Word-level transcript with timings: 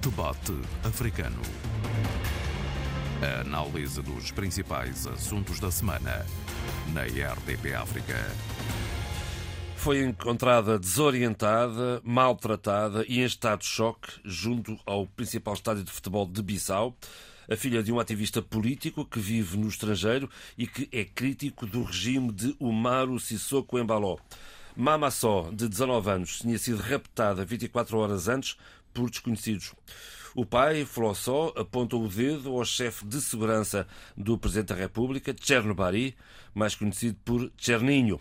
Debate 0.00 0.52
Africano. 0.84 1.40
A 3.22 3.40
análise 3.40 4.00
dos 4.02 4.30
principais 4.30 5.06
assuntos 5.06 5.58
da 5.58 5.70
semana 5.70 6.24
na 6.92 7.02
RDP 7.02 7.74
África. 7.74 8.14
Foi 9.76 10.02
encontrada 10.04 10.78
desorientada, 10.78 12.00
maltratada 12.04 13.04
e 13.08 13.20
em 13.20 13.24
estado 13.24 13.60
de 13.60 13.66
choque 13.66 14.12
junto 14.24 14.78
ao 14.84 15.06
principal 15.06 15.54
estádio 15.54 15.84
de 15.84 15.90
futebol 15.90 16.26
de 16.26 16.42
Bissau 16.42 16.96
a 17.50 17.56
filha 17.56 17.82
de 17.82 17.92
um 17.92 18.00
ativista 18.00 18.42
político 18.42 19.04
que 19.04 19.20
vive 19.20 19.56
no 19.56 19.68
estrangeiro 19.68 20.28
e 20.58 20.66
que 20.66 20.88
é 20.92 21.04
crítico 21.04 21.64
do 21.66 21.84
regime 21.84 22.32
de 22.32 22.56
Umaru 22.58 23.18
Sissoko 23.20 23.78
Embaló. 23.78 24.18
Mama 24.76 25.10
Só, 25.10 25.48
de 25.50 25.68
19 25.70 26.10
anos, 26.10 26.38
tinha 26.40 26.58
sido 26.58 26.82
raptada 26.82 27.46
24 27.46 27.96
horas 27.96 28.28
antes 28.28 28.58
por 28.96 29.10
desconhecidos. 29.10 29.74
O 30.34 30.46
pai, 30.46 30.86
Flossó, 30.86 31.52
aponta 31.54 31.96
o 31.96 32.08
dedo 32.08 32.56
ao 32.56 32.64
chefe 32.64 33.04
de 33.04 33.20
segurança 33.20 33.86
do 34.16 34.38
Presidente 34.38 34.68
da 34.68 34.74
República, 34.74 35.36
Chernobari, 35.38 36.16
mais 36.54 36.74
conhecido 36.74 37.18
por 37.22 37.52
Cherninho. 37.58 38.18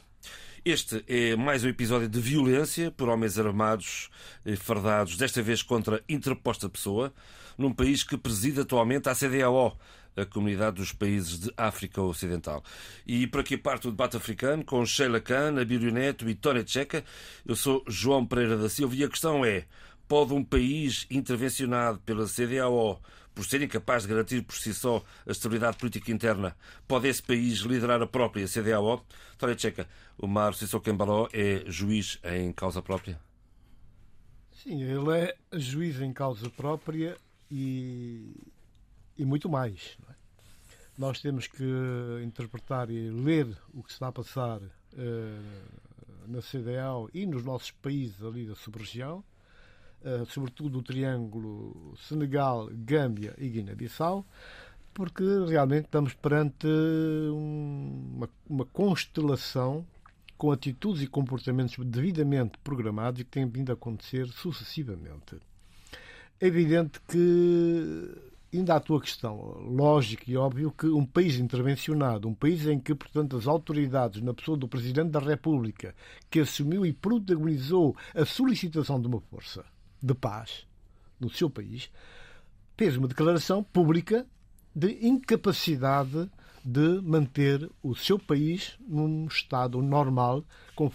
Este 0.65 1.03
é 1.07 1.35
mais 1.35 1.63
um 1.63 1.69
episódio 1.69 2.09
de 2.09 2.19
violência 2.19 2.91
por 2.91 3.07
homens 3.07 3.39
armados 3.39 4.09
fardados, 4.57 5.15
desta 5.15 5.41
vez 5.41 5.61
contra 5.63 6.03
interposta 6.09 6.67
pessoa, 6.67 7.13
num 7.57 7.71
país 7.71 8.03
que 8.03 8.17
preside 8.17 8.61
atualmente 8.61 9.07
a 9.07 9.15
CDAO, 9.15 9.77
a 10.15 10.25
Comunidade 10.25 10.77
dos 10.77 10.91
Países 10.91 11.39
de 11.39 11.53
África 11.57 12.01
Ocidental. 12.01 12.63
E 13.05 13.27
por 13.27 13.41
aqui 13.41 13.57
parte 13.57 13.87
o 13.87 13.91
debate 13.91 14.17
africano 14.17 14.63
com 14.63 14.85
Sheila 14.85 15.19
Khan, 15.19 15.59
Abílio 15.59 15.91
Neto 15.91 16.29
e 16.29 16.35
Tony 16.35 16.63
Checa. 16.65 17.03
Eu 17.45 17.55
sou 17.55 17.83
João 17.87 18.25
Pereira 18.25 18.57
da 18.57 18.69
Silva 18.69 18.95
e 18.95 19.03
a 19.03 19.09
questão 19.09 19.43
é: 19.45 19.65
pode 20.07 20.33
um 20.33 20.43
país 20.43 21.05
intervencionado 21.09 21.99
pela 21.99 22.27
CDAO 22.27 23.01
por 23.35 23.43
ser 23.45 23.61
incapaz 23.61 24.03
de 24.03 24.09
garantir 24.09 24.41
por 24.41 24.55
si 24.55 24.73
só 24.73 25.03
a 25.27 25.31
estabilidade 25.31 25.77
política 25.77 26.09
interna, 26.11 26.55
pode 26.87 27.09
esse 27.09 27.21
país 27.21 27.59
liderar 27.59 28.01
a 28.01 28.07
própria 28.07 28.47
CDAO? 28.47 29.05
Tony 29.37 29.59
Checa, 29.59 29.87
o 30.17 30.25
Mar 30.25 30.53
Sissoko 30.53 30.89
Embaló 30.89 31.27
é 31.33 31.69
juiz 31.69 32.17
em 32.23 32.53
causa 32.53 32.81
própria? 32.81 33.19
Sim, 34.53 34.81
ele 34.81 35.11
é 35.11 35.35
juiz 35.59 35.99
em 36.01 36.13
causa 36.13 36.49
própria 36.49 37.17
e, 37.51 38.35
e 39.17 39.25
muito 39.25 39.49
mais. 39.49 39.97
É? 40.09 40.15
Nós 40.97 41.19
temos 41.19 41.45
que 41.45 41.63
interpretar 42.23 42.89
e 42.89 43.09
ler 43.09 43.55
o 43.73 43.83
que 43.83 43.91
está 43.91 44.07
a 44.07 44.11
passar 44.13 44.61
uh, 44.61 46.25
na 46.25 46.41
CDAO 46.41 47.09
e 47.13 47.25
nos 47.25 47.43
nossos 47.43 47.71
países 47.71 48.23
ali 48.23 48.47
da 48.47 48.55
sub-região, 48.55 49.23
sobretudo 50.27 50.79
o 50.79 50.83
triângulo 50.83 51.93
Senegal, 51.97 52.69
Gâmbia 52.71 53.33
e 53.37 53.49
Guiné-Bissau, 53.49 54.25
porque 54.93 55.23
realmente 55.47 55.85
estamos 55.85 56.13
perante 56.13 56.67
uma, 57.31 58.29
uma 58.49 58.65
constelação 58.65 59.85
com 60.37 60.51
atitudes 60.51 61.01
e 61.01 61.07
comportamentos 61.07 61.75
devidamente 61.85 62.57
programados 62.63 63.21
e 63.21 63.23
que 63.23 63.31
têm 63.31 63.47
vindo 63.47 63.71
a 63.71 63.73
acontecer 63.73 64.27
sucessivamente. 64.27 65.37
É 66.39 66.47
evidente 66.47 66.99
que, 67.07 68.09
ainda 68.53 68.75
à 68.75 68.79
tua 68.79 69.01
questão, 69.01 69.37
lógico 69.69 70.23
e 70.27 70.37
óbvio 70.37 70.71
que 70.71 70.87
um 70.87 71.05
país 71.05 71.39
intervencionado, 71.39 72.27
um 72.27 72.33
país 72.33 72.65
em 72.65 72.79
que, 72.79 72.93
portanto, 72.93 73.37
as 73.37 73.47
autoridades, 73.47 74.21
na 74.21 74.33
pessoa 74.33 74.57
do 74.57 74.67
Presidente 74.67 75.11
da 75.11 75.19
República, 75.19 75.95
que 76.29 76.41
assumiu 76.41 76.85
e 76.85 76.93
protagonizou 76.93 77.95
a 78.13 78.25
solicitação 78.25 79.01
de 79.01 79.07
uma 79.07 79.21
força 79.21 79.65
de 80.05 80.13
paz 80.13 80.65
no 81.19 81.29
seu 81.29 81.49
país, 81.49 81.89
fez 82.77 82.97
uma 82.97 83.07
declaração 83.07 83.63
pública 83.63 84.25
de 84.75 85.07
incapacidade 85.07 86.29
de 86.63 86.99
manter 87.01 87.69
o 87.83 87.95
seu 87.95 88.17
país 88.17 88.75
num 88.87 89.27
estado 89.27 89.81
normal, 89.81 90.43
com, 90.75 90.89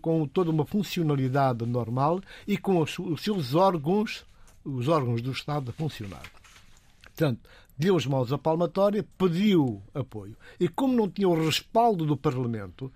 com 0.00 0.26
toda 0.26 0.50
uma 0.50 0.64
funcionalidade 0.64 1.66
normal 1.66 2.20
e 2.46 2.56
com 2.56 2.80
os 2.80 2.96
seus 3.22 3.54
órgãos 3.54 4.24
os 4.66 4.88
órgãos 4.88 5.22
do 5.22 5.30
Estado 5.30 5.70
a 5.70 5.72
funcionar. 5.72 6.22
Portanto, 7.02 7.48
deu 7.78 7.96
as 7.96 8.04
mãos 8.04 8.32
à 8.32 8.38
palmatória, 8.38 9.06
pediu 9.16 9.82
apoio. 9.94 10.36
E 10.58 10.68
como 10.68 10.94
não 10.94 11.08
tinha 11.08 11.28
o 11.28 11.44
respaldo 11.44 12.04
do 12.04 12.16
Parlamento, 12.16 12.92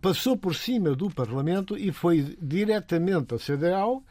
passou 0.00 0.36
por 0.36 0.54
cima 0.54 0.94
do 0.94 1.10
Parlamento 1.10 1.76
e 1.76 1.92
foi 1.92 2.36
diretamente 2.40 3.34
à 3.34 3.38
CDAO, 3.38 4.02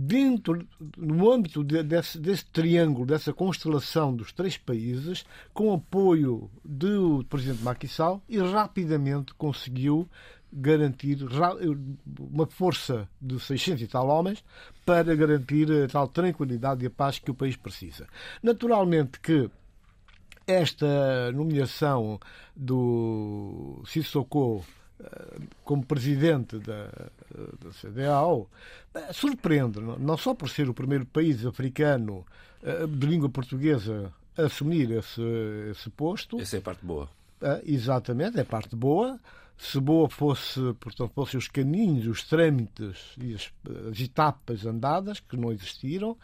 dentro, 0.00 0.64
no 0.96 1.28
âmbito 1.28 1.64
desse, 1.64 2.20
desse 2.20 2.44
triângulo, 2.46 3.04
dessa 3.04 3.32
constelação 3.32 4.14
dos 4.14 4.32
três 4.32 4.56
países, 4.56 5.24
com 5.52 5.74
apoio 5.74 6.48
do 6.64 7.24
Presidente 7.28 7.64
Macky 7.64 7.88
Sall, 7.88 8.22
e 8.28 8.38
rapidamente 8.38 9.34
conseguiu 9.34 10.08
garantir 10.52 11.18
uma 12.16 12.46
força 12.46 13.08
de 13.20 13.40
600 13.40 13.82
e 13.82 13.86
tal 13.88 14.06
homens 14.06 14.44
para 14.86 15.16
garantir 15.16 15.68
a 15.72 15.88
tal 15.88 16.06
tranquilidade 16.06 16.84
e 16.84 16.86
a 16.86 16.90
paz 16.90 17.18
que 17.18 17.32
o 17.32 17.34
país 17.34 17.56
precisa. 17.56 18.06
Naturalmente 18.40 19.18
que 19.18 19.50
esta 20.46 21.32
nomeação 21.32 22.20
do 22.54 23.82
Sissoko 23.84 24.64
como 25.64 25.84
presidente 25.84 26.58
da, 26.58 26.86
da 27.62 27.70
CDAO 27.70 28.48
eh, 28.94 29.12
surpreende, 29.12 29.80
não 29.80 30.16
só 30.16 30.34
por 30.34 30.48
ser 30.48 30.68
o 30.68 30.74
primeiro 30.74 31.06
país 31.06 31.44
africano 31.44 32.26
eh, 32.62 32.86
de 32.86 33.06
língua 33.06 33.28
portuguesa 33.28 34.12
a 34.36 34.42
assumir 34.42 34.90
esse, 34.90 35.22
esse 35.70 35.90
posto. 35.90 36.40
Essa 36.40 36.56
é 36.56 36.58
a 36.58 36.62
parte 36.62 36.84
boa. 36.84 37.08
Exatamente, 37.64 38.38
é 38.38 38.42
a 38.42 38.44
parte 38.44 38.74
boa 38.74 39.18
se 39.60 39.80
boa 39.80 40.08
fosse, 40.08 40.60
portanto, 40.78 41.10
fossem 41.12 41.36
os 41.36 41.48
caminhos, 41.48 42.06
os 42.06 42.22
trâmites 42.22 43.16
e 43.20 43.34
as, 43.34 43.52
as, 43.90 44.00
etapas 44.00 44.64
andadas, 44.64 45.18
que 45.18 45.36
não 45.36 45.50
existiram, 45.50 46.16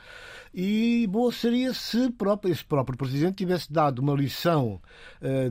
e 0.55 1.05
boa 1.11 1.33
seria 1.33 1.75
se 1.75 2.13
próprio, 2.13 2.53
esse 2.53 2.65
próprio 2.65 2.97
Presidente 2.97 3.35
tivesse 3.35 3.73
dado 3.73 3.99
uma 3.99 4.15
lição 4.15 4.81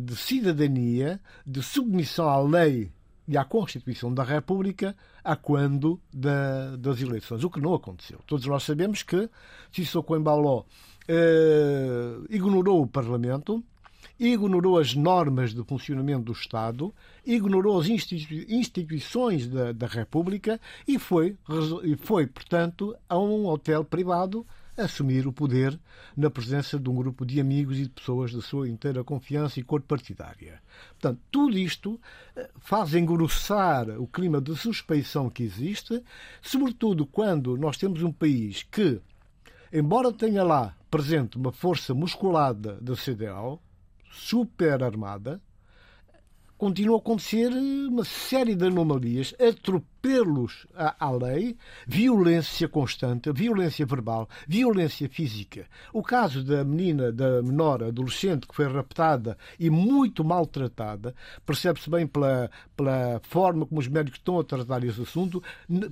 de 0.02 0.16
cidadania, 0.16 1.20
de 1.46 1.62
submissão 1.62 2.30
à 2.30 2.42
lei 2.42 2.90
e 3.28 3.38
à 3.38 3.46
Constituição 3.46 4.14
da 4.14 4.24
República 4.24 4.96
a 5.24 5.36
quando 5.36 6.00
da, 6.14 6.76
das 6.76 7.02
eleições, 7.02 7.44
o 7.44 7.50
que 7.50 7.62
não 7.62 7.74
aconteceu. 7.74 8.20
Todos 8.26 8.46
nós 8.46 8.64
sabemos 8.64 9.04
que 9.04 9.30
Sissoko 9.72 10.16
Embaló 10.16 10.60
uh, 10.60 12.26
ignorou 12.30 12.82
o 12.82 12.88
Parlamento, 12.88 13.64
ignorou 14.20 14.78
as 14.78 14.94
normas 14.94 15.54
de 15.54 15.64
funcionamento 15.64 16.26
do 16.26 16.32
Estado, 16.34 16.94
ignorou 17.26 17.80
as 17.80 17.88
instituições 17.88 19.48
da, 19.48 19.72
da 19.72 19.88
República 19.88 20.60
e 20.88 21.00
foi, 21.00 21.36
foi, 22.00 22.28
portanto, 22.28 22.96
a 23.08 23.18
um 23.18 23.48
hotel 23.48 23.84
privado 23.84 24.46
assumir 24.76 25.28
o 25.28 25.34
poder 25.34 25.80
na 26.16 26.30
presença 26.30 26.80
de 26.80 26.90
um 26.90 26.96
grupo 26.96 27.26
de 27.26 27.40
amigos 27.40 27.78
e 27.78 27.84
de 27.84 27.90
pessoas 27.90 28.34
da 28.34 28.42
sua 28.42 28.68
inteira 28.68 29.04
confiança 29.04 29.60
e 29.60 29.64
cor 29.64 29.82
partidária. 29.82 30.62
Portanto, 30.90 31.20
tudo 31.32 31.58
isto 31.58 32.00
eh, 32.36 32.50
faz 32.60 32.94
engrossar 32.94 33.90
o 34.00 34.08
clima 34.08 34.42
de 34.42 34.56
suspeição 34.56 35.30
que 35.30 35.44
existe, 35.44 36.04
sobretudo 36.42 37.06
quando 37.06 37.56
nós 37.58 37.78
temos 37.78 38.02
um 38.02 38.12
país 38.12 38.64
que, 38.64 39.00
embora 39.72 40.12
tenha 40.12 40.44
lá 40.44 40.76
presente 40.90 41.38
uma 41.38 41.52
força 41.52 41.94
musculada 41.94 42.80
da 42.82 42.96
CDAO, 42.96 43.62
super 44.12 44.84
armada, 44.84 45.42
continua 46.58 46.98
a 46.98 47.00
acontecer 47.00 47.50
uma 47.50 48.06
série 48.06 48.56
de 48.56 48.66
anomalias, 48.66 49.34
atropelos 49.40 50.66
à, 50.76 50.96
à, 51.08 51.12
lei, 51.12 51.58
violência 51.88 52.68
constante, 52.68 53.32
violência 53.32 53.86
verbal, 53.86 54.30
violência 54.48 55.10
física. 55.10 55.66
O 55.92 56.02
caso 56.02 56.44
da 56.44 56.64
menina, 56.64 57.12
da 57.12 57.42
menor 57.42 57.84
adolescente 57.84 58.48
que 58.48 58.56
foi 58.56 58.72
raptada 58.72 59.38
e 59.60 59.70
muito 59.70 60.24
maltratada, 60.24 61.14
percebe-se 61.46 61.90
bem 61.90 62.08
pela, 62.08 62.50
pela 62.76 63.20
forma 63.24 63.66
como 63.66 63.80
os 63.80 63.88
médicos 63.88 64.20
estão 64.20 64.40
a 64.40 64.44
tratar 64.44 64.84
esse 64.84 65.02
assunto, 65.02 65.44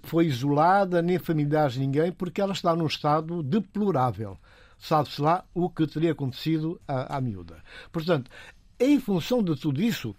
foi 0.04 0.28
isolada, 0.28 1.02
nem 1.02 1.20
familiares 1.20 1.78
ninguém, 1.78 2.12
porque 2.12 2.42
ela 2.42 2.54
está 2.54 2.76
num 2.76 2.88
estado 2.88 3.44
deplorável 3.44 4.38
sabe-se 4.82 5.22
lá 5.22 5.46
o 5.54 5.70
que 5.70 5.86
teria 5.86 6.12
acontecido 6.12 6.82
à, 6.88 7.18
à 7.18 7.22
miúda. 7.22 7.64
Portanto, 7.92 8.32
em 8.82 9.00
função 9.00 9.44
de 9.44 9.56
tudo 9.56 9.82
isso, 9.82 10.16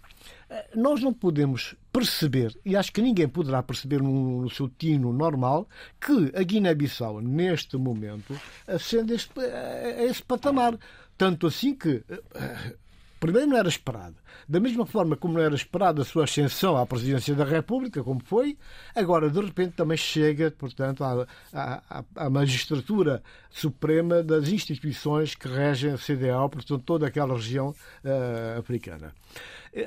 eh, 0.48 0.70
nós 0.76 1.02
não 1.02 1.12
podemos 1.12 1.74
perceber, 1.92 2.56
e 2.64 2.76
acho 2.76 2.92
que 2.92 3.02
ninguém 3.02 3.28
poderá 3.28 3.62
perceber 3.62 4.00
no, 4.00 4.48
seu 4.50 4.68
tino 4.68 5.12
normal, 5.12 5.68
que 6.00 6.32
a 6.34 6.42
Guiné-Bissau, 6.42 7.20
neste 7.20 7.76
momento, 7.76 8.40
ascende 8.66 9.12
a 9.12 9.16
este, 9.16 9.40
a 9.40 10.04
este 10.04 10.22
patamar. 10.22 10.78
Tanto 11.18 11.46
assim 11.46 11.74
que, 11.74 12.04
eh, 12.08 12.74
primeiro 13.18 13.48
não 13.48 13.58
era 13.58 13.68
esperado. 13.68 14.16
Da 14.48 14.60
mesma 14.60 14.86
forma 14.86 15.16
como 15.16 15.34
não 15.34 15.40
era 15.40 15.54
esperado 15.54 16.02
a 16.02 16.04
sua 16.04 16.24
ascensão 16.24 16.76
à 16.76 16.86
presidência 16.86 17.34
da 17.34 17.44
República, 17.44 18.02
como 18.02 18.20
foi, 18.24 18.56
agora 18.94 19.30
de 19.30 19.40
repente 19.40 19.74
também 19.74 19.96
chega, 19.96 20.50
portanto, 20.50 21.04
à, 21.04 21.26
à, 21.52 22.04
à 22.16 22.30
magistratura 22.30 23.22
suprema 23.50 24.22
das 24.22 24.48
instituições 24.48 25.34
que 25.34 25.48
regem 25.48 25.92
a 25.92 25.98
CDAO, 25.98 26.48
portanto, 26.48 26.82
toda 26.84 27.06
aquela 27.06 27.34
região 27.34 27.70
uh, 27.70 28.58
africana. 28.58 29.12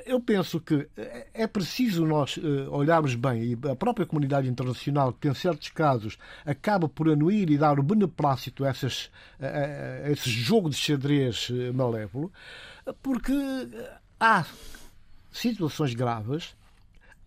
Eu 0.06 0.20
penso 0.20 0.60
que 0.60 0.88
é 1.32 1.46
preciso 1.46 2.08
nós 2.08 2.40
eh, 2.40 2.68
olharmos 2.70 3.14
bem, 3.14 3.44
e 3.44 3.70
a 3.70 3.76
própria 3.76 4.04
comunidade 4.04 4.50
internacional, 4.50 5.14
que 5.14 5.28
em 5.28 5.34
certos 5.36 5.70
casos 5.70 6.18
acaba 6.44 6.90
por 6.90 7.08
anuir 7.08 7.52
e 7.52 7.58
dar 7.58 7.80
o 7.80 7.84
beneplácito 7.84 8.66
a, 8.66 8.70
essas, 8.70 9.12
a 9.40 10.10
esse 10.10 10.28
jogo 10.28 10.72
de 10.72 10.76
xadrez 10.76 11.52
eh, 11.52 11.72
malévolo, 11.72 12.32
porque 13.04 13.32
há 14.20 14.46
situações 15.32 15.94
graves, 15.94 16.56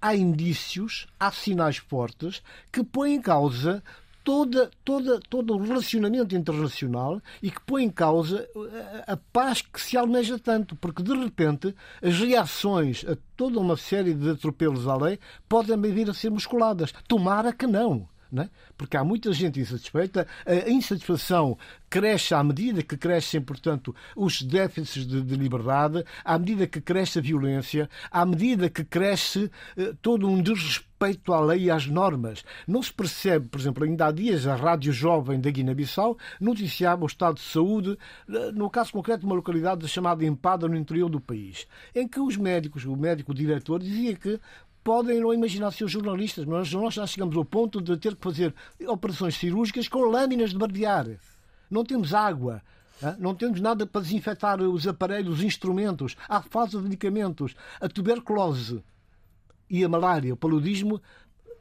há 0.01 0.15
indícios, 0.15 1.07
há 1.19 1.31
sinais 1.31 1.77
fortes 1.77 2.43
que 2.73 2.83
põem 2.83 3.15
em 3.15 3.21
causa 3.21 3.83
toda, 4.29 4.71
toda, 4.85 5.19
todo 5.21 5.55
o 5.55 5.63
relacionamento 5.63 6.35
internacional 6.35 7.19
e 7.43 7.51
que 7.51 7.61
põe 7.63 7.85
em 7.85 7.91
causa 7.91 8.47
eh, 8.57 9.05
a 9.07 9.17
paz 9.17 9.63
que 9.63 9.81
se 9.81 9.97
almeja 9.97 10.39
tanto, 10.39 10.77
porque 10.77 11.03
de 11.03 11.17
repente 11.17 11.75
as 12.03 12.19
reações 12.19 13.07
a 13.09 13.17
toda 13.35 13.59
uma 13.59 13.75
série 13.77 14.13
de 14.13 14.29
atropelos 14.29 14.87
à 14.87 14.97
lei 14.97 15.19
podem 15.49 15.81
vir 15.81 16.11
a 16.11 16.15
ser 16.15 16.31
musculadas. 16.31 16.93
Tomara 17.09 17.55
que 17.55 17.67
não. 17.67 18.07
É? 18.37 18.49
Porque 18.77 18.97
há 18.97 19.03
muita 19.03 19.33
gente 19.33 19.59
insatisfeita, 19.59 20.27
a 20.45 20.69
insatisfação 20.69 21.57
cresce 21.89 22.35
à 22.35 22.45
medida 22.45 22.83
que 22.83 22.97
crescem, 22.97 23.41
portanto, 23.41 23.95
os 24.15 24.43
déficits 24.43 25.07
de, 25.07 25.23
de 25.23 25.35
liberdade, 25.35 26.05
à 26.23 26.39
medida 26.39 26.67
que 26.67 26.81
cresce 26.81 27.19
a 27.19 27.23
violência, 27.23 27.89
à 28.11 28.27
medida 28.27 28.69
que 28.69 28.85
cresce 28.85 29.51
eh, 29.77 29.95
todo 30.03 30.29
um 30.29 30.43
desrespeito 30.43 31.33
à 31.33 31.41
lei 31.41 31.65
e 31.65 31.71
às 31.71 31.87
normas. 31.87 32.45
Não 32.67 32.83
se 32.83 32.93
percebe, 32.93 33.49
por 33.49 33.59
exemplo, 33.59 33.85
ainda 33.85 34.07
há 34.07 34.13
dias 34.13 34.47
a 34.47 34.55
Rádio 34.55 34.93
Jovem 34.93 35.41
da 35.41 35.51
Guiné-Bissau 35.51 36.19
noticiava 36.41 37.05
o 37.05 37.07
estado 37.07 37.37
de 37.37 37.43
saúde, 37.43 37.97
eh, 38.29 38.53
no 38.53 38.69
caso 38.69 38.93
concreto 38.93 39.21
de 39.21 39.27
uma 39.27 39.37
localidade 39.37 39.89
chamada 39.89 40.25
Empada, 40.25 40.69
no 40.69 40.77
interior 40.77 41.09
do 41.09 41.21
país, 41.21 41.67
em 41.95 42.07
que 42.07 42.21
os 42.21 42.37
médicos, 42.37 42.85
o 42.85 42.95
médico 42.95 43.33
diretor, 43.33 43.81
dizia 43.81 44.15
que 44.15 44.39
podem 44.83 45.21
não 45.21 45.33
imaginar 45.33 45.71
ser 45.71 45.89
jornalistas, 45.89 46.45
mas 46.45 46.73
nós 46.73 46.95
já 46.95 47.07
chegamos 47.07 47.37
ao 47.37 47.45
ponto 47.45 47.81
de 47.81 47.97
ter 47.97 48.15
que 48.17 48.23
fazer 48.23 48.55
operações 48.87 49.37
cirúrgicas 49.37 49.89
com 49.89 50.01
lâminas 50.01 50.51
de 50.51 50.59
barbear. 50.59 51.07
Não 51.71 51.85
temos 51.85 52.15
água. 52.15 52.63
Não 53.19 53.35
temos 53.35 53.61
nada 53.61 53.87
para 53.87 54.01
desinfetar 54.01 54.61
os 54.61 54.87
aparelhos, 54.87 55.39
os 55.39 55.45
instrumentos. 55.45 56.17
Há 56.29 56.43
falta 56.43 56.79
de 56.79 56.83
medicamentos. 56.83 57.55
A 57.81 57.89
tuberculose 57.89 58.83
e 59.71 59.85
a 59.85 59.89
malária, 59.89 60.35
o 60.35 60.37
paludismo, 60.37 61.01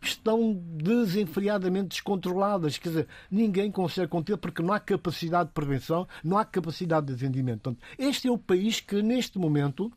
estão 0.01 0.53
desenfreadamente 0.53 1.89
descontroladas. 1.89 2.77
Quer 2.77 2.89
dizer, 2.89 3.07
ninguém 3.29 3.71
consegue 3.71 4.07
conter 4.07 4.37
porque 4.37 4.63
não 4.63 4.73
há 4.73 4.79
capacidade 4.79 5.49
de 5.49 5.53
prevenção, 5.53 6.07
não 6.23 6.37
há 6.37 6.45
capacidade 6.45 7.07
de 7.07 7.13
atendimento. 7.13 7.61
Portanto, 7.63 7.83
este 7.99 8.27
é 8.27 8.31
o 8.31 8.37
país 8.37 8.79
que, 8.79 9.01
neste 9.01 9.37
momento, 9.37 9.91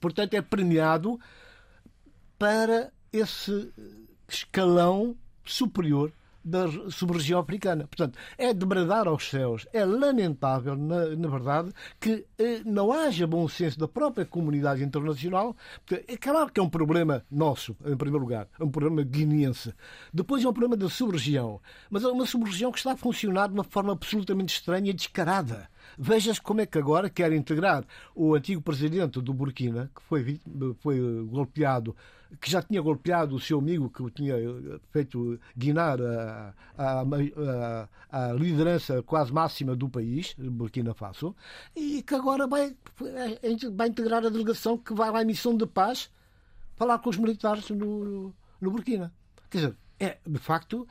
portanto, 0.00 0.34
é 0.34 0.40
premiado 0.40 1.18
para 2.38 2.92
esse 3.12 3.72
escalão 4.28 5.16
superior 5.44 6.12
da 6.44 6.68
sub-região 6.90 7.40
africana. 7.40 7.86
Portanto, 7.86 8.18
é 8.36 8.52
de 8.52 8.66
bradar 8.66 9.08
aos 9.08 9.30
céus. 9.30 9.66
É 9.72 9.84
lamentável, 9.84 10.76
na, 10.76 11.06
na 11.16 11.28
verdade, 11.28 11.72
que 11.98 12.26
eh, 12.38 12.60
não 12.66 12.92
haja 12.92 13.26
bom 13.26 13.48
senso 13.48 13.78
da 13.78 13.88
própria 13.88 14.26
comunidade 14.26 14.84
internacional. 14.84 15.56
É 16.06 16.16
claro 16.18 16.52
que 16.52 16.60
é 16.60 16.62
um 16.62 16.68
problema 16.68 17.24
nosso, 17.30 17.74
em 17.86 17.96
primeiro 17.96 18.22
lugar. 18.22 18.46
É 18.60 18.62
um 18.62 18.70
problema 18.70 19.02
guineense. 19.02 19.72
Depois 20.12 20.44
é 20.44 20.48
um 20.48 20.52
problema 20.52 20.76
da 20.76 20.90
sub-região. 20.90 21.60
Mas 21.88 22.04
é 22.04 22.08
uma 22.08 22.26
sub-região 22.26 22.70
que 22.70 22.78
está 22.78 22.92
a 22.92 22.96
funcionar 22.96 23.48
de 23.48 23.54
uma 23.54 23.64
forma 23.64 23.92
absolutamente 23.92 24.54
estranha 24.54 24.90
e 24.90 24.94
descarada. 24.94 25.70
Veja-se 25.98 26.40
como 26.40 26.60
é 26.60 26.66
que 26.66 26.78
agora 26.78 27.08
quer 27.08 27.32
integrar 27.32 27.84
o 28.14 28.34
antigo 28.34 28.60
presidente 28.60 29.20
do 29.20 29.32
Burkina, 29.32 29.90
que 29.94 30.02
foi, 30.02 30.40
foi 30.80 31.24
golpeado 31.26 31.94
que 32.40 32.50
já 32.50 32.62
tinha 32.62 32.80
golpeado 32.80 33.36
o 33.36 33.40
seu 33.40 33.58
amigo 33.58 33.90
que 33.90 34.02
o 34.02 34.10
tinha 34.10 34.34
eh, 34.34 34.80
feito 34.90 35.38
guinar 35.56 36.00
a, 36.00 36.54
a, 36.76 37.02
a, 37.02 37.88
a 38.10 38.32
liderança 38.32 39.02
quase 39.02 39.32
máxima 39.32 39.76
do 39.76 39.88
país, 39.88 40.34
Burkina 40.38 40.94
Faso, 40.94 41.34
e 41.74 42.02
que 42.02 42.14
agora 42.14 42.46
vai, 42.46 42.74
vai 43.72 43.88
integrar 43.88 44.24
a 44.24 44.28
delegação 44.28 44.76
que 44.76 44.94
vai 44.94 45.08
à 45.10 45.24
missão 45.24 45.56
de 45.56 45.66
paz 45.66 46.10
falar 46.76 46.98
com 46.98 47.10
os 47.10 47.16
militares 47.16 47.70
no, 47.70 48.34
no 48.60 48.70
Burkina. 48.70 49.12
Quer 49.50 49.58
dizer, 49.58 49.76
é, 50.04 50.18
de 50.26 50.38
facto, 50.38 50.86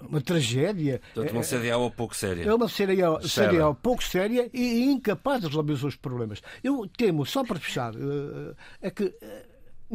uma 0.00 0.20
tragédia. 0.20 1.00
Portanto, 1.14 1.32
uma 1.32 1.42
CDAO 1.42 1.90
pouco 1.90 2.14
séria. 2.14 2.44
É 2.44 2.54
uma 2.54 2.68
CDAO, 2.68 3.20
CDAO 3.20 3.74
pouco 3.74 4.02
séria 4.02 4.50
e 4.52 4.84
incapaz 4.84 5.40
de 5.40 5.46
resolver 5.48 5.72
os 5.72 5.80
seus 5.80 5.96
problemas. 5.96 6.42
Eu 6.62 6.86
temo, 6.96 7.24
só 7.24 7.44
para 7.44 7.58
fechar, 7.58 7.94
eh, 7.94 8.54
é 8.82 8.90
que 8.90 9.14
eh, 9.20 9.44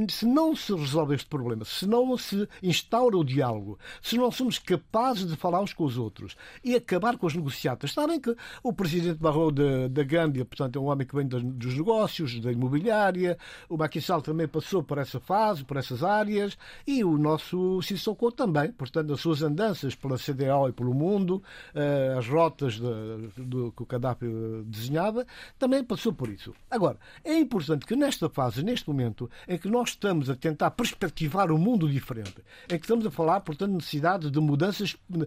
se 0.07 0.25
não 0.25 0.55
se 0.55 0.73
resolve 0.73 1.15
este 1.15 1.27
problema, 1.27 1.65
se 1.65 1.85
não 1.85 2.17
se 2.17 2.47
instaura 2.63 3.17
o 3.17 3.23
diálogo, 3.23 3.77
se 4.01 4.17
não 4.17 4.31
somos 4.31 4.57
capazes 4.57 5.27
de 5.27 5.35
falar 5.35 5.61
uns 5.61 5.73
com 5.73 5.83
os 5.83 5.97
outros 5.97 6.35
e 6.63 6.75
acabar 6.75 7.17
com 7.17 7.27
as 7.27 7.35
negociatas. 7.35 7.91
Sabem 7.91 8.19
que 8.19 8.35
o 8.63 8.71
presidente 8.71 9.19
Barroso 9.19 9.51
da 9.89 10.03
Gâmbia, 10.03 10.45
portanto, 10.45 10.77
é 10.77 10.79
um 10.79 10.85
homem 10.85 11.05
que 11.05 11.15
vem 11.15 11.27
dos 11.27 11.75
negócios, 11.75 12.39
da 12.39 12.51
imobiliária, 12.51 13.37
o 13.69 13.77
Sall 14.01 14.21
também 14.21 14.47
passou 14.47 14.81
por 14.81 14.97
essa 14.97 15.19
fase, 15.19 15.63
por 15.65 15.77
essas 15.77 16.03
áreas, 16.03 16.57
e 16.87 17.03
o 17.03 17.17
nosso 17.17 17.81
Sissoko 17.81 18.31
também, 18.31 18.71
portanto, 18.71 19.13
as 19.13 19.19
suas 19.19 19.41
andanças 19.41 19.95
pela 19.95 20.17
CDAO 20.17 20.69
e 20.69 20.71
pelo 20.71 20.93
mundo, 20.93 21.43
eh, 21.73 22.15
as 22.17 22.27
rotas 22.27 22.75
de, 22.75 23.27
de, 23.37 23.71
que 23.71 23.83
o 23.83 23.85
Gaddafi 23.85 24.25
desenhava, 24.65 25.25
também 25.59 25.83
passou 25.83 26.13
por 26.13 26.29
isso. 26.29 26.53
Agora, 26.69 26.97
é 27.23 27.37
importante 27.37 27.85
que 27.85 27.95
nesta 27.95 28.29
fase, 28.29 28.63
neste 28.63 28.87
momento, 28.87 29.29
em 29.47 29.57
que 29.57 29.67
nós 29.67 29.80
nós 29.81 29.89
estamos 29.89 30.29
a 30.29 30.35
tentar 30.35 30.71
perspectivar 30.71 31.51
um 31.51 31.57
mundo 31.57 31.89
diferente, 31.89 32.35
em 32.69 32.77
que 32.77 32.85
estamos 32.85 33.05
a 33.05 33.11
falar, 33.11 33.39
portanto, 33.41 33.73
necessidade 33.73 34.29
de 34.29 34.39
mudanças 34.39 34.93
uh, 34.93 35.25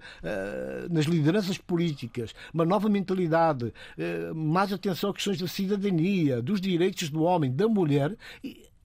nas 0.89 1.07
lideranças 1.07 1.59
políticas, 1.59 2.33
uma 2.53 2.65
nova 2.65 2.89
mentalidade, 2.89 3.67
uh, 3.67 4.35
mais 4.35 4.73
atenção 4.73 5.11
a 5.11 5.15
questões 5.15 5.39
da 5.39 5.49
cidadania, 5.49 6.41
dos 6.41 6.61
direitos 6.61 7.11
do 7.11 7.23
homem, 7.23 7.53
da 7.53 7.67
mulher, 7.67 8.17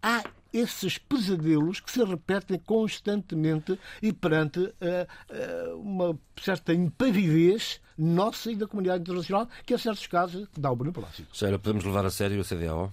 há 0.02 0.24
esses 0.52 0.98
pesadelos 0.98 1.80
que 1.80 1.92
se 1.92 2.04
repetem 2.04 2.58
constantemente 2.58 3.80
e 4.02 4.12
perante 4.12 4.60
uh, 4.60 4.74
uh, 4.74 5.80
uma 5.80 6.18
certa 6.42 6.74
impavidez 6.74 7.80
nossa 7.96 8.52
e 8.52 8.56
da 8.56 8.66
comunidade 8.66 9.02
internacional, 9.02 9.48
que, 9.66 9.76
em 9.76 9.78
certos 9.78 10.08
casos, 10.08 10.48
dá 10.58 10.72
o 10.72 10.76
beneplácito. 10.76 11.36
Senhora, 11.38 11.60
podemos 11.60 11.86
levar 11.86 12.06
a 12.06 12.10
sério 12.10 12.42
a 12.42 12.44
CDAO? 12.44 12.92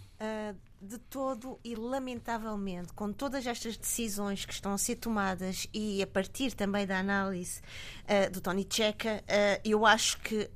Uh, 0.87 0.97
de 0.97 0.99
todo 0.99 1.59
e 1.65 1.75
lamentavelmente, 1.75 2.93
com 2.93 3.13
todas 3.13 3.47
estas 3.47 3.77
decisões 3.77 4.45
que 4.45 4.53
estão 4.53 4.73
a 4.73 4.79
ser 4.79 4.97
tomadas 4.97 5.67
e 5.75 6.03
a 6.03 6.07
partir 6.07 6.53
também 6.55 6.87
da 6.87 6.99
análise 6.99 7.61
uh, 8.05 8.31
do 8.31 8.41
Tony 8.41 8.67
Checa, 8.69 9.23
uh, 9.23 9.61
eu 9.65 9.85
acho 9.85 10.19
que 10.21 10.49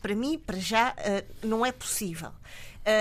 para 0.00 0.14
mim, 0.14 0.38
para 0.38 0.58
já, 0.58 0.92
uh, 0.92 1.46
não 1.46 1.64
é 1.64 1.70
possível. 1.70 2.32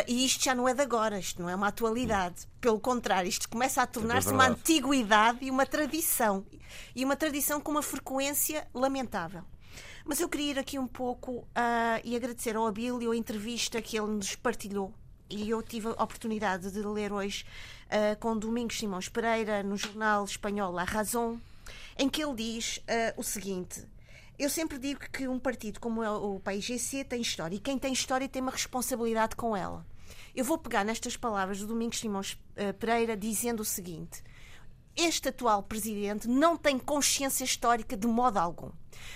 e 0.05 0.25
isto 0.25 0.43
já 0.43 0.53
não 0.53 0.67
é 0.67 0.73
de 0.73 0.81
agora, 0.81 1.17
isto 1.17 1.41
não 1.41 1.49
é 1.49 1.55
uma 1.55 1.69
atualidade. 1.69 2.45
Pelo 2.59 2.77
contrário, 2.77 3.29
isto 3.29 3.47
começa 3.47 3.81
a 3.81 3.87
tornar-se 3.87 4.27
é 4.27 4.33
uma 4.33 4.47
antiguidade 4.47 5.39
e 5.41 5.49
uma 5.49 5.65
tradição. 5.65 6.45
E 6.93 7.05
uma 7.05 7.15
tradição 7.15 7.61
com 7.61 7.71
uma 7.71 7.81
frequência 7.81 8.67
lamentável. 8.73 9.43
Mas 10.03 10.19
eu 10.19 10.27
queria 10.27 10.51
ir 10.51 10.59
aqui 10.59 10.77
um 10.77 10.87
pouco 10.87 11.47
e 12.03 12.13
agradecer 12.13 12.57
ao 12.57 12.67
Abílio 12.67 13.11
a 13.11 13.15
entrevista 13.15 13.81
que 13.81 13.97
ele 13.97 14.11
nos 14.11 14.35
partilhou 14.35 14.93
e 15.29 15.49
eu 15.49 15.61
tive 15.61 15.87
a 15.87 16.03
oportunidade 16.03 16.71
de 16.71 16.81
ler 16.81 17.13
hoje 17.13 17.45
uh, 17.85 18.19
com 18.19 18.37
Domingos 18.37 18.79
Simões 18.79 19.07
Pereira 19.07 19.61
no 19.61 19.77
jornal 19.77 20.25
espanhol 20.25 20.71
La 20.71 20.83
Razón, 20.83 21.37
em 21.97 22.09
que 22.09 22.23
ele 22.23 22.35
diz 22.35 22.77
uh, 22.77 23.13
o 23.17 23.23
seguinte. 23.23 23.85
Eu 24.37 24.49
sempre 24.49 24.79
digo 24.79 25.01
que 25.11 25.27
um 25.27 25.37
partido 25.37 25.79
como 25.79 26.01
é 26.01 26.09
o 26.09 26.39
País 26.39 26.63
GC 26.63 27.03
tem 27.03 27.21
história 27.21 27.55
e 27.55 27.59
quem 27.59 27.77
tem 27.77 27.93
história 27.93 28.27
tem 28.27 28.41
uma 28.41 28.51
responsabilidade 28.51 29.35
com 29.35 29.55
ela. 29.55 29.85
Eu 30.35 30.45
vou 30.45 30.57
pegar 30.57 30.83
nestas 30.83 31.15
palavras 31.17 31.59
do 31.59 31.67
Domingos 31.67 31.99
Simões 31.99 32.33
uh, 32.33 32.73
Pereira 32.79 33.15
dizendo 33.15 33.59
o 33.59 33.65
seguinte: 33.65 34.23
este 34.95 35.29
atual 35.29 35.63
presidente 35.63 36.27
não 36.27 36.57
tem 36.57 36.77
consciência 36.77 37.43
histórica 37.43 37.95
de 37.95 38.07
modo 38.07 38.37
algum. 38.37 38.71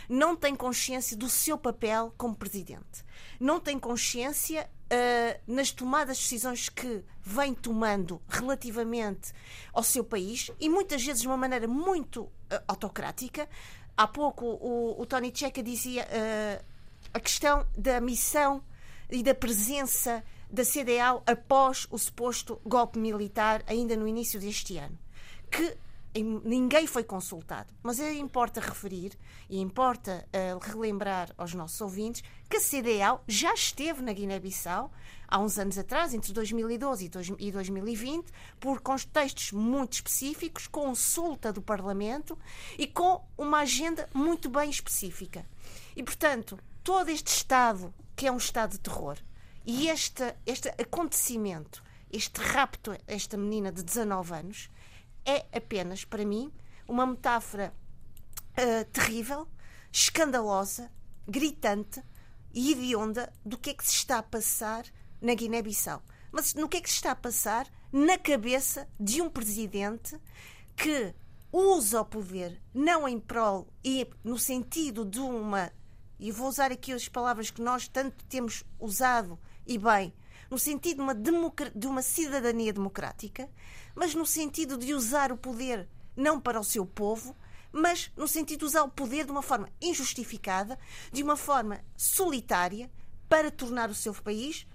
Não 0.08 0.36
tem 0.36 0.55
consciência 0.55 1.17
do 1.17 1.27
seu 1.27 1.58
papel 1.58 2.13
como 2.17 2.36
presidente. 2.36 3.03
Não 3.39 3.60
tem 3.60 3.77
consciência 3.77 4.70
uh, 4.94 5.40
nas 5.48 5.72
tomadas 5.72 6.18
de 6.18 6.24
decisões 6.24 6.70
que 6.70 7.04
vem 7.22 7.54
tomando 7.54 8.22
relativamente 8.30 9.34
ao 9.74 9.84
seu 9.84 10.04
país 10.04 10.52
e 10.60 10.70
muitas 10.70 11.04
vezes 11.04 11.22
de 11.22 11.28
uma 11.28 11.38
maneira 11.38 11.68
muito 11.68 12.24
uh, 12.24 12.32
autocrática. 12.68 13.50
Há 13.98 14.08
pouco 14.08 14.46
o, 14.46 15.02
o 15.02 15.06
Tony 15.06 15.32
Checa 15.34 15.62
dizia 15.62 16.04
uh, 16.04 16.66
a 17.14 17.20
questão 17.20 17.66
da 17.78 18.00
missão 18.00 18.64
e 19.10 19.22
da 19.22 19.36
presença 19.36 20.24
da 20.50 20.64
CDAO 20.64 21.24
após 21.26 21.88
o 21.90 21.98
suposto 21.98 22.62
golpe 22.66 23.00
militar, 23.00 23.64
ainda 23.68 23.96
no 23.96 24.08
início 24.08 24.40
deste 24.40 24.78
ano. 24.78 24.98
Que 25.50 25.76
ninguém 26.22 26.86
foi 26.86 27.03
consultado. 27.03 27.74
Mas 27.82 28.00
importa 28.00 28.60
referir 28.60 29.17
e 29.50 29.60
importa 29.60 30.27
uh, 30.27 30.60
relembrar 30.60 31.34
aos 31.38 31.53
nossos 31.53 31.79
ouvintes 31.82 32.24
que 32.50 32.58
a 32.58 32.62
CDAO 32.62 33.24
já 33.27 33.53
esteve 33.53 34.01
na 34.01 34.13
Guiné-Bissau 34.13 34.91
há 35.27 35.39
uns 35.39 35.58
anos 35.58 35.77
atrás, 35.79 36.13
entre 36.13 36.32
2012 36.32 37.10
e 37.39 37.51
2020, 37.51 38.32
por 38.60 38.82
contextos 38.82 39.51
muito 39.51 39.93
específicos, 39.93 40.67
consulta 40.67 41.51
do 41.51 41.62
Parlamento 41.62 42.38
e 42.77 42.86
com 42.86 43.25
uma 43.36 43.60
agenda 43.60 44.08
muito 44.13 44.50
bem 44.50 44.70
específica. 44.70 45.43
E, 45.96 46.03
portanto, 46.03 46.60
todo 46.84 47.10
este 47.10 47.29
Estado, 47.29 47.91
que 48.15 48.27
é 48.27 48.32
um 48.32 48.38
Estado 48.38 48.74
de 48.74 48.79
terror, 48.79 49.17
e 49.65 49.88
este, 49.88 50.36
este 50.46 50.70
acontecimento, 50.70 51.82
este 52.12 52.39
rapto, 52.39 52.96
esta 53.08 53.38
menina 53.38 53.72
de 53.72 53.82
19 53.82 54.34
anos, 54.34 54.70
é 55.25 55.46
apenas, 55.56 56.06
para 56.06 56.25
mim, 56.25 56.51
uma 56.88 57.06
metáfora 57.06 57.74
uh, 58.51 58.86
terrível, 58.92 59.48
escandalosa, 59.92 60.92
gritante 61.27 62.03
e 62.53 62.72
hedionda 62.72 63.32
do 63.46 63.58
que 63.58 63.72
é 63.72 63.74
que 63.74 63.86
se 63.86 63.94
está 63.94 64.20
a 64.20 64.24
passar 64.24 64.86
na 65.22 65.34
Guiné-Bissau. 65.34 66.01
Mas 66.32 66.53
no 66.53 66.68
que 66.68 66.77
é 66.77 66.82
que 66.82 66.89
se 66.89 66.96
está 66.96 67.12
a 67.12 67.15
passar 67.15 67.68
na 67.92 68.18
cabeça 68.18 68.88
de 69.00 69.22
um 69.22 69.30
presidente 69.30 70.20
que 70.75 71.13
usa 71.51 72.01
o 72.01 72.06
poder 72.06 72.60
não 72.74 73.08
em 73.08 73.20
prol 73.20 73.68
e 73.84 74.08
no 74.24 74.38
sentido 74.38 75.06
de 75.06 75.20
uma. 75.20 75.72
E 76.20 76.32
vou 76.32 76.48
usar 76.48 76.72
aqui 76.72 76.92
as 76.92 77.08
palavras 77.08 77.51
que 77.51 77.62
nós 77.62 77.88
tanto 77.88 78.25
temos 78.25 78.63
usado 78.80 79.38
e 79.65 79.77
bem, 79.77 80.13
no 80.50 80.58
sentido 80.58 81.13
de 81.13 81.30
uma, 81.30 81.51
de 81.75 81.88
uma 81.88 82.01
cidadania 82.01 82.74
democrática, 82.74 83.50
mas 83.96 84.14
no 84.16 84.26
sentido 84.26 84.78
de 84.78 84.94
usar 84.94 85.32
o 85.32 85.38
poder 85.38 85.88
não 86.16 86.40
para 86.40 86.60
o 86.60 86.64
seu 86.64 86.86
povo, 86.86 87.36
mas 87.72 88.12
no 88.16 88.28
sentido 88.28 88.60
de 88.60 88.66
usar 88.66 88.84
o 88.84 88.90
poder 88.90 89.26
de 89.26 89.32
uma 89.32 89.42
forma 89.42 89.68
injustificada, 89.82 90.78
de 91.12 91.24
uma 91.24 91.36
forma 91.36 91.84
solitária, 91.98 92.90
para 93.28 93.50
tornar 93.50 93.90
o 93.90 93.96
seu 93.96 94.14
país 94.14 94.68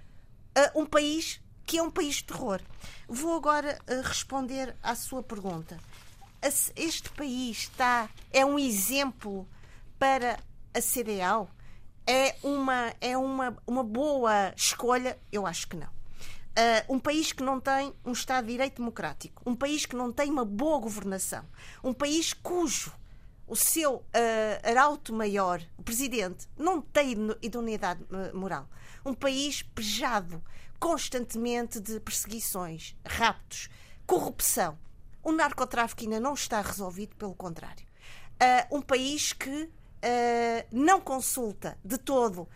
uh, 0.57 0.81
um 0.81 0.85
país 0.85 1.41
que 1.65 1.79
é 1.79 1.83
um 1.83 1.91
país 1.91 2.17
de 2.17 2.25
terror. 2.25 2.61
Vou 3.09 3.37
agora 3.37 3.79
uh, 3.89 4.03
responder 4.03 4.77
à 4.83 4.95
sua 4.95 5.23
pergunta. 5.23 5.79
Este 6.77 7.11
país 7.11 7.59
está 7.59 8.09
é 8.33 8.45
um 8.45 8.59
exemplo 8.59 9.49
para 9.99 10.39
a 10.75 10.81
CDAO? 10.81 11.49
É 12.07 12.37
uma 12.43 12.95
é 13.01 13.17
uma, 13.17 13.57
uma 13.67 13.85
boa 13.85 14.53
escolha? 14.57 15.19
Eu 15.31 15.47
acho 15.47 15.69
que 15.69 15.77
não. 15.77 15.98
Uh, 16.59 16.95
um 16.95 16.99
país 16.99 17.31
que 17.31 17.43
não 17.43 17.61
tem 17.61 17.95
um 18.05 18.11
Estado 18.11 18.47
de 18.47 18.53
Direito 18.53 18.79
democrático, 18.79 19.41
um 19.47 19.55
país 19.55 19.87
que 19.87 19.95
não 19.95 20.11
tem 20.11 20.29
uma 20.29 20.45
boa 20.45 20.81
governação, 20.81 21.45
um 21.85 21.93
país 21.93 22.33
cujo 22.33 22.93
o 23.47 23.55
seu 23.55 23.95
uh, 23.95 24.05
arauto 24.63 25.15
maior, 25.15 25.63
o 25.77 25.85
presidente, 25.85 26.49
não 26.59 26.81
tem 26.81 27.15
idoneidade 27.41 28.05
moral. 28.35 28.69
Um 29.05 29.15
país 29.15 29.63
pejado 29.63 30.43
constantemente 30.81 31.81
de 31.81 32.01
perseguições, 32.01 32.97
raptos, 33.07 33.69
corrupção. 34.05 34.77
O 35.23 35.33
narcotráfico 35.33 36.03
ainda 36.03 36.21
não 36.21 36.35
está 36.35 36.61
resolvido, 36.61 37.15
pelo 37.17 37.35
contrário. 37.35 37.87
Uh, 38.35 38.79
um 38.79 38.83
país 38.83 39.33
que 39.33 39.71
Uh, 39.99 40.63
não 40.71 41.01
consulta 41.01 41.77
de 41.85 41.99
todo 41.99 42.43
uh, 42.43 42.49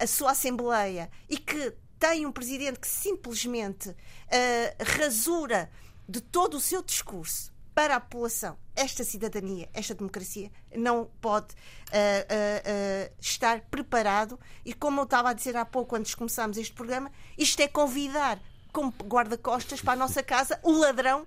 a 0.00 0.06
sua 0.06 0.30
Assembleia 0.30 1.10
e 1.28 1.36
que 1.36 1.74
tem 1.98 2.26
um 2.26 2.32
presidente 2.32 2.78
que 2.78 2.88
simplesmente 2.88 3.90
uh, 3.90 3.94
rasura 4.98 5.70
de 6.08 6.20
todo 6.20 6.56
o 6.56 6.60
seu 6.60 6.82
discurso 6.82 7.52
para 7.74 7.96
a 7.96 8.00
população 8.00 8.56
esta 8.76 9.02
cidadania, 9.02 9.68
esta 9.72 9.94
democracia 9.94 10.52
não 10.76 11.10
pode 11.20 11.54
uh, 11.54 11.56
uh, 11.88 13.14
estar 13.18 13.62
preparado 13.62 14.38
e 14.64 14.74
como 14.74 15.00
eu 15.00 15.04
estava 15.04 15.30
a 15.30 15.32
dizer 15.32 15.56
há 15.56 15.64
pouco 15.64 15.96
antes 15.96 16.10
de 16.10 16.16
começarmos 16.16 16.58
este 16.58 16.74
programa, 16.74 17.10
isto 17.38 17.60
é 17.60 17.66
convidar 17.66 18.38
como 18.72 18.92
guarda-costas 19.04 19.80
para 19.80 19.94
a 19.94 19.96
nossa 19.96 20.22
casa 20.22 20.60
o 20.62 20.72
ladrão 20.72 21.26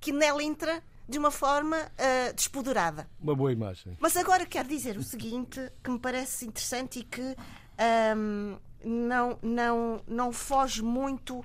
que 0.00 0.12
nela 0.12 0.42
entra 0.42 0.82
de 1.08 1.18
uma 1.18 1.30
forma 1.30 1.76
uh, 1.76 2.34
despoderada. 2.34 3.08
Uma 3.20 3.34
boa 3.34 3.52
imagem. 3.52 3.96
Mas 4.00 4.16
agora 4.16 4.46
quero 4.46 4.68
dizer 4.68 4.96
o 4.96 5.02
seguinte, 5.02 5.60
que 5.82 5.90
me 5.90 5.98
parece 5.98 6.46
interessante 6.46 7.00
e 7.00 7.04
que 7.04 7.36
um, 8.16 8.56
não, 8.84 9.38
não, 9.42 10.02
não 10.06 10.32
foge 10.32 10.82
muito, 10.82 11.44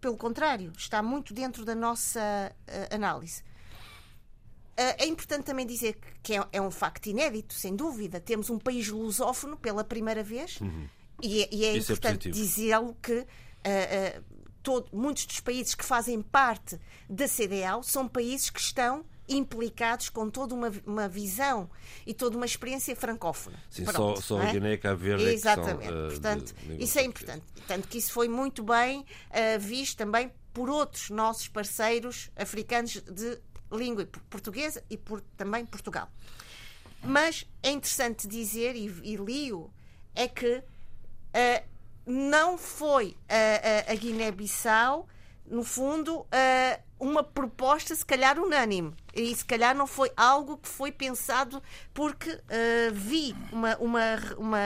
pelo 0.00 0.16
contrário, 0.16 0.72
está 0.76 1.02
muito 1.02 1.34
dentro 1.34 1.64
da 1.64 1.74
nossa 1.74 2.20
uh, 2.20 2.94
análise. 2.94 3.42
Uh, 4.78 4.94
é 4.98 5.06
importante 5.06 5.44
também 5.44 5.66
dizer 5.66 5.98
que 6.22 6.34
é, 6.34 6.46
é, 6.52 6.60
um 6.60 6.70
facto 6.70 7.06
inédito, 7.06 7.54
sem 7.54 7.74
dúvida. 7.74 8.20
Temos 8.20 8.48
um 8.48 8.58
país 8.58 8.88
lusófono 8.88 9.56
pela 9.56 9.82
primeira 9.82 10.22
vez 10.22 10.60
uhum. 10.60 10.88
e, 11.20 11.42
é, 11.42 11.48
e, 11.50 11.64
é, 11.64 11.68
é 11.68 11.76
importante 11.76 12.28
é 12.28 12.30
dizê-lo 12.30 12.96
que 13.02 13.18
uh, 13.20 14.24
todo, 14.62 14.88
muitos 14.92 15.26
dos 15.26 15.40
países 15.40 15.74
que 15.74 15.84
fazem 15.84 16.22
parte 16.22 16.78
da 17.08 17.26
CDAO 17.26 17.82
são 17.82 18.06
países 18.06 18.50
que 18.50 18.60
estão 18.60 19.04
implicados 19.28 20.08
com 20.08 20.30
toda 20.30 20.54
uma, 20.54 20.72
uma 20.86 21.08
visão 21.08 21.68
e 22.06 22.14
toda 22.14 22.36
uma 22.36 22.46
experiência 22.46 22.94
francófona. 22.96 23.58
Sim, 23.70 23.84
Pronto, 23.84 24.20
só, 24.20 24.36
só 24.38 24.42
é? 24.42 24.48
a 24.48 24.52
Guiné 24.52 24.72
e 24.74 24.78
Cabo 24.78 24.96
Verde 24.98 25.24
Exatamente. 25.24 25.84
É 25.84 25.90
são, 25.90 26.08
Portanto, 26.08 26.50
uh, 26.50 26.72
isso 26.82 26.98
é 26.98 27.04
importante. 27.04 27.44
Tanto 27.66 27.88
que 27.88 27.98
isso 27.98 28.12
foi 28.12 28.28
muito 28.28 28.62
bem 28.62 29.00
uh, 29.00 29.58
visto 29.60 29.96
também 29.96 30.32
por 30.52 30.70
outros 30.70 31.10
nossos 31.10 31.48
parceiros 31.48 32.30
africanos 32.36 33.00
de 33.02 33.38
língua 33.70 34.08
portuguesa 34.30 34.82
e 34.88 34.96
por, 34.96 35.20
também 35.36 35.64
Portugal. 35.66 36.10
Mas 37.02 37.46
é 37.62 37.70
interessante 37.70 38.26
dizer, 38.26 38.74
e, 38.74 38.86
e 39.04 39.16
li-o, 39.16 39.70
é 40.14 40.26
que 40.26 40.56
uh, 40.56 41.64
não 42.04 42.56
foi 42.58 43.14
a 43.86 43.94
Guiné-Bissau 43.94 45.06
no 45.50 45.64
fundo, 45.64 46.20
uh, 46.20 46.82
uma 46.98 47.22
proposta, 47.22 47.94
se 47.94 48.04
calhar, 48.04 48.38
unânime. 48.38 48.94
E 49.14 49.34
se 49.34 49.44
calhar 49.44 49.74
não 49.74 49.86
foi 49.86 50.10
algo 50.16 50.58
que 50.58 50.68
foi 50.68 50.90
pensado 50.90 51.62
porque 51.94 52.30
uh, 52.30 52.92
vi 52.92 53.34
uma, 53.52 53.76
uma, 53.76 54.16
uma, 54.36 54.58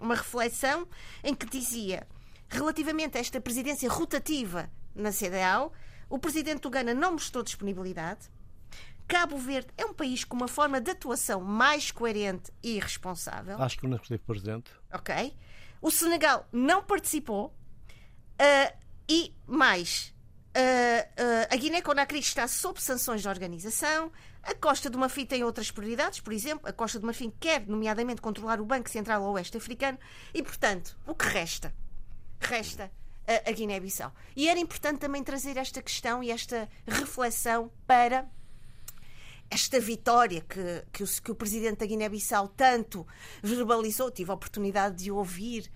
uma 0.00 0.14
reflexão 0.14 0.86
em 1.22 1.34
que 1.34 1.46
dizia, 1.46 2.06
relativamente 2.48 3.16
a 3.16 3.20
esta 3.20 3.40
presidência 3.40 3.88
rotativa 3.88 4.70
na 4.94 5.10
CDAO, 5.12 5.72
o 6.08 6.18
presidente 6.18 6.60
do 6.60 6.70
Gana 6.70 6.94
não 6.94 7.12
mostrou 7.12 7.42
disponibilidade. 7.42 8.30
Cabo 9.08 9.38
Verde 9.38 9.68
é 9.76 9.84
um 9.84 9.94
país 9.94 10.24
com 10.24 10.36
uma 10.36 10.48
forma 10.48 10.80
de 10.80 10.90
atuação 10.90 11.40
mais 11.40 11.92
coerente 11.92 12.52
e 12.62 12.78
responsável. 12.78 13.60
Acho 13.62 13.78
que 13.78 13.86
não 13.86 13.96
esteve 13.96 14.22
presente. 14.24 14.70
Ok. 14.92 15.36
O 15.80 15.90
Senegal 15.90 16.48
não 16.52 16.82
participou. 16.82 17.54
Uh, 18.40 18.86
e 19.08 19.32
mais, 19.46 20.12
a 21.50 21.56
Guiné-Conakry 21.56 22.18
está 22.18 22.48
sob 22.48 22.80
sanções 22.80 23.22
da 23.22 23.30
organização. 23.30 24.10
A 24.42 24.54
Costa 24.54 24.88
do 24.88 24.98
Marfim 24.98 25.26
tem 25.26 25.42
outras 25.42 25.70
prioridades, 25.70 26.20
por 26.20 26.32
exemplo, 26.32 26.68
a 26.68 26.72
Costa 26.72 26.98
do 27.00 27.06
Marfim 27.06 27.32
quer, 27.40 27.66
nomeadamente, 27.66 28.20
controlar 28.20 28.60
o 28.60 28.64
Banco 28.64 28.88
Central 28.88 29.22
Oeste 29.24 29.56
Africano 29.56 29.98
e, 30.32 30.42
portanto, 30.42 30.96
o 31.06 31.14
que 31.14 31.26
resta? 31.26 31.74
Resta 32.40 32.90
a, 33.26 33.50
a 33.50 33.52
Guiné-Bissau. 33.52 34.12
E 34.36 34.48
era 34.48 34.58
importante 34.58 35.00
também 35.00 35.22
trazer 35.22 35.56
esta 35.56 35.82
questão 35.82 36.22
e 36.22 36.30
esta 36.30 36.68
reflexão 36.86 37.70
para 37.86 38.28
esta 39.50 39.78
vitória 39.78 40.40
que, 40.40 40.84
que, 40.92 41.04
o, 41.04 41.06
que 41.06 41.30
o 41.30 41.34
presidente 41.34 41.78
da 41.78 41.86
Guiné-Bissau 41.86 42.48
tanto 42.48 43.06
verbalizou, 43.42 44.10
tive 44.10 44.30
a 44.30 44.34
oportunidade 44.34 45.04
de 45.04 45.10
ouvir 45.10 45.70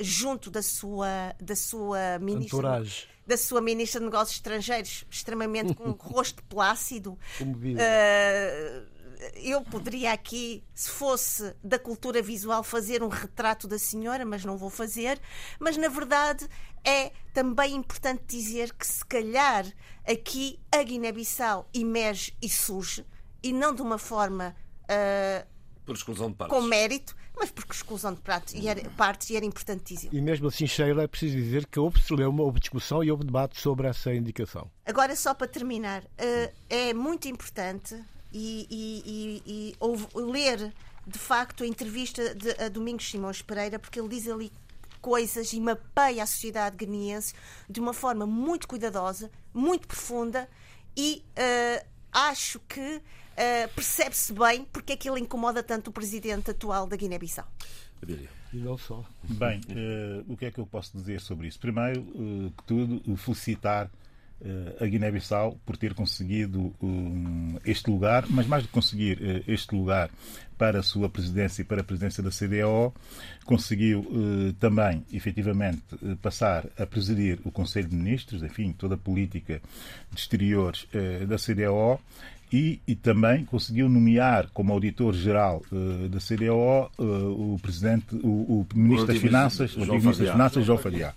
junto 0.00 0.50
da 0.50 0.62
sua, 0.62 1.34
da 1.40 1.56
sua 1.56 2.18
ministra 2.18 2.82
da 3.26 3.36
sua 3.36 3.60
ministra 3.60 4.00
de 4.00 4.06
Negócios 4.06 4.36
Estrangeiros, 4.36 5.04
extremamente 5.08 5.72
com 5.72 5.84
um 5.84 5.92
rosto 6.00 6.42
plácido. 6.44 7.16
Uh, 7.40 9.00
eu 9.36 9.62
poderia 9.62 10.12
aqui, 10.12 10.64
se 10.74 10.90
fosse 10.90 11.54
da 11.62 11.78
cultura 11.78 12.20
visual, 12.20 12.64
fazer 12.64 13.02
um 13.02 13.08
retrato 13.08 13.68
da 13.68 13.78
senhora, 13.78 14.24
mas 14.24 14.44
não 14.44 14.56
vou 14.56 14.70
fazer. 14.70 15.20
Mas 15.60 15.76
na 15.76 15.88
verdade 15.88 16.48
é 16.84 17.12
também 17.32 17.76
importante 17.76 18.24
dizer 18.26 18.72
que 18.72 18.86
se 18.86 19.04
calhar 19.04 19.64
aqui 20.04 20.58
a 20.72 20.82
Guiné-Bissau 20.82 21.68
emerge 21.72 22.34
e 22.42 22.48
surge, 22.48 23.04
e 23.42 23.52
não 23.52 23.74
de 23.74 23.82
uma 23.82 23.98
forma 23.98 24.56
uh, 24.84 25.46
por 25.84 25.94
exclusão 25.94 26.30
de 26.30 26.36
partes. 26.36 26.56
com 26.56 26.62
mérito, 26.62 27.16
mas 27.40 27.50
porque 27.50 27.72
exclusão 27.72 28.12
de 28.12 28.20
pratos 28.20 28.52
e 28.52 28.68
era, 28.68 28.82
partes 28.90 29.30
e 29.30 29.36
era 29.36 29.46
importante 29.46 29.94
dizer. 29.94 30.10
E 30.12 30.20
mesmo 30.20 30.48
assim, 30.48 30.66
Sheila, 30.66 31.04
é 31.04 31.06
preciso 31.06 31.34
dizer 31.36 31.66
que 31.66 31.80
houve 31.80 31.98
celeuma, 32.02 32.42
houve 32.42 32.60
discussão 32.60 33.02
e 33.02 33.10
houve 33.10 33.24
debate 33.24 33.58
sobre 33.58 33.88
essa 33.88 34.12
indicação. 34.12 34.70
Agora, 34.84 35.16
só 35.16 35.32
para 35.32 35.48
terminar, 35.48 36.02
uh, 36.02 36.52
é 36.68 36.92
muito 36.92 37.28
importante 37.28 37.98
e, 38.30 38.66
e, 38.70 39.42
e, 39.46 39.74
e 40.14 40.20
ler 40.20 40.70
de 41.06 41.18
facto 41.18 41.64
a 41.64 41.66
entrevista 41.66 42.34
de 42.34 42.50
a 42.62 42.68
Domingos 42.68 43.10
Simões 43.10 43.40
Pereira, 43.40 43.78
porque 43.78 43.98
ele 43.98 44.08
diz 44.08 44.28
ali 44.28 44.52
coisas 45.00 45.50
e 45.54 45.60
mapeia 45.60 46.22
a 46.22 46.26
sociedade 46.26 46.76
guineense 46.76 47.32
de 47.68 47.80
uma 47.80 47.94
forma 47.94 48.26
muito 48.26 48.68
cuidadosa, 48.68 49.30
muito 49.54 49.88
profunda 49.88 50.46
e 50.94 51.24
uh, 51.30 51.86
acho 52.12 52.60
que 52.68 53.00
uh, 53.40 53.68
percebe-se 53.74 54.32
bem 54.32 54.66
porque 54.72 54.92
é 54.92 54.96
que 54.96 55.08
ele 55.08 55.20
incomoda 55.20 55.62
tanto 55.62 55.88
o 55.88 55.92
presidente 55.92 56.50
atual 56.50 56.86
da 56.86 56.96
Guiné-Bissau. 56.96 57.46
E 58.52 58.56
não 58.56 58.76
só. 58.76 59.04
Bem, 59.24 59.60
uh, 59.68 60.32
o 60.32 60.36
que 60.36 60.46
é 60.46 60.50
que 60.50 60.58
eu 60.58 60.66
posso 60.66 60.96
dizer 60.96 61.20
sobre 61.20 61.48
isso? 61.48 61.58
Primeiro 61.58 62.02
que 62.56 62.64
tudo, 62.66 63.16
felicitar 63.16 63.90
a 64.80 64.86
Guiné-Bissau 64.86 65.58
por 65.66 65.76
ter 65.76 65.92
conseguido 65.92 66.74
um, 66.80 67.58
este 67.64 67.90
lugar, 67.90 68.24
mas 68.30 68.46
mais 68.46 68.62
do 68.62 68.68
que 68.68 68.72
conseguir 68.72 69.18
uh, 69.18 69.44
este 69.46 69.74
lugar 69.74 70.10
para 70.56 70.80
a 70.80 70.82
sua 70.82 71.08
presidência 71.08 71.62
e 71.62 71.64
para 71.64 71.82
a 71.82 71.84
presidência 71.84 72.22
da 72.22 72.30
CDAO, 72.30 72.94
conseguiu 73.44 74.00
uh, 74.00 74.52
também, 74.54 75.04
efetivamente, 75.12 75.82
uh, 75.94 76.16
passar 76.16 76.66
a 76.78 76.86
presidir 76.86 77.38
o 77.44 77.50
Conselho 77.50 77.88
de 77.88 77.96
Ministros, 77.96 78.42
enfim, 78.42 78.72
toda 78.72 78.94
a 78.94 78.98
política 78.98 79.60
de 80.10 80.18
exteriores 80.18 80.86
da 81.28 81.36
CDAO 81.36 82.00
e, 82.52 82.80
e, 82.86 82.94
também 82.94 83.44
conseguiu 83.44 83.88
nomear 83.88 84.48
como 84.52 84.72
auditor-geral 84.72 85.62
uh, 85.70 86.08
da 86.08 86.18
CDAO 86.18 86.90
uh, 86.98 87.54
o 87.54 87.58
presidente, 87.60 88.16
o, 88.16 88.28
o 88.28 88.66
ministro 88.74 89.06
das 89.06 89.18
Finanças, 89.18 89.76
o 89.76 89.80
ministro 89.86 90.24
das 90.24 90.32
Finanças, 90.32 90.64
João 90.64 90.78
Fariá. 90.78 91.12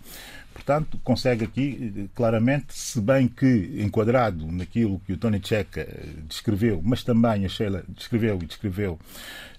Portanto, 0.54 1.00
consegue 1.04 1.44
aqui 1.44 2.10
claramente, 2.14 2.74
se 2.74 3.02
bem 3.02 3.28
que 3.28 3.82
enquadrado 3.84 4.50
naquilo 4.52 5.00
que 5.00 5.14
o 5.14 5.18
Tony 5.18 5.42
Checa 5.44 5.82
eh, 5.82 6.10
descreveu, 6.28 6.80
mas 6.84 7.04
também 7.04 7.44
a 7.44 7.50
Sheila 7.50 7.84
descreveu 7.90 8.40
e 8.42 8.46
descreveu, 8.46 9.00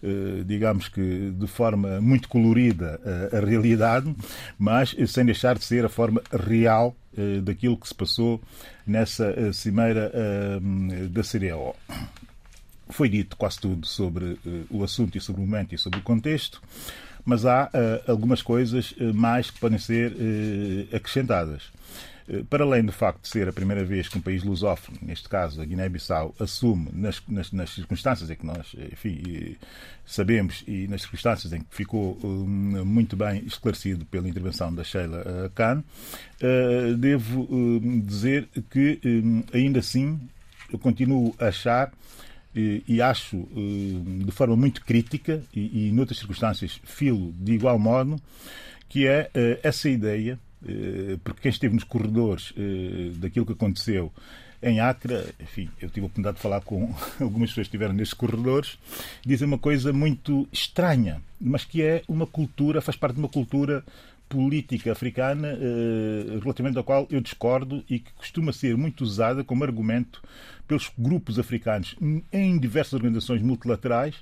eh, 0.02 0.42
digamos 0.46 0.88
que 0.88 1.32
de 1.32 1.46
forma 1.48 2.00
muito 2.00 2.28
colorida 2.28 3.00
eh, 3.04 3.38
a 3.38 3.40
realidade, 3.40 4.14
mas 4.56 4.94
sem 5.08 5.24
deixar 5.24 5.58
de 5.58 5.64
ser 5.64 5.84
a 5.84 5.88
forma 5.88 6.22
real 6.30 6.96
daquilo 7.44 7.76
que 7.76 7.86
se 7.86 7.94
passou 7.94 8.40
nessa 8.84 9.52
cimeira 9.52 10.10
da 11.10 11.22
CDAO. 11.22 11.76
Foi 12.88 13.08
dito 13.08 13.36
quase 13.36 13.60
tudo 13.60 13.86
sobre 13.86 14.36
o 14.68 14.82
assunto 14.82 15.16
e 15.16 15.20
sobre 15.20 15.40
o 15.40 15.46
momento 15.46 15.76
e 15.76 15.78
sobre 15.78 16.00
o 16.00 16.02
contexto 16.02 16.60
mas 17.24 17.46
há 17.46 17.70
uh, 17.72 18.10
algumas 18.10 18.42
coisas 18.42 18.92
uh, 18.92 19.14
mais 19.14 19.50
que 19.50 19.58
podem 19.58 19.78
ser 19.78 20.12
uh, 20.12 20.96
acrescentadas. 20.96 21.62
Para 22.48 22.64
além 22.64 22.82
do 22.82 22.90
facto 22.90 23.20
de 23.20 23.28
ser 23.28 23.46
a 23.50 23.52
primeira 23.52 23.84
vez 23.84 24.08
que 24.08 24.16
um 24.16 24.20
país 24.22 24.42
lusófono, 24.42 24.96
neste 25.02 25.28
caso 25.28 25.60
a 25.60 25.64
Guiné-Bissau, 25.66 26.34
assume 26.40 26.88
nas, 26.90 27.22
nas, 27.28 27.52
nas, 27.52 27.68
circunstâncias 27.74 28.30
em 28.30 28.34
que 28.34 28.46
nós 28.46 28.74
enfim, 28.90 29.58
sabemos 30.06 30.64
e 30.66 30.88
nas 30.88 31.02
circunstâncias 31.02 31.52
em 31.52 31.60
que 31.60 31.66
ficou 31.68 32.18
muito 32.24 33.14
bem 33.14 33.44
esclarecido 33.44 34.06
pela 34.06 34.26
intervenção 34.26 34.74
da 34.74 34.82
Sheila 34.82 35.52
Khan, 35.54 35.84
devo 36.96 37.46
dizer 38.06 38.48
que 38.70 38.98
ainda 39.52 39.80
assim 39.80 40.18
eu 40.72 40.78
continuo 40.78 41.34
a 41.38 41.48
achar 41.48 41.92
e, 42.54 43.02
acho 43.02 43.48
de 44.24 44.30
forma 44.30 44.56
muito 44.56 44.84
crítica 44.84 45.42
e, 45.54 45.88
e 45.88 45.92
noutras 45.92 46.18
circunstâncias 46.18 46.80
filo 46.84 47.32
de 47.38 47.52
igual 47.52 47.78
modo 47.78 48.20
que 48.88 49.06
é 49.06 49.28
eh, 49.34 49.58
essa 49.62 49.88
ideia 49.88 50.38
porque 51.22 51.42
quem 51.42 51.50
esteve 51.50 51.74
nos 51.74 51.84
corredores 51.84 52.54
daquilo 53.18 53.44
que 53.44 53.52
aconteceu 53.52 54.10
em 54.64 54.80
Acre, 54.80 55.26
enfim, 55.38 55.68
eu 55.80 55.90
tive 55.90 56.00
a 56.00 56.06
oportunidade 56.06 56.36
de 56.36 56.42
falar 56.42 56.62
com 56.62 56.94
algumas 57.20 57.50
pessoas 57.50 57.66
que 57.66 57.76
estiveram 57.76 57.92
nesses 57.92 58.14
corredores, 58.14 58.78
dizem 59.24 59.46
uma 59.46 59.58
coisa 59.58 59.92
muito 59.92 60.48
estranha, 60.50 61.20
mas 61.38 61.64
que 61.64 61.82
é 61.82 62.02
uma 62.08 62.26
cultura, 62.26 62.80
faz 62.80 62.96
parte 62.96 63.14
de 63.14 63.20
uma 63.20 63.28
cultura 63.28 63.84
política 64.28 64.92
africana 64.92 65.48
eh, 65.48 66.38
relativamente 66.42 66.78
ao 66.78 66.84
qual 66.84 67.06
eu 67.10 67.20
discordo 67.20 67.84
e 67.88 67.98
que 67.98 68.12
costuma 68.14 68.52
ser 68.52 68.76
muito 68.76 69.02
usada 69.02 69.44
como 69.44 69.64
argumento 69.64 70.22
pelos 70.66 70.90
grupos 70.98 71.38
africanos 71.38 71.94
em 72.32 72.58
diversas 72.58 72.94
organizações 72.94 73.42
multilaterais 73.42 74.16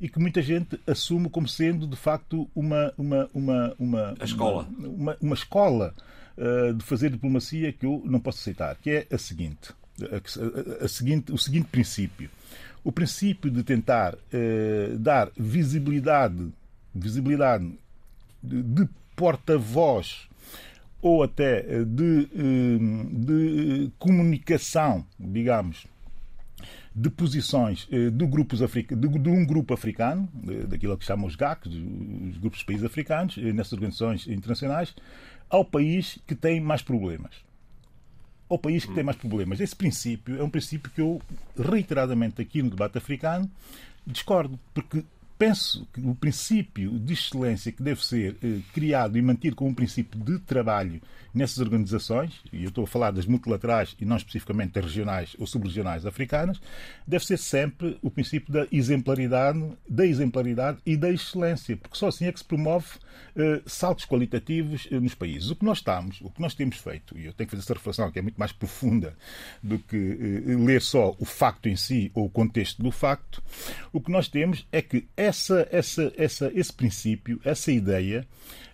e 0.00 0.08
que 0.08 0.18
muita 0.18 0.40
gente 0.40 0.80
assume 0.86 1.28
como 1.28 1.48
sendo 1.48 1.86
de 1.86 1.96
facto 1.96 2.48
uma 2.54 2.92
uma 2.96 3.28
uma 3.34 3.74
uma 3.78 4.14
a 4.18 4.24
escola. 4.24 4.66
uma, 4.78 4.88
uma, 4.88 5.16
uma 5.20 5.34
escola 5.34 5.94
uh, 6.38 6.72
de 6.72 6.84
fazer 6.84 7.10
diplomacia 7.10 7.72
que 7.72 7.84
eu 7.84 8.02
não 8.04 8.20
posso 8.20 8.38
aceitar 8.38 8.76
que 8.76 8.90
é 8.90 9.06
a 9.12 9.18
seguinte 9.18 9.74
a, 10.00 10.82
a, 10.82 10.84
a 10.84 10.88
seguinte 10.88 11.32
o 11.32 11.38
seguinte 11.38 11.68
princípio. 11.70 12.30
O 12.82 12.90
princípio 12.90 13.50
de 13.50 13.62
tentar 13.62 14.14
uh, 14.14 14.98
dar 14.98 15.30
visibilidade 15.36 16.50
visibilidade 16.94 17.70
de, 18.42 18.62
de 18.62 18.88
porta-voz 19.20 20.30
ou 21.02 21.22
até 21.22 21.58
eh, 21.58 21.84
de, 21.84 22.28
eh, 22.34 22.78
de 23.12 23.90
comunicação, 23.98 25.04
digamos, 25.18 25.86
de 26.94 27.10
posições 27.10 27.86
eh, 27.92 28.08
de, 28.08 28.26
grupos 28.26 28.62
africanos, 28.62 29.10
de, 29.10 29.18
de, 29.18 29.28
um 29.28 29.44
grupo 29.44 29.74
africano, 29.74 30.26
daquilo 30.66 30.96
que 30.96 31.04
chamam 31.04 31.26
os 31.26 31.36
GAC, 31.36 31.68
os 31.68 32.38
grupos 32.38 32.60
de 32.60 32.64
países 32.64 32.84
africanos, 32.86 33.36
nessas 33.36 33.74
organizações 33.74 34.26
internacionais, 34.26 34.94
ao 35.50 35.66
país 35.66 36.18
que 36.26 36.34
tem 36.34 36.58
mais 36.58 36.80
problemas. 36.80 37.44
Ao 38.48 38.58
país 38.58 38.86
que 38.86 38.94
tem 38.94 39.04
mais 39.04 39.18
problemas. 39.18 39.60
Esse 39.60 39.76
princípio 39.76 40.40
é 40.40 40.42
um 40.42 40.48
princípio 40.50 40.90
que 40.90 41.02
eu, 41.02 41.20
reiteradamente 41.56 42.40
aqui 42.40 42.62
no 42.62 42.70
debate 42.70 42.96
africano, 42.96 43.48
discordo, 44.06 44.58
porque 44.72 45.04
penso 45.40 45.88
que 45.90 46.02
o 46.02 46.14
princípio 46.14 46.98
de 46.98 47.14
excelência 47.14 47.72
que 47.72 47.82
deve 47.82 48.04
ser 48.04 48.36
eh, 48.44 48.58
criado 48.74 49.16
e 49.16 49.22
mantido 49.22 49.56
como 49.56 49.70
um 49.70 49.74
princípio 49.74 50.20
de 50.20 50.38
trabalho 50.38 51.00
nessas 51.32 51.60
organizações, 51.60 52.42
e 52.52 52.64
eu 52.64 52.68
estou 52.68 52.84
a 52.84 52.86
falar 52.86 53.10
das 53.10 53.24
multilaterais 53.24 53.96
e 53.98 54.04
não 54.04 54.18
especificamente 54.18 54.72
das 54.72 54.84
regionais 54.84 55.34
ou 55.38 55.46
subregionais 55.46 56.04
africanas, 56.04 56.60
deve 57.06 57.24
ser 57.24 57.38
sempre 57.38 57.96
o 58.02 58.10
princípio 58.10 58.52
da 58.52 58.66
exemplaridade, 58.70 59.64
da 59.88 60.04
exemplaridade 60.04 60.78
e 60.84 60.94
da 60.94 61.08
excelência, 61.08 61.74
porque 61.74 61.96
só 61.96 62.08
assim 62.08 62.26
é 62.26 62.32
que 62.32 62.40
se 62.40 62.44
promove 62.44 62.98
eh, 63.34 63.62
saltos 63.64 64.04
qualitativos 64.04 64.88
eh, 64.90 65.00
nos 65.00 65.14
países. 65.14 65.50
O 65.50 65.56
que 65.56 65.64
nós 65.64 65.78
estamos, 65.78 66.20
o 66.20 66.30
que 66.30 66.40
nós 66.40 66.54
temos 66.54 66.76
feito, 66.76 67.16
e 67.16 67.24
eu 67.26 67.32
tenho 67.32 67.48
que 67.48 67.56
fazer 67.56 67.62
essa 67.62 67.74
reflexão 67.74 68.10
que 68.10 68.18
é 68.18 68.22
muito 68.22 68.38
mais 68.38 68.52
profunda 68.52 69.16
do 69.62 69.78
que 69.78 69.96
eh, 69.96 70.56
ler 70.56 70.82
só 70.82 71.16
o 71.18 71.24
facto 71.24 71.66
em 71.66 71.76
si 71.76 72.10
ou 72.12 72.26
o 72.26 72.30
contexto 72.30 72.82
do 72.82 72.90
facto, 72.90 73.42
o 73.92 74.00
que 74.00 74.10
nós 74.10 74.28
temos 74.28 74.66
é 74.70 74.82
que 74.82 75.08
é 75.16 75.29
essa, 75.30 75.68
essa, 75.70 76.12
essa, 76.16 76.52
esse 76.54 76.72
princípio, 76.72 77.40
essa 77.44 77.70
ideia, 77.70 78.26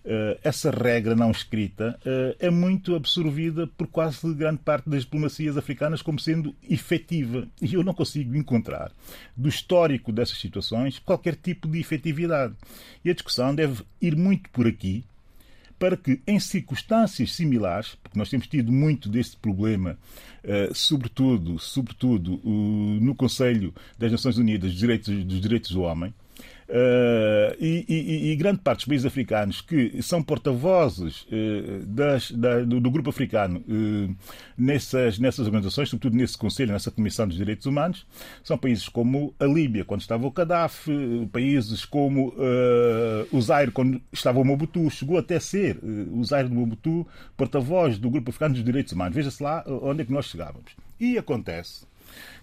eh, 0.03 0.39
essa 0.43 0.71
regra 0.71 1.15
não 1.15 1.29
escrita 1.29 1.99
eh, 2.03 2.35
é 2.39 2.49
muito 2.49 2.95
absorvida 2.95 3.67
por 3.67 3.87
quase 3.87 4.33
grande 4.33 4.59
parte 4.59 4.89
das 4.89 5.01
diplomacias 5.01 5.55
africanas 5.55 6.01
como 6.01 6.19
sendo 6.19 6.55
efetiva. 6.67 7.47
E 7.61 7.75
eu 7.75 7.83
não 7.83 7.93
consigo 7.93 8.35
encontrar, 8.35 8.91
do 9.35 9.47
histórico 9.47 10.11
dessas 10.11 10.39
situações, 10.39 10.99
qualquer 10.99 11.35
tipo 11.35 11.67
de 11.67 11.79
efetividade. 11.79 12.55
E 13.05 13.09
a 13.11 13.13
discussão 13.13 13.53
deve 13.53 13.83
ir 14.01 14.15
muito 14.15 14.49
por 14.49 14.67
aqui, 14.67 15.05
para 15.77 15.95
que, 15.95 16.19
em 16.25 16.39
circunstâncias 16.39 17.33
similares, 17.33 17.95
porque 18.01 18.17
nós 18.17 18.31
temos 18.31 18.47
tido 18.47 18.71
muito 18.71 19.07
deste 19.07 19.37
problema, 19.37 19.95
uh, 20.43 20.73
sobretudo, 20.73 21.59
sobretudo 21.59 22.41
no 22.99 23.13
Conselho 23.13 23.71
das 23.95 24.11
Nações 24.11 24.39
Unidas 24.39 24.71
dos 24.71 24.79
Direitos, 24.79 25.23
dos 25.23 25.39
Direitos 25.39 25.69
do 25.69 25.81
Homem, 25.81 26.11
Uh, 26.69 27.55
e, 27.61 27.85
e, 27.87 28.31
e, 28.31 28.35
grande 28.35 28.59
parte 28.59 28.79
dos 28.79 28.85
países 28.87 29.05
africanos 29.05 29.61
que 29.61 30.01
são 30.01 30.21
porta-vozes 30.21 31.25
uh, 31.31 31.85
da, 31.85 32.17
do, 32.65 32.81
do, 32.81 32.91
grupo 32.91 33.09
africano 33.09 33.63
uh, 33.69 34.13
nessas, 34.57 35.17
nessas 35.17 35.45
organizações, 35.45 35.87
sobretudo 35.87 36.17
nesse 36.17 36.37
Conselho, 36.37 36.73
nessa 36.73 36.91
Comissão 36.91 37.25
dos 37.25 37.37
Direitos 37.37 37.65
Humanos, 37.65 38.05
são 38.43 38.57
países 38.57 38.89
como 38.89 39.33
a 39.39 39.45
Líbia, 39.45 39.85
quando 39.85 40.01
estava 40.01 40.27
o 40.27 40.31
Gaddafi, 40.31 40.91
países 41.31 41.85
como 41.85 42.33
o 43.31 43.41
Zaire, 43.41 43.71
quando 43.71 44.01
estava 44.11 44.39
o 44.39 44.43
Mobutu, 44.43 44.89
chegou 44.89 45.17
até 45.17 45.37
a 45.37 45.39
ser 45.39 45.79
o 46.11 46.21
Zaire 46.25 46.49
do 46.49 46.55
Mobutu 46.55 47.07
porta-voz 47.37 47.97
do 47.97 48.09
grupo 48.09 48.29
africano 48.29 48.55
dos 48.55 48.63
Direitos 48.63 48.91
Humanos. 48.91 49.15
Veja-se 49.15 49.41
lá 49.41 49.63
onde 49.65 50.01
é 50.01 50.05
que 50.05 50.11
nós 50.11 50.25
chegávamos. 50.25 50.71
E 50.99 51.17
acontece 51.17 51.85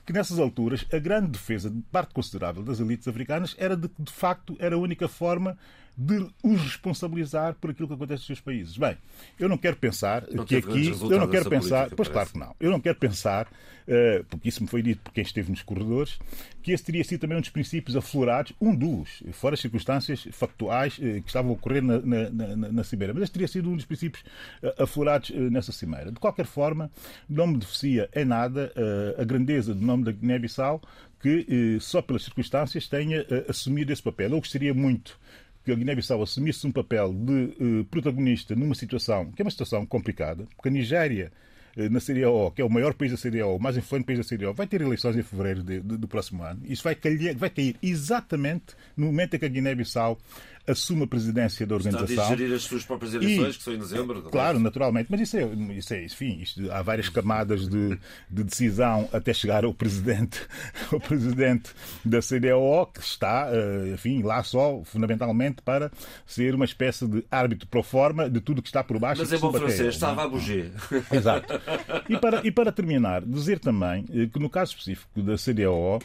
que 0.04 0.12
nessas 0.12 0.38
alturas 0.38 0.84
a 0.92 0.98
grande 0.98 1.30
defesa 1.30 1.70
de 1.70 1.80
parte 1.90 2.12
considerável 2.12 2.62
das 2.62 2.80
elites 2.80 3.08
africanas 3.08 3.56
era 3.58 3.76
de 3.76 3.88
que, 3.88 4.02
de 4.02 4.12
facto, 4.12 4.56
era 4.58 4.76
a 4.76 4.78
única 4.78 5.08
forma 5.08 5.56
de 5.96 6.26
os 6.42 6.60
responsabilizar 6.60 7.54
por 7.54 7.70
aquilo 7.70 7.86
que 7.86 7.94
acontece 7.94 8.20
nos 8.20 8.26
seus 8.26 8.40
países. 8.40 8.76
Bem, 8.76 8.96
eu 9.38 9.48
não 9.48 9.56
quero 9.56 9.76
pensar 9.76 10.26
não 10.30 10.44
que 10.44 10.56
aqui, 10.56 10.88
eu 10.88 11.20
não 11.20 11.28
quero 11.28 11.48
pensar, 11.48 11.88
política, 11.88 11.96
pois 11.96 12.08
parece. 12.08 12.12
claro 12.12 12.30
que 12.32 12.38
não, 12.38 12.56
eu 12.58 12.70
não 12.72 12.80
quero 12.80 12.98
pensar, 12.98 13.46
uh, 13.46 14.24
porque 14.28 14.48
isso 14.48 14.60
me 14.60 14.68
foi 14.68 14.82
dito 14.82 15.02
por 15.02 15.12
quem 15.12 15.22
esteve 15.22 15.50
nos 15.50 15.62
corredores, 15.62 16.18
que 16.62 16.72
esse 16.72 16.82
teria 16.82 17.04
sido 17.04 17.20
também 17.20 17.38
um 17.38 17.40
dos 17.40 17.50
princípios 17.50 17.96
aflorados, 17.96 18.52
um 18.60 18.74
dos, 18.74 19.22
fora 19.32 19.54
as 19.54 19.60
circunstâncias 19.60 20.26
factuais 20.32 20.98
uh, 20.98 21.22
que 21.22 21.28
estavam 21.28 21.52
a 21.52 21.54
ocorrer 21.54 21.82
na, 21.82 22.00
na, 22.00 22.30
na, 22.30 22.72
na 22.72 22.84
Cimeira, 22.84 23.14
mas 23.14 23.24
esse 23.24 23.32
teria 23.32 23.48
sido 23.48 23.70
um 23.70 23.76
dos 23.76 23.84
princípios 23.84 24.24
uh, 24.62 24.82
aflorados 24.82 25.30
nessa 25.30 25.70
Cimeira. 25.70 26.10
De 26.10 26.18
qualquer 26.18 26.46
forma, 26.46 26.90
não 27.28 27.46
me 27.46 27.58
deficia 27.58 28.08
em 28.14 28.24
nada 28.24 28.72
a 29.18 29.24
grandeza 29.24 29.74
do 29.74 29.84
nome 29.84 30.04
da 30.04 30.12
Guiné-Bissau, 30.12 30.82
que 31.20 31.78
só 31.80 32.02
pelas 32.02 32.24
circunstâncias 32.24 32.86
tenha 32.88 33.24
assumido 33.48 33.92
esse 33.92 34.02
papel. 34.02 34.30
Eu 34.30 34.38
gostaria 34.38 34.74
muito 34.74 35.18
que 35.64 35.72
a 35.72 35.74
Guiné-Bissau 35.74 36.22
assumisse 36.22 36.66
um 36.66 36.72
papel 36.72 37.12
de 37.12 37.54
uh, 37.80 37.84
protagonista 37.86 38.54
numa 38.54 38.74
situação 38.74 39.32
que 39.32 39.40
é 39.40 39.44
uma 39.44 39.50
situação 39.50 39.86
complicada, 39.86 40.46
porque 40.56 40.68
a 40.68 40.72
Nigéria 40.72 41.32
eh, 41.76 41.88
na 41.88 42.00
CDAO, 42.00 42.52
que 42.52 42.62
é 42.62 42.64
o 42.64 42.70
maior 42.70 42.94
país 42.94 43.10
da 43.10 43.18
CDAO, 43.18 43.56
o 43.56 43.60
mais 43.60 43.76
influente 43.76 44.04
país 44.04 44.18
da 44.18 44.24
CDAO, 44.24 44.54
vai 44.54 44.66
ter 44.66 44.80
eleições 44.80 45.16
em 45.16 45.22
fevereiro 45.22 45.62
de, 45.62 45.80
de, 45.80 45.96
do 45.96 46.06
próximo 46.06 46.42
ano. 46.42 46.60
Isso 46.64 46.82
vai 46.82 46.94
cair, 46.94 47.34
vai 47.34 47.50
cair 47.50 47.76
exatamente 47.82 48.76
no 48.96 49.06
momento 49.06 49.34
em 49.34 49.38
que 49.38 49.44
a 49.44 49.48
Guiné-Bissau 49.48 50.18
assume 50.66 51.04
a 51.04 51.06
presidência 51.06 51.66
da 51.66 51.74
organização. 51.74 52.08
Está 52.08 52.26
a 52.26 52.36
gerir 52.36 52.54
as 52.54 52.62
suas 52.62 52.84
próprias 52.84 53.14
eleições, 53.14 53.54
e, 53.54 53.58
que 53.58 53.64
são 53.64 53.74
em 53.74 53.78
dezembro. 53.78 54.22
Claro, 54.22 54.58
naturalmente. 54.58 55.08
Mas 55.10 55.20
isso 55.20 55.36
é, 55.36 55.44
isso 55.76 55.94
é 55.94 56.04
enfim, 56.04 56.38
isto, 56.40 56.72
há 56.72 56.82
várias 56.82 57.08
camadas 57.08 57.68
de, 57.68 57.98
de, 58.30 58.44
decisão 58.44 59.08
até 59.12 59.32
chegar 59.34 59.64
ao 59.64 59.74
presidente, 59.74 60.40
ao 60.92 61.00
presidente 61.00 61.70
da 62.04 62.20
CDAO, 62.20 62.86
que 62.86 63.00
está, 63.00 63.48
eh, 63.52 63.92
enfim, 63.94 64.22
lá 64.22 64.42
só, 64.42 64.82
fundamentalmente, 64.84 65.62
para 65.62 65.90
ser 66.26 66.54
uma 66.54 66.64
espécie 66.64 67.06
de 67.06 67.24
árbitro 67.30 67.66
pro 67.68 67.82
forma 67.82 68.28
de 68.30 68.40
tudo 68.40 68.62
que 68.62 68.68
está 68.68 68.82
por 68.82 68.98
baixo. 68.98 69.20
Mas 69.20 69.32
é 69.32 69.38
bom 69.38 69.52
francês, 69.52 69.94
estava 69.94 70.24
a 70.24 70.28
bouger. 70.28 70.70
Exato. 71.12 71.60
E 72.08 72.16
para, 72.16 72.46
e 72.46 72.50
para 72.50 72.72
terminar, 72.72 73.22
dizer 73.22 73.58
também 73.58 74.04
eh, 74.10 74.26
que 74.32 74.38
no 74.38 74.48
caso 74.48 74.72
específico 74.72 75.22
da 75.22 75.36
CDAO, 75.36 76.00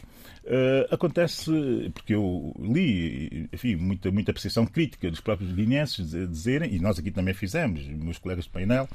Uh, 0.50 0.92
acontece, 0.92 1.48
porque 1.94 2.12
eu 2.12 2.52
li, 2.58 3.48
enfim, 3.52 3.76
muita, 3.76 4.10
muita 4.10 4.32
apreciação 4.32 4.66
crítica 4.66 5.08
dos 5.08 5.20
próprios 5.20 5.52
guineenses 5.52 6.10
dizerem, 6.10 6.74
e 6.74 6.80
nós 6.80 6.98
aqui 6.98 7.12
também 7.12 7.32
fizemos, 7.32 7.86
meus 7.86 8.18
colegas 8.18 8.46
de 8.46 8.50
painel 8.50 8.88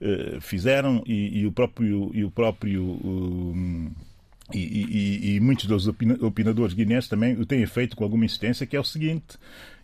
uh, 0.00 0.40
fizeram, 0.40 1.02
e, 1.06 1.40
e, 1.40 1.46
o 1.46 1.52
próprio. 1.52 2.10
E 2.14 2.24
o 2.24 2.30
próprio 2.30 2.82
um, 2.82 3.90
e, 4.54 4.58
e, 4.58 5.34
e, 5.36 5.40
muitos 5.40 5.66
dos 5.66 5.86
opinadores 5.86 6.74
guineenses 6.74 7.08
também 7.08 7.34
o 7.34 7.44
têm 7.44 7.64
feito 7.66 7.94
com 7.94 8.04
alguma 8.04 8.24
insistência, 8.24 8.66
que 8.66 8.76
é 8.76 8.80
o 8.80 8.84
seguinte, 8.84 9.38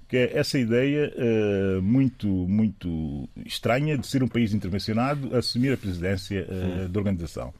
que 0.08 0.16
é 0.16 0.38
essa 0.38 0.58
ideia 0.58 1.12
uh, 1.14 1.82
muito, 1.82 2.26
muito 2.26 3.28
estranha 3.44 3.98
de 3.98 4.06
ser 4.06 4.22
um 4.22 4.28
país 4.28 4.54
intervencionado 4.54 5.34
a 5.34 5.38
assumir 5.40 5.74
a 5.74 5.76
presidência 5.76 6.46
uh, 6.48 6.88
da 6.88 6.98
organização. 6.98 7.52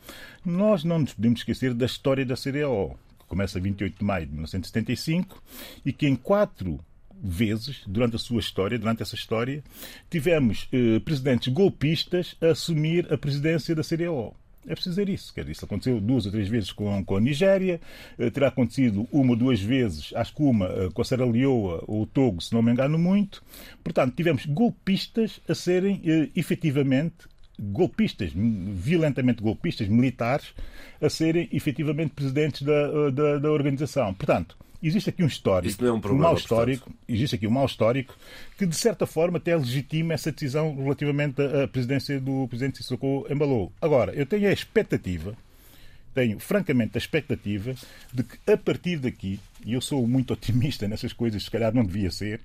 Nós 0.44 0.84
não 0.84 1.00
nos 1.00 1.12
podemos 1.12 1.40
esquecer 1.40 1.74
da 1.74 1.84
história 1.84 2.24
da 2.24 2.34
CDAO 2.34 2.98
começa 3.28 3.60
28 3.60 3.98
de 3.98 4.04
maio 4.04 4.26
de 4.26 4.32
1975 4.32 5.42
e 5.84 5.92
que 5.92 6.06
em 6.06 6.16
quatro 6.16 6.80
vezes 7.20 7.82
durante 7.86 8.16
a 8.16 8.18
sua 8.18 8.40
história, 8.40 8.78
durante 8.78 9.02
essa 9.02 9.14
história, 9.14 9.62
tivemos 10.08 10.68
eh, 10.72 11.00
presidentes 11.00 11.52
golpistas 11.52 12.36
a 12.40 12.48
assumir 12.48 13.12
a 13.12 13.18
presidência 13.18 13.74
da 13.74 13.82
CDAO. 13.82 14.34
É 14.68 14.74
preciso 14.74 14.90
dizer 14.96 15.08
isso. 15.08 15.32
Quer 15.32 15.40
dizer, 15.40 15.52
isso 15.52 15.64
aconteceu 15.64 16.00
duas 16.00 16.26
ou 16.26 16.32
três 16.32 16.46
vezes 16.46 16.70
com, 16.72 17.02
com 17.02 17.16
a 17.16 17.20
Nigéria, 17.20 17.80
eh, 18.18 18.30
terá 18.30 18.48
acontecido 18.48 19.08
uma 19.10 19.30
ou 19.30 19.36
duas 19.36 19.60
vezes, 19.60 20.12
acho 20.14 20.34
que 20.34 20.42
uma 20.42 20.66
eh, 20.66 20.90
com 20.92 21.00
a 21.00 21.04
Serra 21.04 21.24
Leoa 21.24 21.82
ou 21.86 22.02
o 22.02 22.06
Togo, 22.06 22.40
se 22.42 22.52
não 22.52 22.60
me 22.60 22.70
engano 22.70 22.98
muito. 22.98 23.42
Portanto, 23.82 24.14
tivemos 24.14 24.44
golpistas 24.44 25.40
a 25.48 25.54
serem 25.54 26.02
eh, 26.04 26.28
efetivamente 26.36 27.26
golpistas, 27.58 28.30
violentamente 28.34 29.42
golpistas, 29.42 29.88
militares, 29.88 30.54
a 31.00 31.08
serem 31.08 31.48
efetivamente 31.52 32.14
presidentes 32.14 32.62
da, 32.62 33.10
da, 33.10 33.38
da 33.38 33.50
organização. 33.50 34.14
Portanto, 34.14 34.56
existe 34.82 35.10
aqui 35.10 35.22
um 35.22 35.26
histórico, 35.26 35.84
é 35.84 35.92
um, 35.92 36.00
problema, 36.00 36.26
um 36.26 36.28
mau 36.28 36.36
histórico, 36.36 36.84
portanto. 36.84 37.04
existe 37.08 37.34
aqui 37.36 37.46
um 37.46 37.50
mau 37.50 37.66
histórico 37.66 38.16
que 38.56 38.66
de 38.66 38.76
certa 38.76 39.06
forma 39.06 39.38
até 39.38 39.56
legitima 39.56 40.14
essa 40.14 40.30
decisão 40.30 40.76
relativamente 40.76 41.42
à 41.42 41.66
presidência 41.66 42.20
do 42.20 42.46
presidente 42.48 42.78
Sissoko 42.78 43.26
Embalou. 43.30 43.72
Agora, 43.80 44.12
eu 44.14 44.24
tenho 44.24 44.48
a 44.48 44.52
expectativa 44.52 45.36
tenho 46.18 46.40
francamente 46.40 46.96
a 46.96 46.98
expectativa 46.98 47.74
de 48.12 48.24
que 48.24 48.52
a 48.52 48.56
partir 48.56 48.98
daqui, 48.98 49.38
e 49.64 49.74
eu 49.74 49.80
sou 49.80 50.04
muito 50.04 50.32
otimista 50.32 50.88
nessas 50.88 51.12
coisas, 51.12 51.44
se 51.44 51.50
calhar 51.50 51.72
não 51.72 51.84
devia 51.84 52.10
ser, 52.10 52.40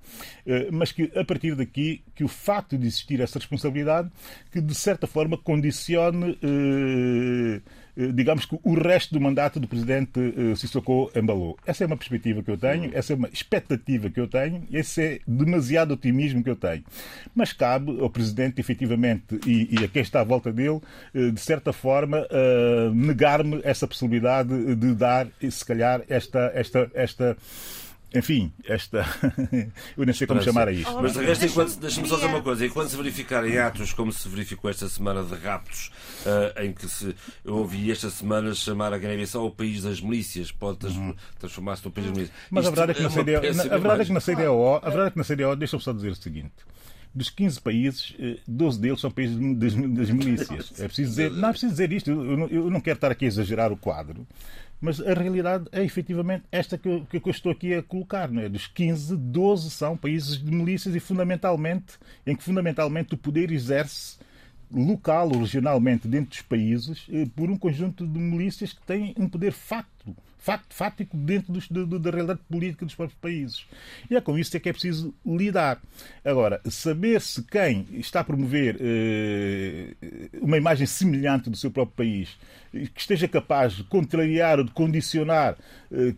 eh, 0.46 0.70
mas 0.72 0.92
que 0.92 1.12
a 1.16 1.26
partir 1.26 1.56
daqui, 1.56 2.04
que 2.14 2.24
o 2.24 2.28
facto 2.28 2.78
de 2.78 2.86
existir 2.86 3.20
essa 3.20 3.40
responsabilidade, 3.40 4.12
que 4.52 4.62
de 4.62 4.76
certa 4.76 5.08
forma 5.08 5.40
condicione 5.40 6.38
eh, 6.44 7.62
digamos 7.96 8.46
que 8.46 8.58
o 8.64 8.74
resto 8.74 9.14
do 9.14 9.22
mandato 9.22 9.60
do 9.60 9.68
presidente 9.68 10.20
eh, 10.20 10.56
Sissoko 10.56 11.12
embalou. 11.16 11.58
Essa 11.66 11.84
é 11.84 11.88
uma 11.88 11.98
perspectiva 11.98 12.42
que 12.42 12.50
eu 12.50 12.58
tenho, 12.58 12.92
essa 12.94 13.14
é 13.14 13.16
uma 13.16 13.30
expectativa 13.30 14.10
que 14.10 14.20
eu 14.20 14.28
tenho, 14.28 14.64
esse 14.72 15.02
é 15.02 15.20
demasiado 15.28 15.92
otimismo 15.92 16.44
que 16.44 16.50
eu 16.50 16.56
tenho. 16.56 16.84
Mas 17.36 17.54
cabe 17.54 18.00
ao 18.00 18.10
presidente, 18.10 18.60
efetivamente, 18.60 19.40
e, 19.46 19.80
e 19.80 19.84
a 19.84 19.88
quem 19.88 20.02
está 20.02 20.22
à 20.22 20.24
volta 20.24 20.52
dele, 20.52 20.82
eh, 21.14 21.30
de 21.30 21.40
certa 21.40 21.72
forma, 21.72 22.28
negar-me 22.94 23.60
essa 23.64 23.88
possibilidade 23.88 24.76
de 24.76 24.94
dar, 24.94 25.28
se 25.50 25.66
calhar, 25.66 26.02
esta, 26.08 26.52
esta, 26.54 26.92
esta 26.94 27.38
enfim, 28.14 28.52
esta. 28.66 29.06
eu 29.98 30.06
nem 30.06 30.14
sei 30.14 30.28
como 30.28 30.42
chamar 30.42 30.68
a 30.68 30.72
isto. 30.72 30.92
Oh, 30.92 31.02
mas 31.02 31.14
de 31.14 31.24
resto, 31.24 31.46
enquanto... 31.46 31.80
deixa-me 31.80 32.08
só 32.08 32.16
dizer 32.16 32.28
uma 32.28 32.42
coisa: 32.42 32.66
enquanto 32.66 32.90
se 32.90 32.98
verificarem 32.98 33.58
atos 33.58 33.94
como 33.94 34.12
se 34.12 34.28
verificou 34.28 34.70
esta 34.70 34.88
semana 34.88 35.24
de 35.24 35.36
raptos, 35.36 35.92
uh, 36.26 36.62
em 36.62 36.72
que 36.72 36.88
se, 36.88 37.16
eu 37.44 37.56
ouvi 37.56 37.92
esta 37.92 38.10
semana 38.10 38.54
chamar 38.54 38.94
a 38.94 38.98
Guiné-Bissau 38.98 39.46
o 39.46 39.52
país 39.52 39.84
das 39.84 40.02
milícias, 40.02 40.52
pode 40.52 40.86
uhum. 40.86 41.16
transformar-se 41.40 41.86
no 41.86 41.92
país 41.92 42.08
das 42.08 42.16
milícias. 42.16 42.40
Mas 42.52 42.66
a 42.68 42.70
verdade 42.70 42.92
é 42.92 42.96
que 42.96 43.04
na 43.04 43.10
CDO, 43.10 43.56
na, 43.56 43.64
a 43.64 43.78
verdade 43.78 44.02
é 44.02 44.06
que 44.06 44.14
na 44.14 44.22
CDO, 44.22 44.76
a 44.76 44.90
verdade 44.90 45.08
é 45.08 45.12
que 45.12 45.18
na 45.18 45.24
CDO, 45.24 45.56
deixa-me 45.56 45.84
só 45.84 45.94
dizer 45.94 46.10
o 46.10 46.16
seguinte 46.16 46.54
dos 47.16 47.30
15 47.30 47.62
países, 47.62 48.16
12 48.48 48.78
eh, 48.78 48.82
deles 48.82 49.00
são 49.00 49.12
países 49.12 49.38
das, 49.58 50.10
milícias. 50.10 50.74
É 50.80 50.86
preciso 50.86 51.10
dizer, 51.12 51.32
não 51.32 51.50
é 51.50 51.52
preciso 51.52 51.72
dizer 51.72 51.94
isto, 51.94 52.10
eu, 52.10 52.48
eu, 52.50 52.70
não 52.72 52.82
quero 52.82 52.98
estar 52.98 53.12
aqui 53.12 53.26
a 53.26 53.28
exagerar 53.28 53.72
o 53.72 53.78
quadro, 53.78 54.26
mas 54.82 55.00
a 55.00 55.14
realidade 55.14 55.66
é 55.72 55.84
efetivamente 55.84 56.44
esta 56.52 56.78
que 56.78 56.88
eu, 56.88 57.06
que 57.06 57.18
eu 57.18 57.32
estou 57.32 57.52
aqui 57.52 57.74
a 57.74 57.82
colocar. 57.82 58.30
Não 58.30 58.42
é? 58.42 58.50
Dos 58.50 58.68
15, 58.68 59.16
12 59.16 59.70
são 59.72 59.96
países 59.96 60.38
de 60.38 60.52
milícias 60.52 60.96
e 60.96 61.00
fundamentalmente, 61.00 61.98
em 62.26 62.36
que 62.36 62.44
fundamentalmente 62.44 63.14
o 63.14 63.18
poder 63.18 63.52
exerce 63.52 64.18
local 64.72 65.30
ou 65.30 65.40
regionalmente 65.40 66.08
dentro 66.08 66.32
dos 66.32 66.42
países 66.42 67.06
eh, 67.12 67.28
por 67.36 67.50
um 67.50 67.58
conjunto 67.58 68.08
de 68.08 68.20
milícias 68.20 68.74
que 68.74 68.82
têm 68.82 69.14
um 69.18 69.30
poder 69.30 69.54
facto 70.04 70.34
facto 70.44 70.74
fático 70.74 71.16
dentro 71.16 71.54
dos, 71.54 71.70
de, 71.70 71.86
da 71.86 72.12
realidade 72.12 72.42
política 72.50 72.86
dos 72.86 72.94
próprios 72.94 73.20
países. 73.20 73.66
E 74.10 74.16
é 74.16 74.20
com 74.20 74.38
isso 74.38 74.56
é 74.58 74.60
que 74.60 74.68
é 74.68 74.74
preciso 74.74 75.14
lidar. 75.26 75.82
Agora, 76.24 76.60
saber 76.70 77.22
se 77.22 77.42
quem 77.44 77.88
está 77.94 78.20
a 78.20 78.24
promover 78.26 78.78
eh, 78.82 79.96
uma 80.42 80.58
imagem 80.58 80.86
semelhante 80.86 81.50
do 81.50 81.56
seu 81.56 81.72
próprio 81.72 81.96
país 81.96 82.38
que 82.74 83.00
esteja 83.00 83.28
capaz 83.28 83.74
de 83.74 83.84
contrariar 83.84 84.58
ou 84.58 84.66
de 84.66 84.72
condicionar 84.72 85.56
eh, 85.92 86.14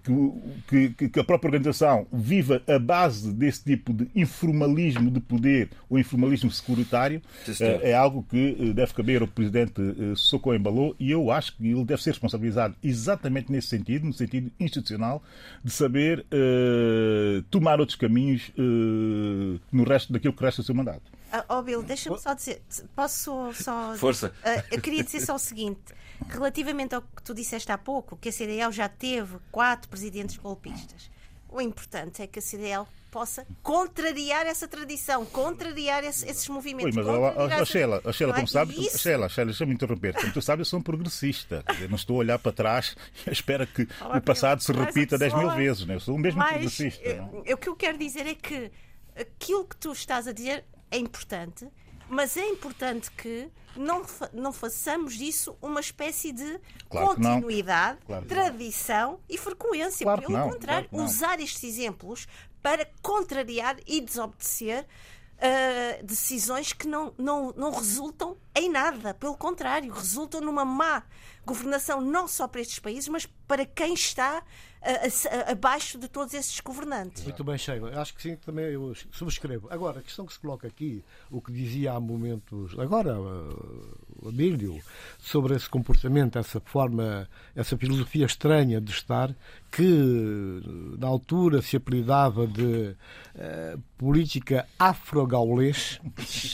que, 0.67 0.89
que, 0.93 1.09
que, 1.09 1.19
a 1.19 1.23
própria 1.23 1.49
organização 1.49 2.07
viva 2.11 2.61
a 2.67 2.79
base 2.79 3.33
desse 3.33 3.63
tipo 3.63 3.93
de 3.93 4.07
informalismo 4.15 5.11
de 5.11 5.19
poder 5.19 5.69
ou 5.89 5.99
informalismo 5.99 6.49
securitário 6.49 7.21
eh, 7.59 7.89
é 7.89 7.93
algo 7.93 8.25
que 8.29 8.57
eh, 8.57 8.73
deve 8.73 8.93
caber 8.93 9.21
ao 9.21 9.27
presidente 9.27 9.81
Socorro 10.15 10.55
Embalou 10.55 10.95
e 10.97 11.11
eu 11.11 11.29
acho 11.29 11.57
que 11.57 11.67
ele 11.67 11.83
deve 11.83 12.01
ser 12.01 12.11
responsabilizado 12.11 12.75
exatamente 12.81 13.51
nesse 13.51 13.74
sentido, 13.77 14.05
no 14.05 14.13
sentido 14.13 14.51
institucional, 14.59 15.23
de 15.63 15.71
saber 15.71 16.25
tomar 17.49 17.79
outros 17.79 17.97
caminhos 17.97 18.51
no 19.71 19.83
resto 19.83 20.11
daquilo 20.13 20.33
que 20.33 20.43
resta 20.43 20.61
do 20.61 20.65
seu 20.65 20.75
mandato. 20.75 21.11
Oh, 21.49 21.61
Bill, 21.61 21.83
deixa-me 21.83 22.17
só 22.19 22.33
dizer, 22.33 22.61
posso 22.95 23.51
só. 23.53 23.95
Força. 23.97 24.31
eu 24.71 24.79
queria 24.81 25.03
dizer 25.03 25.21
só 25.21 25.35
o 25.35 25.39
seguinte. 25.39 25.81
Relativamente 26.29 26.95
ao 26.95 27.01
que 27.01 27.21
tu 27.21 27.33
disseste 27.33 27.71
há 27.71 27.77
pouco, 27.77 28.15
que 28.15 28.29
a 28.29 28.31
CDL 28.31 28.71
já 28.71 28.87
teve 28.87 29.37
quatro 29.51 29.89
presidentes 29.89 30.37
golpistas, 30.37 31.09
o 31.55 31.61
importante 31.61 32.21
é 32.21 32.27
que 32.27 32.39
a 32.39 32.41
CDL 32.41 32.85
possa 33.09 33.47
contrariar 33.63 34.45
essa 34.45 34.67
tradição, 34.67 35.25
contrariar 35.25 36.03
esse, 36.03 36.27
esses 36.27 36.49
movimentos. 36.49 36.97
Ui, 36.97 37.03
mas 37.03 37.07
a, 37.07 37.61
a, 37.61 37.65
Sheila, 37.65 38.01
a 38.03 38.11
Sheila, 38.11 38.33
como 38.33 38.43
é? 38.43 38.47
sabes, 38.47 38.77
isso... 38.77 38.99
Sheila, 38.99 39.29
Sheila, 39.29 39.51
deixa-me 39.51 39.73
interromper. 39.73 40.13
Como 40.15 40.33
tu 40.33 40.41
sabes, 40.41 40.67
eu 40.67 40.69
sou 40.69 40.79
um 40.79 40.83
progressista. 40.83 41.63
Eu 41.79 41.87
não 41.87 41.95
estou 41.95 42.17
a 42.17 42.19
olhar 42.19 42.39
para 42.39 42.51
trás 42.51 42.97
e 43.25 43.31
espero 43.31 43.65
que 43.65 43.87
o 44.01 44.21
passado 44.21 44.61
se 44.61 44.71
repita 44.73 45.17
10 45.17 45.33
mil 45.33 45.49
vezes. 45.51 45.85
Né? 45.85 45.95
Eu 45.95 46.01
sou 46.01 46.15
o 46.15 46.19
mesmo 46.19 46.39
mas, 46.39 46.49
progressista. 46.49 47.31
Eu, 47.45 47.55
o 47.55 47.57
que 47.57 47.69
eu 47.69 47.75
quero 47.77 47.97
dizer 47.97 48.27
é 48.27 48.35
que 48.35 48.69
aquilo 49.17 49.63
que 49.63 49.77
tu 49.77 49.93
estás 49.93 50.27
a 50.27 50.33
dizer 50.33 50.65
é 50.91 50.97
importante, 50.97 51.65
mas 52.09 52.37
é 52.37 52.47
importante 52.47 53.11
que 53.11 53.49
não, 53.75 54.03
não 54.33 54.53
façamos 54.53 55.15
disso 55.15 55.57
uma 55.61 55.79
espécie 55.79 56.31
de 56.31 56.59
claro 56.89 57.07
continuidade, 57.07 57.99
claro 58.05 58.25
tradição 58.25 59.19
e 59.29 59.37
frequência. 59.37 60.05
Claro 60.05 60.21
Pelo 60.21 60.49
contrário, 60.49 60.89
usar 60.91 61.39
estes 61.39 61.63
exemplos 61.63 62.27
para 62.61 62.87
contrariar 63.01 63.77
e 63.85 64.01
desobedecer 64.01 64.85
uh, 65.35 66.03
decisões 66.03 66.73
que 66.73 66.87
não, 66.87 67.13
não, 67.17 67.53
não 67.55 67.71
resultam 67.71 68.37
em 68.55 68.69
nada. 68.69 69.13
Pelo 69.13 69.37
contrário, 69.37 69.91
resultam 69.93 70.41
numa 70.41 70.65
má 70.65 71.03
governação 71.45 72.01
não 72.01 72.27
só 72.27 72.47
para 72.47 72.61
estes 72.61 72.79
países, 72.79 73.07
mas 73.07 73.25
para 73.47 73.65
quem 73.65 73.93
está 73.93 74.43
abaixo 75.47 75.97
de 75.97 76.07
todos 76.07 76.33
esses 76.33 76.59
governantes. 76.59 77.23
Muito 77.23 77.43
bem, 77.43 77.57
Sheila. 77.57 77.99
Acho 77.99 78.13
que 78.13 78.21
sim, 78.21 78.35
também 78.35 78.65
eu 78.65 78.93
subscrevo. 79.11 79.67
Agora, 79.71 79.99
a 79.99 80.03
questão 80.03 80.25
que 80.25 80.33
se 80.33 80.39
coloca 80.39 80.67
aqui, 80.67 81.03
o 81.29 81.41
que 81.41 81.51
dizia 81.51 81.93
há 81.93 81.99
momentos, 81.99 82.77
agora, 82.79 83.17
o 83.19 84.29
Abílio, 84.29 84.81
sobre 85.19 85.55
esse 85.55 85.69
comportamento, 85.69 86.37
essa 86.37 86.59
forma, 86.59 87.27
essa 87.55 87.77
filosofia 87.77 88.25
estranha 88.25 88.79
de 88.79 88.91
estar, 88.91 89.35
que 89.75 90.61
na 90.97 91.05
altura 91.05 91.61
se 91.61 91.75
apelidava 91.75 92.47
de 92.47 92.95
uh, 93.35 93.77
política 93.97 94.65
afro-gaulês, 94.79 95.99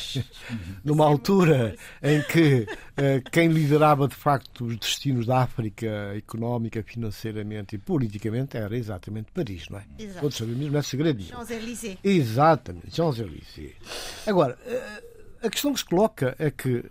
numa 0.84 1.06
altura 1.06 1.76
em 2.02 2.20
que 2.24 2.66
uh, 2.68 3.30
quem 3.32 3.50
liderava 3.50 4.08
de 4.08 4.16
facto 4.16 4.66
os 4.66 4.76
destinos 4.76 5.28
da 5.28 5.44
África 5.44 6.16
económica, 6.16 6.82
financeiramente 6.82 7.76
e 7.76 7.78
politicamente 7.78 8.58
era 8.58 8.76
exatamente 8.76 9.32
Paris, 9.32 9.70
não 9.70 9.78
é? 9.78 9.86
Exato. 10.00 10.22
Todos 10.22 10.38
sabemos, 10.38 10.72
não 10.72 10.80
é 10.80 10.82
segredo. 10.82 11.22
Champs-Élysées. 11.22 11.98
Exatamente, 12.04 12.96
Champs-Élysées. 12.96 13.76
Agora, 14.26 14.58
uh, 14.66 15.46
a 15.46 15.50
questão 15.52 15.74
que 15.74 15.80
se 15.80 15.86
coloca 15.86 16.36
é 16.40 16.50
que 16.50 16.84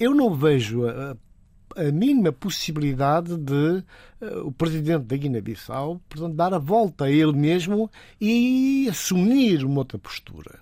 eu 0.00 0.14
não 0.14 0.34
vejo 0.34 0.88
a, 0.88 1.14
a 1.76 1.92
mínima 1.92 2.32
possibilidade 2.32 3.36
de 3.36 3.84
uh, 4.20 4.46
o 4.46 4.52
presidente 4.52 5.04
da 5.04 5.16
Guiné-Bissau 5.16 6.00
dar 6.34 6.54
a 6.54 6.58
volta 6.58 7.04
a 7.04 7.10
ele 7.10 7.32
mesmo 7.32 7.90
e 8.20 8.88
assumir 8.90 9.64
uma 9.64 9.78
outra 9.78 9.98
postura. 9.98 10.60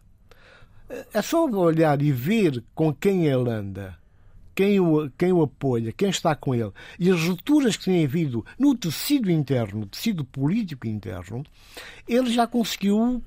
É 1.13 1.23
só 1.23 1.47
olhar 1.47 2.03
e 2.03 2.13
ver 2.13 2.63
com 2.75 2.93
quem 2.93 3.27
ele 3.27 3.49
anda, 3.49 3.97
quem 4.55 4.79
o, 4.79 5.11
quem 5.17 5.33
o 5.33 5.43
apoia, 5.43 5.93
quem 5.93 6.11
está 6.11 6.35
com 6.35 6.55
ele, 6.55 6.73
e 6.99 7.11
as 7.11 7.21
rupturas 7.23 7.77
que 7.77 7.87
tem 7.87 8.05
havido 8.05 8.45
no 8.59 8.75
tecido 8.75 9.31
interno, 9.31 9.87
tecido 9.87 10.25
político 10.25 10.87
interno, 10.87 11.43
ele 12.07 12.31
já 12.31 12.47
conseguiu 12.47 13.23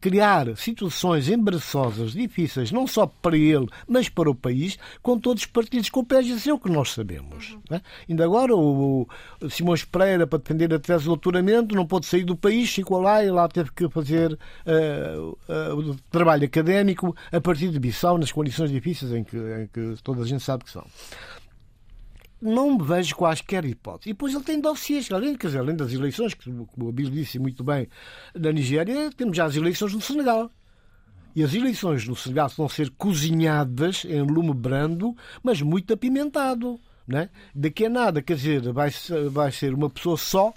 criar 0.00 0.56
situações 0.56 1.28
embaraçosas, 1.28 2.12
difíceis, 2.12 2.72
não 2.72 2.86
só 2.86 3.06
para 3.06 3.36
ele, 3.36 3.68
mas 3.86 4.08
para 4.08 4.30
o 4.30 4.34
país, 4.34 4.78
com 5.02 5.18
todos 5.18 5.42
os 5.42 5.46
partidos 5.46 5.90
com 5.90 6.00
o 6.00 6.04
PS 6.04 6.46
é 6.46 6.52
o 6.52 6.58
que 6.58 6.70
nós 6.70 6.90
sabemos. 6.90 7.52
Uhum. 7.52 7.60
Né? 7.70 7.82
Ainda 8.08 8.24
agora, 8.24 8.54
o, 8.56 9.06
o 9.40 9.50
Simões 9.50 9.84
Pereira, 9.84 10.26
para 10.26 10.38
defender 10.38 10.72
a 10.72 10.78
tese 10.78 11.00
de 11.00 11.08
doutoramento, 11.08 11.74
não 11.74 11.86
pôde 11.86 12.06
sair 12.06 12.24
do 12.24 12.36
país, 12.36 12.72
ficou 12.72 13.00
lá 13.00 13.22
e 13.24 13.30
lá 13.30 13.46
teve 13.48 13.70
que 13.72 13.88
fazer 13.88 14.32
uh, 14.32 15.38
uh, 15.48 15.74
o 15.74 15.96
trabalho 16.10 16.44
académico 16.44 17.14
a 17.30 17.40
partir 17.40 17.68
de 17.68 17.78
Bissau, 17.78 18.16
nas 18.16 18.32
condições 18.32 18.70
difíceis 18.70 19.12
em 19.12 19.22
que, 19.22 19.36
em 19.36 19.66
que 19.66 20.02
toda 20.02 20.22
a 20.22 20.26
gente 20.26 20.42
sabe 20.42 20.64
que 20.64 20.70
são 20.70 20.86
não 22.40 22.76
me 22.76 22.84
vejo 22.84 23.14
quaisquer 23.14 23.64
hipótese. 23.64 24.10
E 24.10 24.12
depois 24.12 24.34
ele 24.34 24.44
tem 24.44 24.60
dossiês, 24.60 25.10
além, 25.12 25.36
quer 25.36 25.48
dizer, 25.48 25.58
além 25.58 25.76
das 25.76 25.92
eleições, 25.92 26.34
que 26.34 26.50
o 26.50 26.88
Abílio 26.88 27.12
disse 27.12 27.38
muito 27.38 27.62
bem, 27.62 27.88
na 28.34 28.52
Nigéria, 28.52 29.10
temos 29.16 29.36
já 29.36 29.44
as 29.44 29.56
eleições 29.56 29.92
no 29.92 30.00
Senegal. 30.00 30.50
E 31.34 31.44
as 31.44 31.54
eleições 31.54 32.06
no 32.08 32.16
Senegal 32.16 32.48
vão 32.56 32.68
ser 32.68 32.90
cozinhadas 32.90 34.04
em 34.04 34.22
lume 34.22 34.54
brando, 34.54 35.14
mas 35.42 35.62
muito 35.62 35.92
apimentado. 35.92 36.80
Né? 37.06 37.28
Daqui 37.54 37.86
a 37.86 37.90
nada, 37.90 38.22
quer 38.22 38.36
dizer, 38.36 38.72
vai, 38.72 38.90
vai 39.30 39.52
ser 39.52 39.74
uma 39.74 39.90
pessoa 39.90 40.16
só 40.16 40.54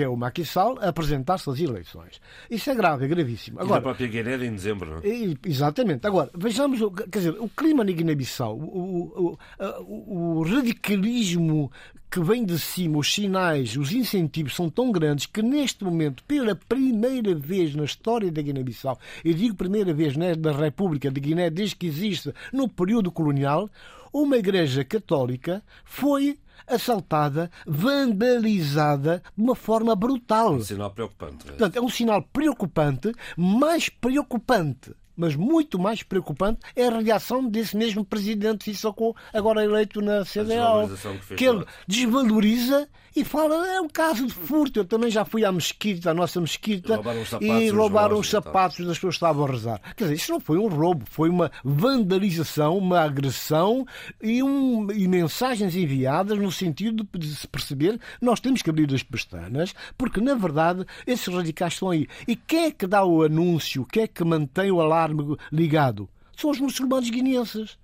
que 0.00 0.04
é 0.04 0.08
o 0.08 0.16
Macky 0.16 0.46
Sall, 0.46 0.78
apresentar-se 0.80 1.50
às 1.50 1.60
eleições. 1.60 2.22
Isso 2.50 2.70
é 2.70 2.74
grave, 2.74 3.04
é 3.04 3.08
gravíssimo. 3.08 3.60
Agora, 3.60 3.74
e 3.74 3.76
da 3.76 3.82
própria 3.82 4.08
Guiné 4.08 4.46
em 4.46 4.54
dezembro, 4.54 4.88
não 4.88 4.96
é? 4.96 5.36
Exatamente. 5.46 6.06
Agora, 6.06 6.30
vejamos, 6.34 6.80
quer 7.12 7.18
dizer, 7.18 7.36
o 7.38 7.50
clima 7.50 7.84
na 7.84 7.92
Guiné-Bissau, 7.92 8.56
o, 8.56 9.36
o, 9.58 10.38
o, 10.38 10.42
radicalismo 10.42 11.70
que 12.10 12.18
vem 12.18 12.46
de 12.46 12.58
cima, 12.58 12.96
os 12.96 13.12
sinais, 13.12 13.76
os 13.76 13.92
incentivos 13.92 14.56
são 14.56 14.70
tão 14.70 14.90
grandes 14.90 15.26
que 15.26 15.42
neste 15.42 15.84
momento, 15.84 16.24
pela 16.24 16.54
primeira 16.54 17.34
vez 17.34 17.74
na 17.74 17.84
história 17.84 18.32
da 18.32 18.40
Guiné-Bissau, 18.40 18.98
eu 19.22 19.34
digo 19.34 19.54
primeira 19.54 19.92
vez 19.92 20.16
né, 20.16 20.34
da 20.34 20.50
República 20.50 21.10
de 21.10 21.20
Guiné, 21.20 21.50
desde 21.50 21.76
que 21.76 21.86
existe 21.86 22.32
no 22.54 22.66
período 22.70 23.12
colonial, 23.12 23.68
uma 24.10 24.38
igreja 24.38 24.82
católica 24.82 25.62
foi 25.84 26.38
assaltada, 26.66 27.50
vandalizada 27.66 29.22
de 29.36 29.42
uma 29.42 29.54
forma 29.54 29.94
brutal. 29.94 30.54
Um 30.54 30.60
sinal 30.60 30.90
preocupante. 30.90 31.46
É? 31.46 31.48
Portanto, 31.48 31.76
é 31.76 31.80
um 31.80 31.88
sinal 31.88 32.22
preocupante, 32.22 33.12
mais 33.36 33.88
preocupante 33.88 34.92
mas 35.20 35.36
muito 35.36 35.78
mais 35.78 36.02
preocupante 36.02 36.60
é 36.74 36.86
a 36.86 36.98
reação 36.98 37.46
desse 37.46 37.76
mesmo 37.76 38.02
presidente 38.02 38.64
Sissoko, 38.64 39.14
agora 39.34 39.62
eleito 39.62 40.00
na 40.00 40.24
CDAO, 40.24 40.88
que, 41.28 41.34
que 41.34 41.44
ele 41.44 41.62
desvaloriza 41.86 42.88
e 43.14 43.24
fala, 43.24 43.66
é 43.68 43.80
um 43.80 43.88
caso 43.88 44.26
de 44.26 44.32
furto. 44.32 44.80
Eu 44.80 44.84
também 44.84 45.10
já 45.10 45.24
fui 45.24 45.44
à 45.44 45.52
mesquita, 45.52 46.10
à 46.10 46.14
nossa 46.14 46.40
mesquita, 46.40 46.96
roubaram 46.96 47.24
e 47.40 47.70
roubaram 47.70 48.18
os 48.18 48.28
sapatos 48.28 48.84
das 48.86 48.96
pessoas 48.96 49.14
que 49.14 49.16
estavam 49.16 49.44
a 49.44 49.50
rezar. 49.50 49.80
Quer 49.96 50.04
dizer, 50.04 50.14
isso 50.16 50.32
não 50.32 50.40
foi 50.40 50.58
um 50.58 50.68
roubo, 50.68 51.04
foi 51.10 51.28
uma 51.28 51.50
vandalização, 51.64 52.78
uma 52.78 53.00
agressão 53.00 53.86
e, 54.22 54.42
um, 54.42 54.90
e 54.90 55.08
mensagens 55.08 55.74
enviadas 55.74 56.38
no 56.38 56.52
sentido 56.52 57.06
de 57.12 57.34
se 57.34 57.46
perceber 57.46 57.98
nós 58.20 58.40
temos 58.40 58.62
que 58.62 58.70
abrir 58.70 58.92
as 58.94 59.02
pestanas, 59.02 59.74
porque 59.96 60.20
na 60.20 60.34
verdade 60.34 60.84
esses 61.06 61.32
radicais 61.32 61.74
estão 61.74 61.90
aí. 61.90 62.06
E 62.26 62.36
quem 62.36 62.66
é 62.66 62.70
que 62.70 62.86
dá 62.86 63.04
o 63.04 63.22
anúncio, 63.22 63.84
quem 63.84 64.04
é 64.04 64.06
que 64.06 64.24
mantém 64.24 64.70
o 64.70 64.80
alarme 64.80 65.36
ligado? 65.52 66.08
São 66.36 66.50
os 66.50 66.60
muçulmanos 66.60 67.10
guineenses 67.10 67.79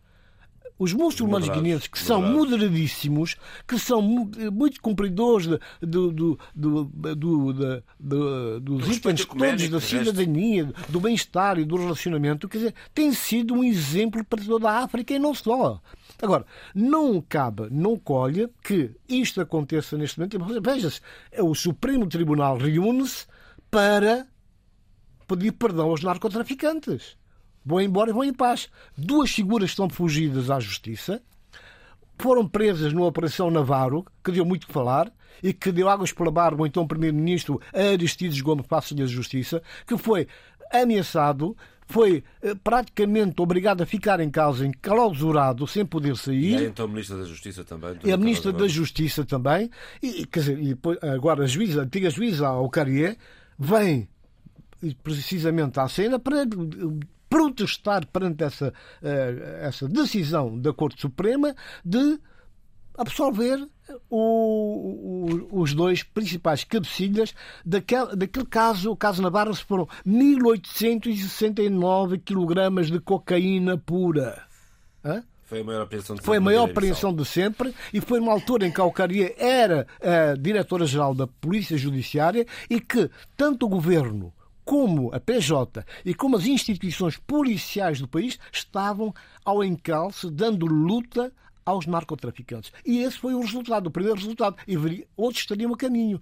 os 0.78 0.92
muçulmanos 0.92 1.48
guineenses, 1.48 1.86
que 1.86 1.98
são 1.98 2.20
moderadíssimos, 2.20 3.36
que 3.66 3.78
são 3.78 4.02
muito 4.02 4.80
cumpridores 4.80 5.46
de, 5.46 5.58
de, 5.80 6.36
de, 6.54 8.60
dos 8.60 8.96
itens 8.96 9.24
todos 9.24 9.68
da 9.68 9.80
cidadania, 9.80 10.72
do 10.88 11.00
bem-estar 11.00 11.58
e 11.58 11.64
do 11.64 11.76
relacionamento, 11.76 12.48
quer 12.48 12.58
dizer, 12.58 12.74
têm 12.94 13.12
sido 13.12 13.54
um 13.54 13.64
exemplo 13.64 14.24
para 14.24 14.42
toda 14.42 14.70
a 14.70 14.84
África 14.84 15.14
e 15.14 15.18
não 15.18 15.34
só. 15.34 15.80
Agora, 16.20 16.44
não 16.74 17.20
cabe, 17.20 17.68
não 17.70 17.96
colhe 17.96 18.48
que 18.62 18.90
isto 19.08 19.40
aconteça 19.40 19.96
neste 19.96 20.18
momento. 20.18 20.62
Veja-se, 20.62 21.00
é 21.32 21.42
o 21.42 21.54
Supremo 21.54 22.06
Tribunal 22.06 22.58
reúne-se 22.58 23.26
para 23.70 24.26
pedir 25.26 25.52
perdão 25.52 25.90
aos 25.90 26.02
narcotraficantes 26.02 27.16
vão 27.66 27.80
embora 27.80 28.10
e 28.10 28.12
vão 28.12 28.22
em 28.22 28.32
paz. 28.32 28.68
Duas 28.96 29.32
figuras 29.32 29.70
estão 29.70 29.90
fugidas 29.90 30.48
à 30.48 30.60
justiça, 30.60 31.20
foram 32.16 32.46
presas 32.46 32.92
numa 32.92 33.06
Operação 33.06 33.50
Navarro, 33.50 34.06
que 34.24 34.30
deu 34.30 34.44
muito 34.44 34.68
que 34.68 34.72
falar, 34.72 35.12
e 35.42 35.52
que 35.52 35.72
deu 35.72 35.88
águas 35.88 36.12
pela 36.12 36.30
barba 36.30 36.66
então 36.66 36.86
Primeiro-Ministro 36.86 37.60
Aristides 37.74 38.40
Gomes 38.40 38.66
Passos 38.66 38.96
da 38.96 39.04
Justiça, 39.04 39.62
que 39.86 39.98
foi 39.98 40.26
ameaçado, 40.72 41.56
foi 41.86 42.24
eh, 42.42 42.54
praticamente 42.54 43.40
obrigado 43.40 43.82
a 43.82 43.86
ficar 43.86 44.18
em 44.20 44.30
casa, 44.30 44.66
enclausurado, 44.66 45.66
sem 45.66 45.84
poder 45.84 46.16
sair. 46.16 46.60
E 46.60 46.64
é 46.64 46.68
então 46.68 46.88
Ministra 46.88 47.18
da 47.18 47.24
Justiça 47.24 47.64
também. 47.64 47.98
E 48.02 48.10
a 48.10 48.16
Ministra 48.16 48.52
da 48.52 48.66
Justiça 48.66 49.24
também. 49.24 49.70
E, 50.02 50.26
quer 50.26 50.40
dizer, 50.40 50.58
e 50.58 50.76
agora 51.12 51.44
a 51.44 51.46
juíza, 51.46 51.82
a 51.82 51.84
antiga 51.84 52.10
juíza 52.10 52.48
Alcarier, 52.48 53.16
vem 53.58 54.08
precisamente 55.02 55.78
à 55.78 55.88
cena 55.88 56.18
para 56.18 56.44
protestar 57.28 58.06
perante 58.06 58.44
essa, 58.44 58.72
eh, 59.02 59.58
essa 59.62 59.88
decisão 59.88 60.58
da 60.58 60.72
Corte 60.72 61.00
Suprema 61.00 61.54
de 61.84 62.18
absolver 62.96 63.68
o, 64.08 65.48
o, 65.50 65.60
os 65.60 65.74
dois 65.74 66.02
principais 66.02 66.64
cabecilhas 66.64 67.32
daquele, 67.64 68.16
daquele 68.16 68.46
caso, 68.46 68.90
o 68.90 68.96
caso 68.96 69.22
Navarro, 69.22 69.54
foram 69.54 69.88
1869 70.04 72.18
quilogramas 72.18 72.90
de 72.90 72.98
cocaína 72.98 73.78
pura. 73.78 74.42
Hã? 75.04 75.22
Foi 75.44 75.60
a 75.60 75.64
maior 75.64 75.82
apreensão 75.82 76.16
de 76.16 76.22
Foi 76.22 76.38
a 76.38 76.40
maior 76.40 76.68
apreensão 76.68 77.14
de 77.14 77.24
sempre 77.24 77.72
e 77.94 78.00
foi 78.00 78.18
uma 78.18 78.32
altura 78.32 78.66
em 78.66 78.72
que 78.72 78.80
a 78.80 78.84
Alcaria 78.84 79.32
era 79.38 79.86
a 80.00 80.34
diretora-geral 80.36 81.14
da 81.14 81.28
Polícia 81.28 81.78
Judiciária 81.78 82.44
e 82.68 82.80
que 82.80 83.08
tanto 83.36 83.66
o 83.66 83.68
governo 83.68 84.32
como 84.66 85.14
a 85.14 85.20
PJ 85.20 85.86
e 86.04 86.12
como 86.12 86.36
as 86.36 86.44
instituições 86.44 87.16
policiais 87.16 88.00
do 88.00 88.08
país 88.08 88.36
estavam 88.52 89.14
ao 89.44 89.62
encalço, 89.62 90.28
dando 90.28 90.66
luta 90.66 91.32
aos 91.64 91.86
narcotraficantes. 91.86 92.72
E 92.84 92.98
esse 92.98 93.16
foi 93.16 93.32
o 93.32 93.40
resultado, 93.40 93.86
o 93.86 93.90
primeiro 93.92 94.18
resultado. 94.18 94.56
E 94.66 95.06
outros 95.16 95.42
estariam 95.42 95.72
a 95.72 95.76
caminho. 95.76 96.20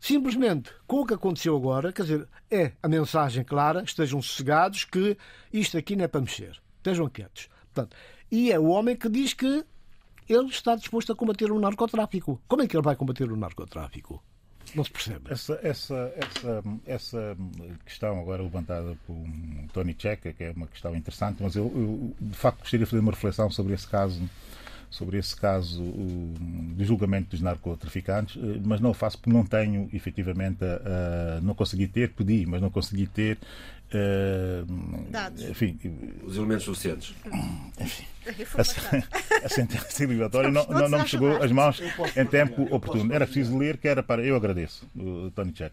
Simplesmente, 0.00 0.70
com 0.86 1.00
o 1.00 1.06
que 1.06 1.14
aconteceu 1.14 1.56
agora, 1.56 1.92
quer 1.92 2.02
dizer, 2.02 2.28
é 2.50 2.72
a 2.82 2.88
mensagem 2.88 3.44
clara, 3.44 3.82
estejam 3.82 4.20
sossegados 4.20 4.84
que 4.84 5.16
isto 5.52 5.78
aqui 5.78 5.94
não 5.94 6.04
é 6.04 6.08
para 6.08 6.20
mexer. 6.20 6.60
Estejam 6.78 7.08
quietos. 7.08 7.48
Portanto, 7.72 7.96
e 8.30 8.50
é 8.50 8.58
o 8.58 8.66
homem 8.66 8.96
que 8.96 9.08
diz 9.08 9.32
que 9.32 9.64
ele 10.28 10.48
está 10.48 10.74
disposto 10.74 11.12
a 11.12 11.16
combater 11.16 11.52
o 11.52 11.60
narcotráfico. 11.60 12.42
Como 12.48 12.62
é 12.62 12.66
que 12.66 12.76
ele 12.76 12.82
vai 12.82 12.96
combater 12.96 13.30
o 13.30 13.36
narcotráfico? 13.36 14.20
Não 14.74 14.84
se 14.84 14.90
percebe. 14.90 15.20
Essa, 15.30 15.58
essa, 15.62 16.12
essa, 16.16 16.64
essa 16.86 17.36
questão 17.84 18.20
agora 18.20 18.42
levantada 18.42 18.96
por 19.06 19.16
Tony 19.72 19.94
Checa, 19.98 20.32
que 20.32 20.44
é 20.44 20.52
uma 20.56 20.66
questão 20.66 20.94
interessante, 20.96 21.42
mas 21.42 21.54
eu, 21.54 21.64
eu, 21.74 22.14
de 22.20 22.36
facto 22.36 22.60
gostaria 22.60 22.84
de 22.84 22.90
fazer 22.90 23.00
uma 23.00 23.12
reflexão 23.12 23.50
sobre 23.50 23.74
esse 23.74 23.86
caso 23.86 24.20
sobre 24.90 25.18
esse 25.18 25.36
caso 25.36 25.82
do 25.82 26.84
julgamento 26.84 27.30
dos 27.30 27.40
narcotraficantes, 27.40 28.36
eh, 28.36 28.60
mas 28.64 28.80
não 28.80 28.90
o 28.90 28.94
faço 28.94 29.18
porque 29.18 29.32
não 29.32 29.44
tenho, 29.44 29.88
efetivamente, 29.92 30.64
a, 30.64 31.36
a, 31.36 31.40
não 31.40 31.54
consegui 31.54 31.86
ter, 31.86 32.10
pedi, 32.10 32.46
mas 32.46 32.60
não 32.60 32.70
consegui 32.70 33.06
ter 33.06 33.38
Uh, 33.86 34.66
Dados. 35.10 35.42
Enfim, 35.44 35.78
os 36.24 36.36
elementos 36.36 36.64
suficientes. 36.64 37.14
Enfim, 37.78 38.04
a, 38.58 39.46
a 39.46 39.48
sentença 39.48 40.04
liberatória 40.04 40.50
não, 40.50 40.66
não, 40.66 40.88
não 40.88 40.98
me 40.98 41.08
chegou 41.08 41.40
às 41.40 41.52
mãos 41.52 41.80
em 42.16 42.26
tempo 42.26 42.62
oportuno. 42.74 43.12
Era 43.14 43.24
preciso 43.24 43.56
ler, 43.56 43.76
que 43.76 43.86
era 43.86 44.02
para. 44.02 44.24
Eu 44.24 44.34
agradeço, 44.34 44.84
Tony 45.36 45.52
Check, 45.52 45.72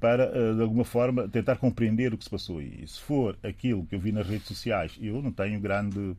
para, 0.00 0.28
uh, 0.28 0.54
de 0.54 0.62
alguma 0.62 0.84
forma, 0.84 1.28
tentar 1.28 1.56
compreender 1.56 2.12
o 2.12 2.18
que 2.18 2.24
se 2.24 2.30
passou. 2.30 2.60
E 2.60 2.86
se 2.86 3.00
for 3.00 3.36
aquilo 3.42 3.84
que 3.86 3.94
eu 3.94 4.00
vi 4.00 4.12
nas 4.12 4.26
redes 4.26 4.46
sociais, 4.46 4.92
eu 5.00 5.22
não 5.22 5.32
tenho 5.32 5.58
grande, 5.60 6.16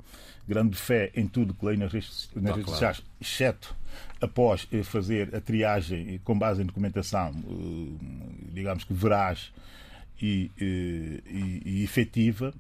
grande 0.48 0.76
fé 0.76 1.12
em 1.16 1.28
tudo 1.28 1.54
que 1.54 1.66
leio 1.66 1.80
nas 1.80 1.92
redes, 1.92 2.30
nas 2.36 2.56
redes 2.56 2.66
claro. 2.66 2.72
sociais, 2.72 3.04
exceto 3.22 3.76
após 4.20 4.68
eh, 4.72 4.84
fazer 4.84 5.36
a 5.36 5.42
triagem 5.42 6.20
com 6.24 6.38
base 6.38 6.62
em 6.62 6.66
documentação, 6.66 7.32
digamos 8.52 8.84
que 8.84 8.94
veraz 8.94 9.52
e, 10.20 10.52
e, 10.60 11.62
e 11.64 11.84
efetiva, 11.84 12.52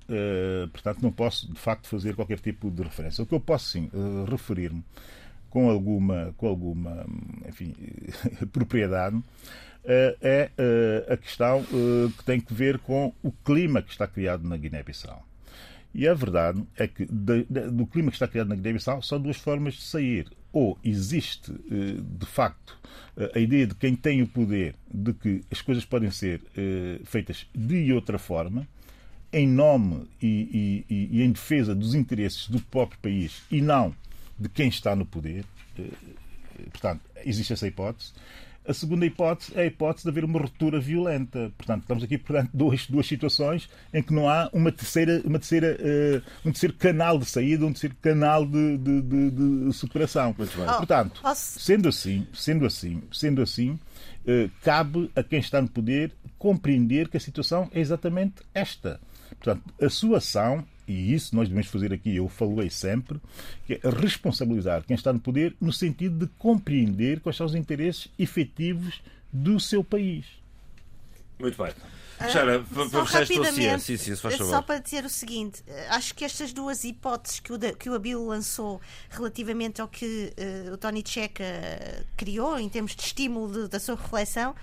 portanto, 0.71 1.01
não 1.01 1.11
posso 1.11 1.51
de 1.51 1.59
facto 1.59 1.87
fazer 1.87 2.15
qualquer 2.15 2.39
tipo 2.39 2.69
de 2.69 2.83
referência. 2.83 3.23
O 3.23 3.27
que 3.27 3.33
eu 3.33 3.39
posso 3.39 3.69
sim 3.69 3.89
referir-me 4.29 4.83
com 5.49 5.69
alguma, 5.69 6.33
com 6.37 6.47
alguma 6.47 7.05
enfim, 7.47 7.73
propriedade 8.53 9.19
é 9.87 10.51
a 11.09 11.17
questão 11.17 11.63
que 11.63 12.23
tem 12.25 12.39
que 12.39 12.53
ver 12.53 12.77
com 12.79 13.13
o 13.23 13.31
clima 13.31 13.81
que 13.81 13.91
está 13.91 14.05
criado 14.05 14.47
na 14.47 14.57
Guiné-Bissau. 14.57 15.25
E 15.93 16.07
a 16.07 16.13
verdade 16.13 16.61
é 16.77 16.87
que 16.87 17.05
do 17.05 17.87
clima 17.87 18.11
que 18.11 18.17
está 18.17 18.27
criado 18.27 18.49
na 18.49 18.55
Guiné-Bissau 18.55 19.01
são 19.01 19.19
duas 19.19 19.37
formas 19.37 19.75
de 19.75 19.83
sair. 19.83 20.27
Ou 20.51 20.77
existe, 20.83 21.51
de 21.51 22.25
facto, 22.25 22.77
a 23.33 23.39
ideia 23.39 23.65
de 23.65 23.75
quem 23.75 23.95
tem 23.95 24.21
o 24.21 24.27
poder 24.27 24.75
de 24.91 25.13
que 25.13 25.43
as 25.51 25.61
coisas 25.61 25.85
podem 25.85 26.11
ser 26.11 26.41
feitas 27.05 27.47
de 27.55 27.91
outra 27.93 28.19
forma, 28.19 28.67
em 29.31 29.47
nome 29.47 30.07
e, 30.21 30.85
e, 30.89 31.07
e, 31.11 31.21
em 31.21 31.31
defesa 31.31 31.75
dos 31.75 31.93
interesses 31.93 32.47
do 32.47 32.61
próprio 32.61 32.99
país 32.99 33.43
e 33.51 33.61
não 33.61 33.93
de 34.39 34.49
quem 34.49 34.67
está 34.67 34.95
no 34.95 35.05
poder. 35.05 35.45
Portanto, 36.71 37.01
existe 37.25 37.53
essa 37.53 37.67
hipótese. 37.67 38.13
A 38.67 38.73
segunda 38.73 39.05
hipótese 39.05 39.53
é 39.55 39.61
a 39.61 39.65
hipótese 39.65 40.03
de 40.03 40.09
haver 40.09 40.25
uma 40.25 40.39
ruptura 40.39 40.77
violenta. 40.77 41.51
Portanto, 41.57 41.83
estamos 41.83 42.03
aqui 42.03 42.17
perante 42.17 42.49
duas, 42.53 42.85
duas 42.87 43.07
situações 43.07 43.69
em 43.93 44.03
que 44.03 44.13
não 44.13 44.27
há 44.27 44.49
uma 44.51 44.73
terceira, 44.73 45.21
uma 45.23 45.39
terceira, 45.39 45.77
uh, 45.79 46.47
um 46.47 46.51
terceiro 46.51 46.75
canal 46.75 47.17
de 47.17 47.25
saída, 47.25 47.65
um 47.65 47.71
terceiro 47.71 47.95
canal 48.01 48.45
de, 48.45 48.77
de, 48.77 49.01
de, 49.01 49.31
de 49.31 49.73
superação. 49.73 50.33
Portanto, 50.33 51.21
sendo 51.33 51.87
assim, 51.87 52.27
sendo 52.33 52.65
assim, 52.65 53.01
sendo 53.09 53.41
assim, 53.41 53.69
uh, 53.71 54.51
cabe 54.61 55.09
a 55.15 55.23
quem 55.23 55.39
está 55.39 55.61
no 55.61 55.69
poder 55.69 56.11
compreender 56.37 57.07
que 57.07 57.15
a 57.15 57.21
situação 57.21 57.69
é 57.73 57.79
exatamente 57.79 58.43
esta. 58.53 58.99
Portanto, 59.39 59.63
a 59.81 59.89
sua 59.89 60.17
ação 60.17 60.65
e 60.87 61.13
isso 61.13 61.35
nós 61.35 61.49
devemos 61.49 61.69
fazer 61.69 61.93
aqui, 61.93 62.15
eu 62.15 62.29
falei 62.29 62.69
sempre, 62.69 63.19
que 63.65 63.73
é 63.73 63.89
responsabilizar 63.89 64.83
quem 64.83 64.95
está 64.95 65.11
no 65.11 65.19
poder 65.19 65.55
no 65.59 65.73
sentido 65.73 66.25
de 66.25 66.31
compreender 66.37 67.19
quais 67.19 67.35
são 67.35 67.45
os 67.45 67.55
interesses 67.55 68.09
efetivos 68.17 69.01
do 69.31 69.59
seu 69.59 69.83
país. 69.83 70.25
Muito 71.39 71.61
bem. 71.61 71.73
Sara, 72.31 72.59
vamos 72.59 73.11
rapidamente, 73.11 73.83
sim, 73.83 73.97
sim, 73.97 74.15
só 74.15 74.61
para 74.61 74.79
dizer 74.79 75.05
o 75.05 75.09
seguinte, 75.09 75.63
eh, 75.67 75.87
acho 75.89 76.15
que 76.15 76.25
estas 76.25 76.51
duas 76.51 76.83
hipóteses 76.83 77.39
que 77.39 77.53
o, 77.53 77.59
que 77.77 77.89
o 77.89 77.93
Abilo 77.93 78.25
lançou 78.25 78.81
relativamente 79.09 79.81
ao 79.81 79.87
que 79.87 80.33
uh, 80.67 80.73
o 80.73 80.77
Tony 80.77 81.03
Checa 81.05 81.45
criou 82.15 82.59
em 82.59 82.67
termos 82.67 82.95
de 82.95 83.03
estímulo 83.03 83.51
de, 83.51 83.67
da 83.67 83.79
sua 83.79 83.95
reflexão, 83.95 84.55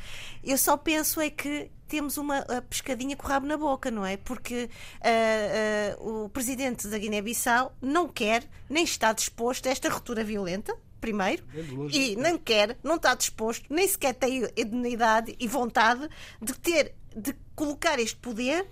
eu 0.43 0.59
só 0.59 0.77
penso 0.77 1.21
é 1.21 1.31
que 1.31 1.71
temos 1.87 2.17
uma 2.17 2.43
pescadinha 2.69 3.17
com 3.17 3.25
o 3.25 3.29
rabo 3.29 3.47
na 3.47 3.57
boca, 3.57 3.90
não 3.90 4.05
é? 4.05 4.17
Porque 4.17 4.69
uh, 5.01 6.03
uh, 6.03 6.25
o 6.25 6.29
presidente 6.29 6.88
da 6.88 6.99
Guiné-Bissau 6.99 7.73
não 7.81 8.09
quer, 8.09 8.45
nem 8.69 8.83
está 8.83 9.12
disposto 9.12 9.69
a 9.69 9.71
esta 9.71 9.88
ruptura 9.88 10.25
violenta, 10.25 10.77
primeiro, 11.05 11.45
e 11.93 12.17
nem 12.17 12.38
quer, 12.38 12.79
não 12.83 12.97
está 12.97 13.14
disposto, 13.14 13.67
nem 13.69 13.87
sequer 13.87 14.14
tem 14.14 14.49
idoneidade 14.57 15.37
e 15.38 15.47
vontade 15.47 16.09
de 16.40 16.55
ter, 16.55 16.95
de 17.14 17.37
colocar 17.55 17.99
este 17.99 18.17
poder 18.17 18.67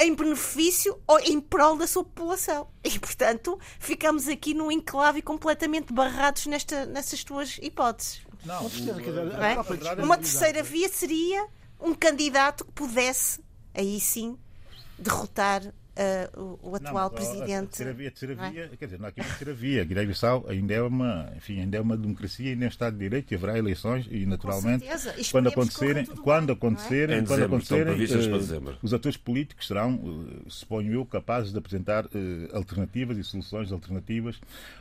em 0.00 0.12
benefício 0.12 0.98
ou 1.06 1.20
em 1.20 1.40
prol 1.40 1.76
da 1.76 1.86
sua 1.86 2.02
população. 2.02 2.66
E, 2.82 2.98
portanto, 2.98 3.60
ficamos 3.78 4.26
aqui 4.26 4.54
num 4.54 4.72
enclave 4.72 5.22
completamente 5.22 5.92
barrados 5.92 6.46
nesta, 6.46 6.84
nessas 6.84 7.22
tuas 7.22 7.58
hipóteses. 7.62 8.22
Não, 8.44 8.60
não 8.64 9.44
é? 9.44 10.02
Uma 10.02 10.16
terceira 10.16 10.64
via 10.64 10.88
seria 10.88 11.46
um 11.80 11.94
candidato 11.94 12.64
que 12.64 12.72
pudesse, 12.72 13.40
aí 13.72 14.00
sim, 14.00 14.36
derrotar 14.98 15.72
uh, 15.96 16.40
o, 16.40 16.70
o, 16.70 16.76
atual 16.76 17.10
não, 17.10 17.10
presidente. 17.10 17.52
A 17.52 17.66
terceira 17.66 17.92
via, 17.92 18.08
a 18.08 18.10
terceira 18.10 18.34
é? 18.34 18.50
via, 18.50 18.68
quer 18.76 18.84
dizer, 18.86 18.98
não 18.98 19.06
há 19.06 19.08
aqui 19.08 19.20
uma 19.20 19.26
terceira 19.26 19.54
via. 19.54 19.84
Guiné-Bissau 19.84 20.46
ainda 20.48 20.74
é 20.74 20.82
uma, 20.82 21.32
enfim, 21.36 21.60
ainda 21.60 21.76
é 21.76 21.80
uma 21.80 21.96
democracia, 21.96 22.50
ainda 22.50 22.64
é 22.64 22.68
um 22.68 22.70
Estado 22.70 22.94
de 22.94 23.00
Direito 23.00 23.32
e 23.32 23.34
haverá 23.34 23.58
eleições 23.58 24.06
e 24.10 24.24
naturalmente 24.26 24.86
quando 25.30 25.48
acontecerem, 25.48 26.06
quando 26.06 26.46
bem, 26.46 26.56
acontecerem, 26.56 27.18
é? 27.18 27.22
quando 27.22 27.44
acontecerem, 27.44 27.94
uh, 27.94 28.78
os 28.82 28.94
atores 28.94 29.16
políticos 29.16 29.66
serão, 29.66 29.94
uh, 29.94 30.50
suponho 30.50 30.92
eu, 30.92 31.04
capazes 31.04 31.52
de 31.52 31.58
apresentar 31.58 32.06
alternativas 32.52 33.18
e 33.18 33.24
soluções 33.24 33.72
alternativas 33.72 34.40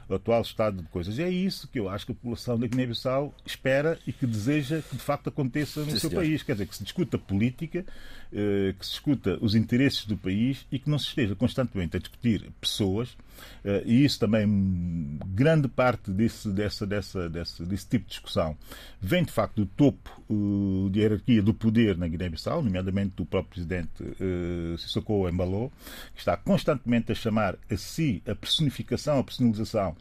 ao 0.10 0.16
atual 0.16 0.42
estado 0.42 0.82
de 0.82 0.88
coisas. 0.90 1.18
E 1.18 1.24
é 1.24 1.30
isso 1.30 1.68
que 1.68 1.80
eu 1.80 1.90
acho 1.90 2.06
que 2.06 2.12
a 2.12 2.16
população 2.16 2.58
da 2.58 2.68
Guiné-Bissau 2.68 3.34
espera 3.46 4.00
e 4.06 4.14
que 4.14 4.26
deseja 4.26 4.82
que 4.82 4.96
de 4.96 5.02
facto 5.02 5.28
aconteça 5.28 5.82
no 5.82 5.92
Sim, 5.92 6.00
seu 6.00 6.10
senhor. 6.10 6.22
país. 6.22 6.44
Quer 6.44 6.54
dizer, 6.54 6.68
que 6.68 6.76
se 6.76 6.84
discuta 6.84 7.18
política, 7.18 7.86
que 8.32 8.86
se 8.86 8.92
discuta 8.92 9.38
os 9.42 9.56
interesses 9.56 10.06
do 10.06 10.18
país 10.18 10.66
e 10.72 10.80
que 10.80 10.90
não 10.90 10.98
esteja 11.04 11.36
constantemente 11.36 11.98
a 11.98 12.00
discutir 12.00 12.50
pessoas, 12.60 13.16
eh, 13.64 13.84
e 13.86 14.06
isso 14.06 14.20
também, 14.20 15.20
grande 15.28 15.68
parte 15.68 16.12
desse, 16.12 16.50
dessa, 16.50 16.86
dessa, 16.86 17.30
desse, 17.30 17.64
desse 17.64 17.88
tipo 17.88 18.06
de 18.06 18.12
discussão 18.12 18.58
vem 19.00 19.24
de 19.24 19.32
facto 19.32 19.56
do 19.56 19.66
topo 19.66 20.10
uh, 20.30 20.90
de 20.92 21.00
hierarquia 21.00 21.42
do 21.42 21.54
poder 21.54 21.98
na 21.98 22.08
Guiné-Bissau, 22.08 22.62
nomeadamente 22.62 23.14
do 23.16 23.26
próprio 23.26 23.54
presidente 23.54 24.04
uh, 24.04 24.78
Sissoko 24.78 25.28
Embalo, 25.28 25.72
que 26.14 26.20
está 26.20 26.38
constantemente 26.38 27.12
a 27.12 27.16
chamar 27.16 27.56
a 27.70 27.78
si 27.78 28.22
a 28.28 28.36
personificação, 28.36 29.20
a 29.20 29.24
personalização 29.24 29.96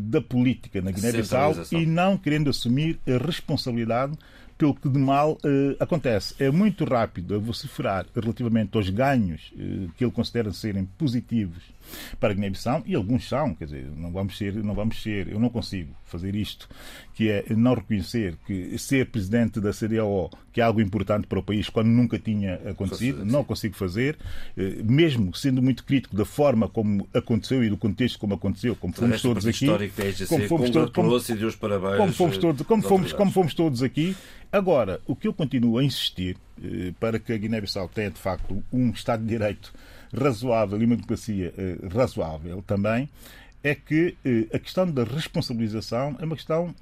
da 0.00 0.20
política 0.20 0.82
na 0.82 0.90
Guiné-Bissau 0.90 1.54
e 1.70 1.86
não 1.86 2.18
querendo 2.18 2.50
assumir 2.50 2.98
a 3.06 3.24
responsabilidade 3.24 4.18
pelo 4.62 4.74
que 4.76 4.88
de 4.88 4.98
mal 4.98 5.32
uh, 5.32 5.76
acontece. 5.80 6.36
É 6.38 6.48
muito 6.48 6.84
rápido 6.84 7.34
a 7.34 7.38
vociferar 7.38 8.06
relativamente 8.14 8.76
aos 8.76 8.88
ganhos 8.88 9.52
uh, 9.54 9.90
que 9.96 10.04
ele 10.04 10.12
considera 10.12 10.52
serem 10.52 10.84
positivos 10.96 11.64
para 12.18 12.30
a 12.30 12.34
Guiné-Bissau, 12.34 12.82
e 12.86 12.94
alguns 12.94 13.28
são, 13.28 13.54
quer 13.54 13.66
dizer, 13.66 13.86
não 13.96 14.10
vamos 14.12 14.36
ser, 14.36 14.54
não 14.62 14.74
vamos 14.74 15.02
ser, 15.02 15.28
eu 15.28 15.38
não 15.38 15.48
consigo 15.48 15.94
fazer 16.04 16.34
isto, 16.34 16.68
que 17.14 17.28
é 17.30 17.44
não 17.50 17.74
reconhecer 17.74 18.36
que 18.46 18.76
ser 18.78 19.06
presidente 19.06 19.60
da 19.60 19.72
CDAO, 19.72 20.30
que 20.52 20.60
é 20.60 20.64
algo 20.64 20.80
importante 20.80 21.26
para 21.26 21.38
o 21.38 21.42
país, 21.42 21.68
quando 21.68 21.88
nunca 21.88 22.18
tinha 22.18 22.54
acontecido, 22.68 23.24
não 23.24 23.42
consigo 23.42 23.74
fazer, 23.74 24.18
eh, 24.56 24.82
mesmo 24.84 25.34
sendo 25.34 25.62
muito 25.62 25.84
crítico 25.84 26.14
da 26.16 26.24
forma 26.24 26.68
como 26.68 27.08
aconteceu 27.14 27.64
e 27.64 27.70
do 27.70 27.76
contexto 27.76 28.18
como 28.18 28.34
aconteceu, 28.34 28.76
como 28.76 28.92
fomos 28.92 29.22
todos 29.22 29.46
aqui, 29.46 29.66
como 30.28 30.48
fomos 30.48 30.70
todos, 30.70 30.92
como, 30.92 31.08
como 31.96 32.12
fomos 32.12 32.38
todos, 32.38 32.66
como 32.66 32.82
fomos, 32.82 33.12
como 33.12 33.30
fomos 33.30 33.54
todos 33.54 33.82
aqui, 33.82 34.14
Agora, 34.52 35.00
o 35.06 35.16
que 35.16 35.26
eu 35.26 35.32
continuo 35.32 35.78
a 35.78 35.84
insistir 35.84 36.36
eh, 36.62 36.92
para 37.00 37.18
que 37.18 37.32
a 37.32 37.38
Guiné-Bissau 37.38 37.88
tenha 37.88 38.10
de 38.10 38.18
facto 38.18 38.62
um 38.70 38.90
Estado 38.90 39.22
de 39.22 39.28
Direito 39.30 39.72
razoável 40.12 40.80
e 40.80 40.84
uma 40.84 40.96
democracia 40.96 41.52
eh, 41.56 41.78
razoável 41.92 42.62
também, 42.66 43.08
é 43.62 43.74
que 43.74 44.16
eh, 44.24 44.46
a 44.54 44.58
questão 44.58 44.90
da 44.90 45.04
responsabilização 45.04 46.16
é 46.18 46.24
uma 46.24 46.36
questão 46.36 46.74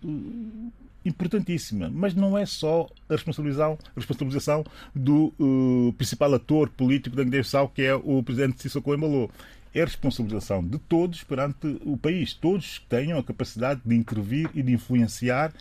importantíssima, 1.04 1.90
mas 1.92 2.14
não 2.14 2.36
é 2.36 2.44
só 2.44 2.88
a 3.08 3.12
responsabilização, 3.14 3.78
a 3.84 4.00
responsabilização 4.00 4.64
do 4.94 5.32
uh, 5.38 5.92
principal 5.94 6.34
ator 6.34 6.68
político 6.70 7.16
da 7.16 7.24
Guiné-Bissau, 7.24 7.68
que 7.68 7.82
é 7.82 7.94
o 7.94 8.22
presidente 8.22 8.60
Sissoko 8.62 8.94
Embalo. 8.94 9.30
É 9.72 9.82
a 9.82 9.84
responsabilização 9.84 10.66
de 10.66 10.78
todos 10.78 11.22
perante 11.22 11.78
o 11.84 11.96
país, 11.96 12.34
todos 12.34 12.78
que 12.80 12.86
tenham 12.86 13.16
a 13.20 13.22
capacidade 13.22 13.80
de 13.86 13.94
intervir 13.94 14.50
e 14.52 14.64
de 14.64 14.72
influenciar 14.72 15.52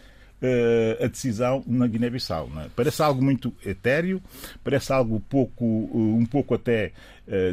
uh, 0.42 1.04
a 1.04 1.08
decisão 1.08 1.64
na 1.68 1.88
Guiné-Bissau. 1.88 2.50
É? 2.58 2.70
Parece 2.76 3.02
algo 3.02 3.24
muito 3.24 3.54
etéreo, 3.66 4.22
parece 4.64 4.92
algo 4.92 5.20
pouco, 5.30 5.64
uh, 5.64 6.18
um 6.18 6.26
pouco 6.26 6.56
até, 6.56 6.92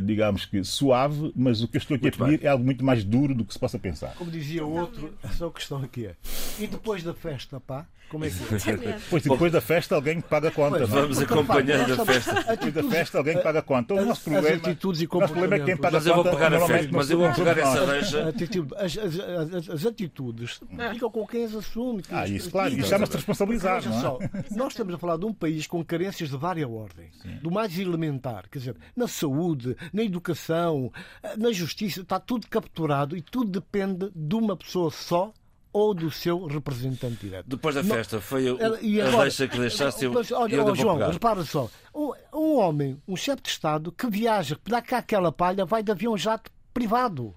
digamos 0.05 0.45
que, 0.45 0.63
suave, 0.65 1.33
mas 1.37 1.63
o 1.63 1.69
que 1.69 1.77
eu 1.77 1.81
estou 1.81 1.95
aqui 1.95 2.05
muito 2.05 2.23
a 2.23 2.27
pedir 2.27 2.39
bem. 2.39 2.47
é 2.47 2.51
algo 2.51 2.65
muito 2.65 2.85
mais 2.85 3.05
duro 3.05 3.35
do 3.35 3.45
que 3.45 3.53
se 3.53 3.59
possa 3.59 3.79
pensar. 3.79 4.15
Como 4.15 4.31
dizia 4.31 4.65
o 4.65 4.73
outro, 4.73 5.15
só 5.33 5.49
a 5.49 5.53
questão 5.53 5.83
aqui 5.83 6.07
é. 6.07 6.15
E 6.59 6.67
depois 6.67 7.03
da 7.03 7.15
festa, 7.15 7.61
pá? 7.61 7.87
Como 8.09 8.25
é 8.25 8.31
que 8.31 8.71
é? 8.71 8.99
Pois 9.11 9.23
depois 9.23 9.53
da 9.53 9.61
festa 9.61 9.97
alguém 9.97 10.21
paga 10.21 10.49
a 10.49 10.51
conta. 10.51 10.79
Pois, 10.79 10.91
é? 10.91 10.95
vamos 10.95 11.19
acompanhando 11.19 12.01
a 12.01 12.07
festa. 12.07 12.57
Depois 12.57 12.75
da 12.75 12.83
festa 12.85 13.19
alguém 13.19 13.43
paga 13.43 13.59
a 13.59 13.63
conta. 13.63 13.95
O 13.95 14.05
nosso 14.05 14.23
problema, 14.23 14.57
atitudes 14.57 15.03
e 15.03 15.09
o 15.11 15.19
nosso 15.19 15.33
problema 15.33 15.57
é 15.57 15.65
quem 15.65 15.77
paga 15.77 15.99
a 15.99 16.01
conta. 16.01 16.07
Mas 16.07 16.07
eu 16.07 16.15
vou 16.15 16.25
pegar 16.25 16.55
a 16.55 16.67
festa, 16.67 16.91
mas 16.93 17.11
eu 17.11 17.19
vou 17.19 17.33
pegar 17.33 17.59
essa 17.59 17.87
deixa. 17.87 18.29
As, 18.77 18.99
as, 18.99 19.55
as, 19.55 19.71
as 19.71 19.87
atitudes 19.87 20.61
ficam 20.93 21.11
com 21.11 21.27
quem 21.27 21.45
as 21.45 21.55
assume. 21.55 22.03
Ah, 22.11 22.29
isso, 22.29 22.51
claro. 22.51 22.73
Isso 22.75 22.89
chama-se 22.89 23.13
responsabilizar. 23.13 23.79
É? 23.79 24.01
só, 24.01 24.19
nós 24.53 24.73
estamos 24.73 24.95
a 24.95 24.99
falar 24.99 25.17
de 25.17 25.25
um 25.25 25.33
país 25.33 25.67
com 25.67 25.85
carências 25.85 26.31
de 26.31 26.37
várias 26.37 26.71
ordens. 26.71 27.17
Do 27.43 27.51
mais 27.51 27.77
elementar. 27.77 28.49
Quer 28.49 28.59
dizer, 28.59 28.77
na 28.95 29.09
saúde, 29.09 29.66
na 29.93 30.03
educação, 30.03 30.93
na 31.37 31.53
justiça, 31.53 32.03
está 32.03 32.21
tudo 32.21 32.47
capturado 32.49 33.17
e 33.17 33.23
tudo 33.23 33.51
depende 33.51 34.11
de 34.15 34.35
uma 34.35 34.57
pessoa 34.57 34.91
só 34.91 35.33
ou 35.77 35.93
do 35.93 36.11
seu 36.11 36.47
representante 36.47 37.27
direto. 37.27 37.47
Depois 37.47 37.75
da 37.75 37.85
festa, 37.85 38.19
foi 38.19 38.49
a, 38.49 38.81
e 38.81 38.99
agora, 38.99 39.19
a 39.19 39.23
deixa 39.25 39.47
que 39.47 39.59
deixaste 39.59 40.09
mas, 40.09 40.33
olha, 40.33 40.57
eu, 40.57 40.75
João, 40.75 40.97
repara 41.11 41.45
só. 41.45 41.69
Um, 41.95 42.13
um, 42.33 42.57
homem, 42.57 42.99
um 43.07 43.15
chefe 43.15 43.43
de 43.43 43.51
Estado, 43.51 43.93
que 43.93 44.09
viaja, 44.09 44.59
dá 44.65 44.81
cá 44.81 44.99
aquela 44.99 45.31
palha, 45.31 45.67
vai 45.67 45.83
de 45.83 45.93
avião 45.93 46.17
jato 46.17 46.51
privado. 46.73 47.35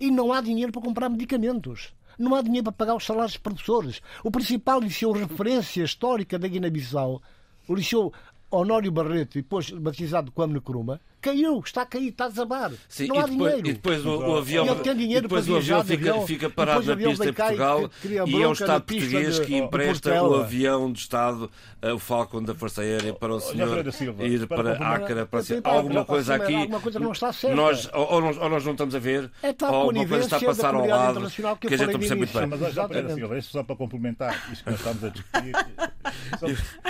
E 0.00 0.10
não 0.10 0.32
há 0.32 0.40
dinheiro 0.40 0.72
para 0.72 0.82
comprar 0.82 1.08
medicamentos. 1.08 1.94
Não 2.18 2.34
há 2.34 2.42
dinheiro 2.42 2.64
para 2.64 2.72
pagar 2.72 2.96
os 2.96 3.06
salários 3.06 3.34
dos 3.34 3.40
professores. 3.40 4.02
O 4.24 4.30
principal 4.32 4.80
liceu 4.80 5.12
referência 5.12 5.84
histórica 5.84 6.40
da 6.40 6.48
Guiné-Bissau, 6.48 7.22
o 7.68 7.74
liceu 7.76 8.12
Honório 8.50 8.90
Barreto, 8.90 9.34
depois 9.34 9.70
batizado 9.70 10.32
como 10.32 10.54
Necruma, 10.54 11.00
caiu, 11.22 11.62
está 11.64 11.82
a 11.82 11.86
cair, 11.86 12.08
está 12.08 12.24
a 12.24 12.28
desabar. 12.28 12.72
Sim, 12.88 13.06
não 13.06 13.18
há 13.18 13.22
depois, 13.22 13.36
dinheiro. 13.38 13.68
E 13.68 13.72
depois 13.72 14.04
o, 14.04 14.18
o 14.18 14.36
avião, 14.36 14.66
e 14.66 14.74
tem 14.80 14.96
dinheiro 14.96 15.22
depois 15.22 15.48
o 15.48 15.56
avião 15.56 15.84
fica, 15.84 16.10
avião, 16.10 16.26
fica 16.26 16.50
parado 16.50 16.84
na 16.84 16.96
pista 16.96 17.26
de 17.26 17.32
Portugal 17.32 17.90
e, 18.04 18.08
e 18.08 18.42
é 18.42 18.48
o 18.48 18.52
Estado 18.52 18.82
português 18.82 19.36
de, 19.36 19.46
que 19.46 19.56
empresta 19.56 20.22
o 20.22 20.34
avião 20.34 20.92
de 20.92 20.98
Estado, 20.98 21.50
eh, 21.80 21.92
o 21.92 21.98
Falcon 21.98 22.42
da 22.42 22.54
Força 22.54 22.82
Aérea, 22.82 23.14
para 23.14 23.34
o 23.34 23.40
senhor 23.40 23.86
ir 24.20 24.46
para, 24.48 24.74
para 24.74 24.94
Acre. 24.94 25.24
Para 25.26 25.42
ser, 25.42 25.60
alguma 25.62 26.04
coisa 26.04 26.34
aqui. 26.34 26.54
Alguma 26.54 26.80
coisa 26.80 26.98
não 26.98 27.12
está 27.12 27.32
certa. 27.32 27.54
Nós, 27.54 27.88
ou, 27.94 28.20
nós, 28.20 28.36
ou 28.36 28.48
nós 28.48 28.64
não 28.64 28.72
estamos 28.72 28.94
a 28.94 28.98
ver, 28.98 29.30
é 29.42 29.54
ou 29.62 29.74
alguma 29.74 30.06
coisa 30.06 30.24
está 30.24 30.36
a 30.38 30.40
passar 30.40 30.74
ao 30.74 30.86
lado, 30.86 31.30
que, 31.30 31.68
que 31.68 31.74
a 31.74 31.76
gente 31.76 31.92
não 31.92 31.98
percebe 32.00 32.18
muito 32.18 32.38
bem. 32.38 33.28
Mas 33.28 33.46
só 33.46 33.62
para 33.62 33.76
complementar 33.76 34.34
isto 34.52 34.64
que 34.64 34.70
nós 34.70 34.80
estamos 34.80 35.04
a 35.04 35.08
discutir. 35.08 35.52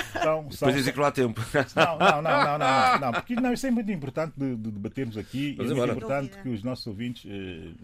Depois 0.51 0.75
dizem 0.75 0.93
que 0.93 0.99
não 0.99 1.07
há 1.07 1.11
tempo. 1.11 1.41
Não, 1.75 1.99
não, 1.99 2.23
não, 2.23 2.59
não, 2.59 2.99
não, 3.01 3.13
porque 3.13 3.35
não, 3.35 3.53
isso 3.53 3.67
é 3.67 3.71
muito 3.71 3.91
importante 3.91 4.22
de 4.27 4.57
debater 4.57 5.03
termos 5.03 5.17
aqui. 5.17 5.55
Mas 5.59 5.71
é 5.71 5.75
muito 5.75 5.93
importante 5.93 6.39
que 6.43 6.49
os 6.49 6.63
nossos 6.63 6.87
ouvintes 6.87 7.25
uh, 7.25 7.75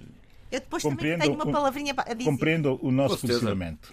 Eu 0.51 0.61
depois 0.61 0.83
compreendam, 0.83 1.27
tenho 1.27 1.35
uma 1.35 1.51
palavrinha 1.51 1.95
a 1.97 2.15
dizer. 2.15 2.31
compreendam 2.31 2.79
o 2.83 2.91
nosso 2.91 3.19
posicionamento. 3.19 3.93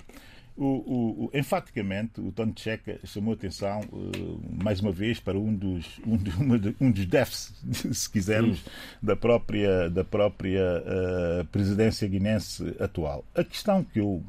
O, 0.57 0.63
o, 0.63 1.25
o, 1.25 1.31
enfaticamente, 1.33 2.21
o 2.21 2.31
Tony 2.31 2.53
Checa 2.55 2.97
chamou 3.03 3.33
atenção 3.33 3.81
uh, 3.91 4.63
mais 4.63 4.79
uma 4.79 4.91
vez 4.91 5.19
para 5.19 5.37
um 5.37 5.53
dos, 5.53 5.99
um, 6.07 6.15
de, 6.15 6.75
um 6.79 6.91
dos 6.91 7.05
déficits, 7.05 7.57
se 7.91 8.09
quisermos, 8.09 8.63
da 9.03 9.17
própria, 9.17 9.89
da 9.89 10.05
própria 10.05 10.61
uh, 10.61 11.45
presidência 11.47 12.07
guinense 12.07 12.73
atual. 12.79 13.25
A 13.35 13.43
questão 13.43 13.83
que, 13.83 13.99
eu, 13.99 14.23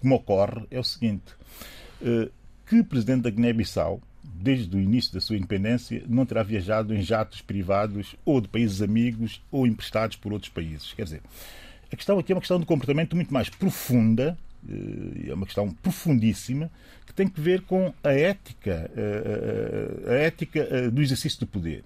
que 0.00 0.06
me 0.08 0.14
ocorre 0.14 0.66
é 0.72 0.80
o 0.80 0.84
seguinte: 0.84 1.32
uh, 2.02 2.28
que 2.66 2.82
presidente 2.82 3.22
da 3.22 3.30
Guiné-Bissau, 3.30 4.00
desde 4.24 4.76
o 4.76 4.80
início 4.80 5.12
da 5.12 5.20
sua 5.20 5.36
independência, 5.36 6.02
não 6.08 6.24
terá 6.24 6.42
viajado 6.42 6.94
em 6.94 7.02
jatos 7.02 7.40
privados 7.40 8.16
ou 8.24 8.40
de 8.40 8.48
países 8.48 8.80
amigos 8.80 9.42
ou 9.50 9.66
emprestados 9.66 10.16
por 10.16 10.32
outros 10.32 10.50
países. 10.50 10.92
Quer 10.92 11.04
dizer, 11.04 11.22
a 11.92 11.96
questão 11.96 12.18
aqui 12.18 12.32
é 12.32 12.34
uma 12.34 12.40
questão 12.40 12.58
de 12.58 12.66
comportamento 12.66 13.14
muito 13.14 13.32
mais 13.32 13.48
profunda, 13.48 14.36
eh, 14.68 15.30
é 15.30 15.34
uma 15.34 15.46
questão 15.46 15.70
profundíssima, 15.70 16.70
que 17.06 17.12
tem 17.12 17.28
que 17.28 17.40
ver 17.40 17.62
com 17.62 17.92
a 18.02 18.12
ética, 18.12 18.90
eh, 18.96 20.02
eh, 20.06 20.10
a 20.10 20.14
ética 20.14 20.90
do 20.90 21.02
exercício 21.02 21.40
do 21.40 21.46
poder. 21.46 21.84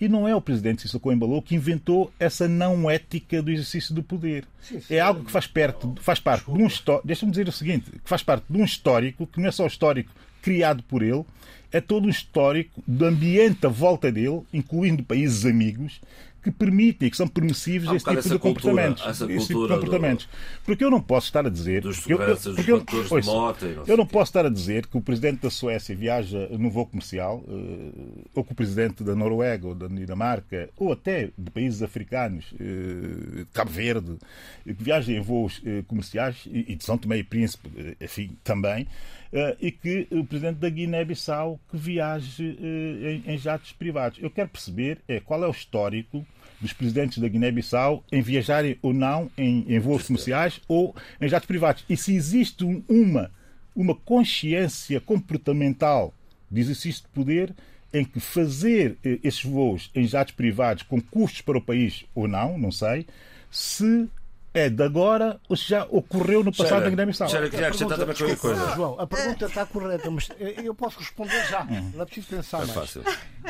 E 0.00 0.08
não 0.08 0.28
é 0.28 0.34
o 0.34 0.40
presidente 0.40 0.82
Sissoko 0.82 1.12
Embalou 1.12 1.42
que 1.42 1.56
inventou 1.56 2.12
essa 2.20 2.46
não 2.46 2.88
ética 2.88 3.42
do 3.42 3.50
exercício 3.50 3.92
do 3.92 4.02
poder. 4.02 4.44
Sim, 4.60 4.80
sim. 4.80 4.94
É 4.94 5.00
algo 5.00 5.24
que 5.24 5.30
faz, 5.30 5.46
perto, 5.46 5.92
faz 6.00 6.20
parte 6.20 6.38
Desculpa. 6.40 6.58
de 6.58 6.64
um 6.64 6.66
histórico. 6.68 7.06
Deixa-me 7.06 7.32
dizer 7.32 7.48
o 7.48 7.52
seguinte: 7.52 7.90
que 7.90 8.08
faz 8.08 8.22
parte 8.22 8.44
de 8.48 8.60
um 8.60 8.64
histórico 8.64 9.26
que 9.26 9.40
não 9.40 9.48
é 9.48 9.50
só 9.50 9.66
histórico 9.66 10.12
criado 10.40 10.84
por 10.84 11.02
ele, 11.02 11.24
é 11.72 11.80
todo 11.80 12.06
um 12.06 12.10
histórico 12.10 12.82
do 12.86 13.04
ambiente 13.04 13.66
à 13.66 13.68
volta 13.68 14.10
dele, 14.10 14.42
incluindo 14.52 15.02
países 15.02 15.44
amigos, 15.44 16.00
que 16.42 16.50
permitem, 16.50 17.10
que 17.10 17.16
são 17.16 17.26
permissivos 17.26 17.90
esse 17.94 18.04
tipo 18.04 18.22
de 18.22 18.38
comportamentos. 18.38 19.04
Esse 19.06 19.48
tipo 19.48 19.66
de 19.66 19.74
comportamentos. 19.74 20.26
Do... 20.26 20.64
Porque 20.64 20.84
eu 20.84 20.90
não 20.90 21.00
posso 21.00 21.26
estar 21.26 21.44
a 21.44 21.50
dizer. 21.50 21.82
Dos 21.82 22.08
eu, 22.08 22.20
eu, 22.20 22.36
porque 22.36 22.72
eu, 22.72 22.84
pois, 23.08 23.26
moto, 23.26 23.64
não 23.64 23.84
eu 23.86 23.96
não 23.96 24.06
posso 24.06 24.30
estar 24.30 24.46
a 24.46 24.48
dizer 24.48 24.86
que 24.86 24.96
o 24.96 25.00
presidente 25.00 25.42
da 25.42 25.50
Suécia 25.50 25.94
viaja 25.94 26.48
no 26.52 26.70
voo 26.70 26.86
comercial, 26.86 27.44
uh, 27.46 28.28
ou 28.34 28.44
que 28.44 28.52
o 28.52 28.54
presidente 28.54 29.02
da 29.02 29.14
Noruega, 29.14 29.66
ou 29.66 29.74
da 29.74 29.88
Dinamarca, 29.88 30.70
ou 30.76 30.92
até 30.92 31.30
de 31.36 31.50
países 31.50 31.82
africanos, 31.82 32.52
uh, 32.52 33.46
Cabo 33.52 33.70
Verde, 33.70 34.16
que 34.64 34.82
viajem 34.82 35.16
em 35.16 35.20
voos 35.20 35.58
uh, 35.58 35.82
comerciais, 35.86 36.44
e, 36.46 36.72
e 36.72 36.76
de 36.76 36.84
São 36.84 36.96
Tomé 36.96 37.18
e 37.18 37.24
Príncipe, 37.24 37.68
enfim, 38.00 38.30
também. 38.44 38.86
Uh, 39.30 39.56
e 39.60 39.70
que 39.70 40.08
o 40.10 40.24
presidente 40.24 40.56
da 40.56 40.70
Guiné-Bissau 40.70 41.60
que 41.70 41.76
viaje 41.76 42.56
uh, 42.58 43.06
em, 43.06 43.34
em, 43.34 43.36
jatos 43.36 43.72
privados. 43.72 44.18
Eu 44.22 44.30
quero 44.30 44.48
perceber 44.48 45.00
é, 45.06 45.20
qual 45.20 45.44
é 45.44 45.46
o 45.46 45.50
histórico 45.50 46.26
dos 46.58 46.72
presidentes 46.72 47.18
da 47.18 47.28
Guiné-Bissau 47.28 48.02
em 48.10 48.22
viajarem 48.22 48.78
ou 48.80 48.94
não 48.94 49.30
em, 49.36 49.66
em 49.68 49.78
voos 49.78 50.06
comerciais 50.06 50.62
ou 50.66 50.96
em 51.20 51.28
jatos 51.28 51.46
privados. 51.46 51.84
E 51.90 51.96
se 51.96 52.14
existe 52.14 52.64
uma, 52.88 53.30
uma 53.76 53.94
consciência 53.94 54.98
comportamental 54.98 56.14
de 56.50 56.62
exercício 56.62 57.02
de 57.02 57.08
poder 57.08 57.54
em 57.92 58.06
que 58.06 58.20
fazer 58.20 58.96
esses 59.22 59.44
voos 59.44 59.90
em 59.94 60.06
jatos 60.06 60.34
privados 60.34 60.82
com 60.84 61.00
custos 61.00 61.42
para 61.42 61.58
o 61.58 61.62
país 61.62 62.04
ou 62.14 62.26
não, 62.26 62.58
não 62.58 62.72
sei, 62.72 63.06
se 63.50 64.08
é 64.54 64.68
de 64.68 64.82
agora 64.82 65.40
ou 65.48 65.56
se 65.56 65.68
já 65.68 65.84
ocorreu 65.90 66.42
no 66.42 66.54
passado 66.54 66.84
na 66.84 66.90
Guiné-Bissau? 66.90 67.28
Já 67.28 67.48
queria 67.48 67.66
acrescentar 67.68 67.98
também 67.98 68.16
qualquer 68.16 68.38
coisa. 68.38 68.74
João, 68.74 68.98
a 68.98 69.06
pergunta 69.06 69.46
está 69.46 69.66
correta, 69.66 70.10
mas 70.10 70.28
eu 70.38 70.74
posso 70.74 70.98
responder 70.98 71.44
já. 71.46 71.62
Hum. 71.64 71.92
Não 71.94 72.02
é 72.02 72.04
preciso 72.04 72.28
pensar 72.28 72.58
é 72.58 72.60
mais. 72.60 72.72
Fácil. 72.72 73.02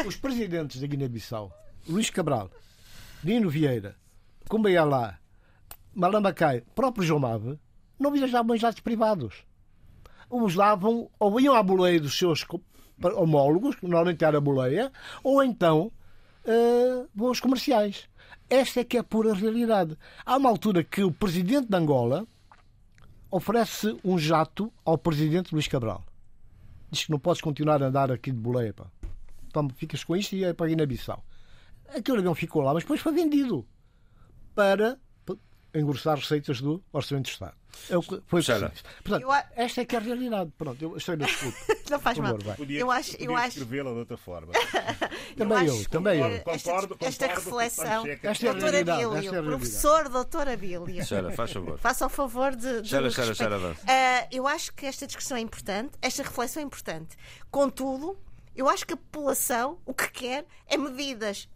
Os 0.07 0.17
presidentes 0.17 0.81
da 0.81 0.87
Guiné-Bissau, 0.87 1.53
Luís 1.89 2.11
Cabral, 2.11 2.51
Nino 3.23 3.49
Vieira, 3.49 3.97
Cumbaialá, 4.49 5.19
Malambacai, 5.95 6.63
próprio 6.75 7.05
João 7.05 7.21
Mave, 7.21 7.59
não 7.99 8.13
viajavam 8.13 8.55
em 8.55 8.59
jatos 8.59 8.81
privados. 8.81 9.45
Usavam 10.31 11.11
ou 11.19 11.41
iam 11.41 11.55
à 11.55 11.63
boleia 11.63 12.01
dos 12.01 12.17
seus 12.17 12.45
homólogos, 13.17 13.77
que 13.77 13.87
normalmente 13.87 14.25
era 14.25 14.39
a 14.39 14.41
boleia, 14.41 14.93
ou 15.23 15.43
então 15.43 15.91
uh, 16.45 17.09
voos 17.15 17.41
comerciais. 17.41 18.09
Esta 18.49 18.81
é 18.81 18.85
que 18.85 18.97
é 18.97 19.01
a 19.01 19.05
pura 19.05 19.35
realidade. 19.35 19.97
Há 20.25 20.37
uma 20.37 20.49
altura 20.49 20.83
que 20.83 21.03
o 21.03 21.13
presidente 21.13 21.69
de 21.69 21.77
Angola 21.77 22.27
oferece 23.31 23.99
um 24.05 24.19
jato 24.19 24.73
ao 24.85 24.97
presidente 24.97 25.53
Luís 25.53 25.69
Cabral. 25.69 26.03
Diz 26.91 27.05
que 27.05 27.11
não 27.11 27.19
podes 27.19 27.43
continuar 27.43 27.83
a 27.83 27.87
andar 27.87 28.11
aqui 28.11 28.31
de 28.31 28.39
boleia. 28.39 28.73
Pá. 28.73 28.87
Então 29.47 29.69
ficas 29.71 30.03
com 30.03 30.17
isto 30.17 30.35
e 30.35 30.45
é 30.45 30.53
para 30.53 30.69
Guiné-Bissau. 30.69 31.23
Aquele 31.95 32.19
avião 32.19 32.35
ficou 32.35 32.63
lá, 32.63 32.73
mas 32.73 32.83
depois 32.83 33.01
foi 33.01 33.13
vendido 33.13 33.67
para 34.55 34.99
engrossar 35.75 36.17
receitas 36.17 36.61
do 36.61 36.83
Orçamento 36.93 37.27
de 37.27 37.33
Estado. 37.33 37.55
É 37.89 37.97
o 37.97 38.03
que 38.03 38.21
foi 38.27 38.43
Portanto, 38.43 39.23
eu... 39.23 39.33
esta 39.57 39.83
é 39.83 39.85
que 39.85 39.95
é 39.95 39.99
a 39.99 40.03
realidade. 40.03 40.51
Pronto, 40.59 40.83
eu 40.83 40.97
estou 40.97 41.17
na 41.17 41.27
desculpa. 41.27 41.59
Não 41.91 42.01
faz 42.01 42.19
mal. 42.19 42.37
Podia, 42.57 42.81
eu 42.81 42.91
acho, 42.91 43.17
eu 43.19 43.37
acho... 43.37 43.49
escrevê-la 43.49 43.93
de 43.93 43.99
outra 43.99 44.17
forma. 44.17 44.53
também 45.37 45.67
eu, 45.67 45.77
eu 45.77 45.89
também 45.89 46.21
eu. 46.21 46.43
Esta, 46.47 46.73
concordo, 46.73 46.97
esta 47.01 47.27
reflexão, 47.27 48.05
esta 48.07 48.47
é 48.47 48.53
doutora 48.53 48.85
Bílio, 48.85 49.45
professor 49.45 50.09
doutora 50.09 50.57
Bílio. 50.57 51.05
Xara, 51.05 51.31
faz 51.33 51.53
favor. 51.53 51.79
Faça 51.79 52.07
o 52.07 52.09
favor 52.09 52.55
de. 52.55 52.83
de 52.83 52.89
Xara, 52.89 53.11
Xara, 53.11 53.35
Xara, 53.35 53.57
uh, 53.59 53.75
Eu 54.31 54.47
acho 54.47 54.75
que 54.75 54.85
esta 54.85 55.07
discussão 55.07 55.37
é 55.37 55.41
importante, 55.41 55.93
esta 56.03 56.23
reflexão 56.23 56.63
é 56.63 56.67
importante. 56.67 57.17
Contudo, 57.51 58.19
eu 58.55 58.69
acho 58.69 58.87
que 58.87 58.95
a 58.95 58.97
população 58.97 59.79
o 59.87 59.95
que 59.95 60.11
quer 60.11 60.47
é 60.67 60.77
medidas 60.77 61.49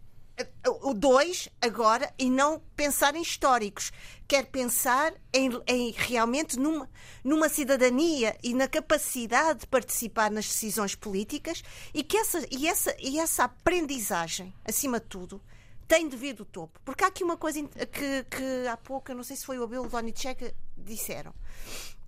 o 0.81 0.93
2 0.93 1.49
agora 1.61 2.11
e 2.17 2.29
não 2.29 2.61
pensar 2.75 3.15
em 3.15 3.21
históricos. 3.21 3.91
Quer 4.27 4.45
pensar 4.47 5.13
em, 5.31 5.51
em, 5.67 5.91
realmente 5.91 6.57
numa, 6.57 6.89
numa 7.23 7.49
cidadania 7.49 8.35
e 8.43 8.53
na 8.53 8.67
capacidade 8.67 9.61
de 9.61 9.67
participar 9.67 10.31
nas 10.31 10.47
decisões 10.47 10.95
políticas 10.95 11.63
e 11.93 12.03
que 12.03 12.17
essa, 12.17 12.45
e 12.51 12.67
essa, 12.67 12.95
e 12.99 13.19
essa 13.19 13.43
aprendizagem, 13.43 14.53
acima 14.65 14.99
de 14.99 15.05
tudo, 15.05 15.41
tem 15.87 16.07
de 16.07 16.17
vir 16.17 16.33
do 16.33 16.45
topo. 16.45 16.79
Porque 16.83 17.03
há 17.03 17.07
aqui 17.07 17.23
uma 17.23 17.37
coisa 17.37 17.61
que, 17.61 18.23
que 18.23 18.67
há 18.67 18.77
pouco, 18.77 19.11
eu 19.11 19.15
não 19.15 19.23
sei 19.23 19.35
se 19.35 19.45
foi 19.45 19.59
o 19.59 19.63
Abel 19.63 19.81
ou 19.81 19.87
o 19.87 19.89
Doni 19.89 20.13
Checa, 20.15 20.53
disseram 20.77 21.33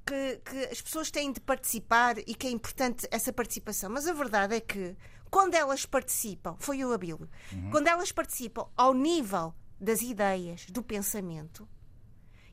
que, 0.05 0.39
que 0.45 0.57
as 0.71 0.81
pessoas 0.81 1.09
têm 1.09 1.31
de 1.31 1.41
participar 1.41 2.17
e 2.19 2.35
que 2.35 2.47
é 2.47 2.51
importante 2.51 3.07
essa 3.09 3.33
participação. 3.33 3.89
Mas 3.89 4.07
a 4.07 4.13
verdade 4.13 4.55
é 4.55 4.59
que 4.59 4.95
quando 5.35 5.53
elas 5.55 5.85
participam, 5.85 6.55
foi 6.59 6.85
o 6.85 6.93
Abílio, 6.93 7.29
quando 7.69 7.87
elas 7.87 8.09
participam 8.09 8.69
ao 8.73 8.93
nível 8.93 9.53
das 9.77 10.01
ideias, 10.01 10.65
do 10.67 10.81
pensamento, 10.81 11.67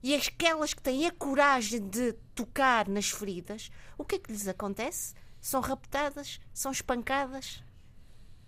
e 0.02 0.16
aquelas 0.16 0.74
que 0.74 0.82
têm 0.82 1.06
a 1.06 1.12
coragem 1.12 1.88
de 1.88 2.14
tocar 2.34 2.88
nas 2.88 3.08
feridas, 3.08 3.70
o 3.96 4.04
que 4.04 4.16
é 4.16 4.18
que 4.18 4.32
lhes 4.32 4.48
acontece? 4.48 5.14
São 5.40 5.60
raptadas, 5.60 6.40
são 6.52 6.72
espancadas, 6.72 7.62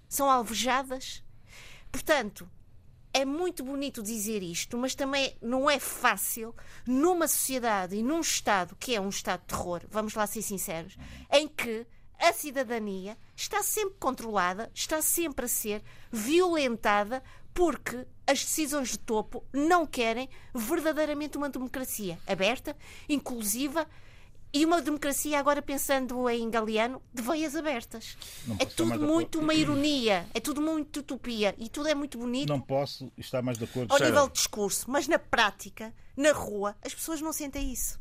são 0.09 0.29
alvejadas. 0.29 1.23
Portanto, 1.93 2.51
é 3.13 3.25
muito 3.25 3.63
bonito 3.63 4.03
dizer 4.03 4.43
isto, 4.43 4.77
mas 4.77 4.97
também 4.97 5.39
não 5.41 5.71
é 5.71 5.79
fácil 5.79 6.53
numa 6.85 7.29
sociedade 7.29 7.95
e 7.95 8.03
num 8.03 8.19
Estado 8.19 8.75
que 8.75 8.97
é 8.97 9.01
um 9.01 9.11
Estado 9.11 9.43
de 9.43 9.47
terror, 9.47 9.83
vamos 9.89 10.15
lá 10.15 10.27
ser 10.27 10.43
sinceros, 10.43 10.97
em 11.31 11.47
que 11.47 11.87
a 12.19 12.33
cidadania 12.33 13.17
está 13.37 13.63
sempre 13.63 13.97
controlada, 13.99 14.71
está 14.75 15.03
sempre 15.03 15.47
a 15.47 15.49
ser 15.49 15.83
violentada 16.11 17.23
porque 17.53 18.07
as 18.27 18.41
decisões 18.41 18.91
de 18.91 18.99
topo 18.99 19.45
não 19.53 19.87
querem 19.87 20.29
verdadeiramente 20.53 21.37
uma 21.37 21.49
democracia 21.49 22.19
aberta, 22.27 22.77
inclusiva 23.09 23.87
e 24.55 24.65
uma 24.65 24.81
democracia, 24.81 25.39
agora 25.39 25.61
pensando 25.61 26.31
em 26.31 26.49
Galeano, 26.49 27.03
de 27.13 27.21
veias 27.23 27.57
abertas. 27.57 28.17
É 28.61 28.65
tudo 28.65 28.99
muito 29.01 29.41
uma 29.41 29.53
ironia, 29.53 30.25
é 30.33 30.39
tudo 30.39 30.63
muito 30.63 31.01
utopia 31.01 31.55
e 31.59 31.69
tudo 31.69 31.89
é 31.89 31.95
muito 31.95 32.17
bonito 32.17 32.49
Não 32.49 32.61
posso 32.61 33.11
estar 33.19 33.43
mais 33.43 33.59
de 33.59 33.65
acordo. 33.65 33.91
ao 33.93 33.99
Cheira. 33.99 34.13
nível 34.13 34.29
de 34.29 34.35
discurso, 34.35 34.89
mas 34.89 35.09
na 35.09 35.19
prática, 35.19 35.93
na 36.17 36.31
rua, 36.33 36.77
as 36.83 36.95
pessoas 36.95 37.21
não 37.21 37.33
sentem 37.33 37.73
isso. 37.73 37.99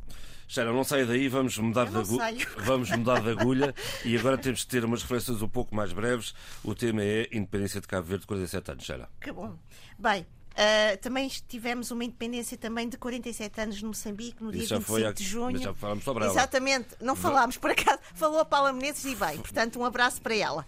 Sharon, 0.48 0.74
não 0.74 0.84
saia 0.84 1.06
daí, 1.06 1.28
vamos 1.28 1.58
mudar, 1.58 1.86
de, 1.86 1.94
não 1.94 2.02
agu- 2.02 2.18
saio. 2.18 2.48
vamos 2.64 2.92
mudar 2.92 3.20
de 3.22 3.30
agulha 3.32 3.74
e 4.06 4.16
agora 4.16 4.38
temos 4.38 4.60
de 4.60 4.68
ter 4.68 4.86
umas 4.86 5.02
reflexões 5.02 5.42
um 5.42 5.48
pouco 5.50 5.74
mais 5.76 5.92
breves. 5.92 6.36
O 6.64 6.76
tema 6.76 7.02
é 7.02 7.28
Independência 7.32 7.82
de 7.82 7.88
Cabo 7.88 8.06
Verde, 8.08 8.28
47 8.28 8.72
anos, 8.72 8.84
Sharon. 8.84 9.08
Que 9.20 9.32
bom. 9.32 9.58
Bem, 9.98 10.24
ah, 10.56 10.98
também 10.98 11.28
tivemos 11.48 11.92
uma 11.92 12.04
independência 12.04 12.58
também 12.58 12.88
de 12.88 12.98
47 12.98 13.62
anos 13.62 13.82
no 13.82 13.90
Moçambique, 13.90 14.44
no 14.44 14.52
dia 14.52 14.62
Isso 14.62 14.70
já 14.70 14.78
25 14.78 14.92
foi 15.00 15.06
há- 15.08 15.12
de 15.12 15.24
junho. 15.24 15.58
já 15.60 15.74
falámos 15.74 16.04
sobre 16.04 16.24
ela. 16.26 16.34
Exatamente. 16.34 16.90
Não 17.02 17.16
falámos, 17.16 17.58
por 17.58 17.72
acaso. 17.72 18.00
Falou 18.16 18.40
a 18.40 18.46
Paula 18.46 18.72
Menezes 18.74 19.06
e 19.06 19.16
bem. 19.16 19.38
Portanto, 19.40 19.80
um 19.80 19.86
abraço 19.86 20.22
para 20.22 20.36
ela. 20.36 20.66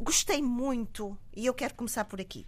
Gostei 0.00 0.40
muito, 0.40 1.16
e 1.36 1.44
eu 1.44 1.52
quero 1.52 1.74
começar 1.74 2.04
por 2.06 2.20
aqui, 2.20 2.46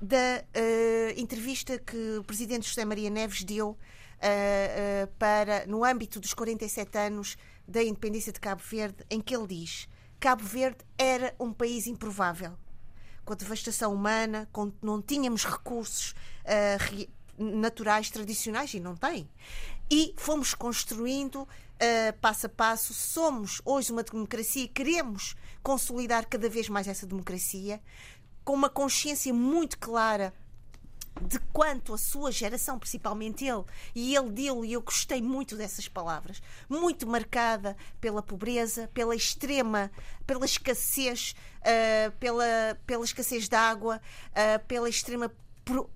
da 0.00 0.44
ah, 0.54 1.12
entrevista 1.16 1.78
que 1.78 2.18
o 2.18 2.24
Presidente 2.24 2.68
José 2.68 2.84
Maria 2.84 3.08
Neves 3.10 3.44
deu 3.44 3.78
ah, 4.20 5.08
para, 5.18 5.64
no 5.66 5.84
âmbito 5.84 6.20
dos 6.20 6.34
47 6.34 6.98
anos 6.98 7.36
da 7.66 7.82
independência 7.82 8.32
de 8.32 8.40
Cabo 8.40 8.62
Verde, 8.64 9.04
em 9.10 9.20
que 9.20 9.34
ele 9.36 9.46
diz 9.46 9.88
Cabo 10.18 10.42
Verde 10.42 10.78
era 10.96 11.34
um 11.38 11.52
país 11.52 11.86
improvável 11.86 12.52
com 13.28 13.34
a 13.34 13.36
devastação 13.36 13.92
humana, 13.92 14.48
com, 14.50 14.72
não 14.80 15.02
tínhamos 15.02 15.44
recursos 15.44 16.14
re- 16.78 17.10
naturais 17.36 18.08
tradicionais 18.08 18.72
e 18.72 18.80
não 18.80 18.96
tem. 18.96 19.28
E 19.90 20.14
fomos 20.16 20.54
construindo 20.54 21.46
ah, 21.78 22.14
passo 22.22 22.46
a 22.46 22.48
passo. 22.48 22.94
Somos 22.94 23.60
hoje 23.66 23.92
uma 23.92 24.02
democracia 24.02 24.64
e 24.64 24.68
queremos 24.68 25.36
consolidar 25.62 26.26
cada 26.26 26.48
vez 26.48 26.70
mais 26.70 26.88
essa 26.88 27.06
democracia 27.06 27.82
com 28.46 28.54
uma 28.54 28.70
consciência 28.70 29.34
muito 29.34 29.78
clara 29.78 30.32
de 31.20 31.38
quanto 31.52 31.94
a 31.94 31.98
sua 31.98 32.30
geração, 32.30 32.78
principalmente 32.78 33.44
ele, 33.44 33.64
e 33.94 34.14
ele 34.14 34.30
dele, 34.30 34.68
e 34.68 34.72
eu 34.72 34.80
gostei 34.80 35.20
muito 35.20 35.56
dessas 35.56 35.88
palavras, 35.88 36.42
muito 36.68 37.06
marcada 37.06 37.76
pela 38.00 38.22
pobreza, 38.22 38.88
pela 38.94 39.14
extrema, 39.14 39.90
pela 40.26 40.44
escassez, 40.44 41.34
ah, 41.62 42.12
pela, 42.18 42.78
pela 42.86 43.04
escassez 43.04 43.48
de 43.48 43.56
água, 43.56 44.00
ah, 44.34 44.58
pela 44.60 44.88
extrema 44.88 45.32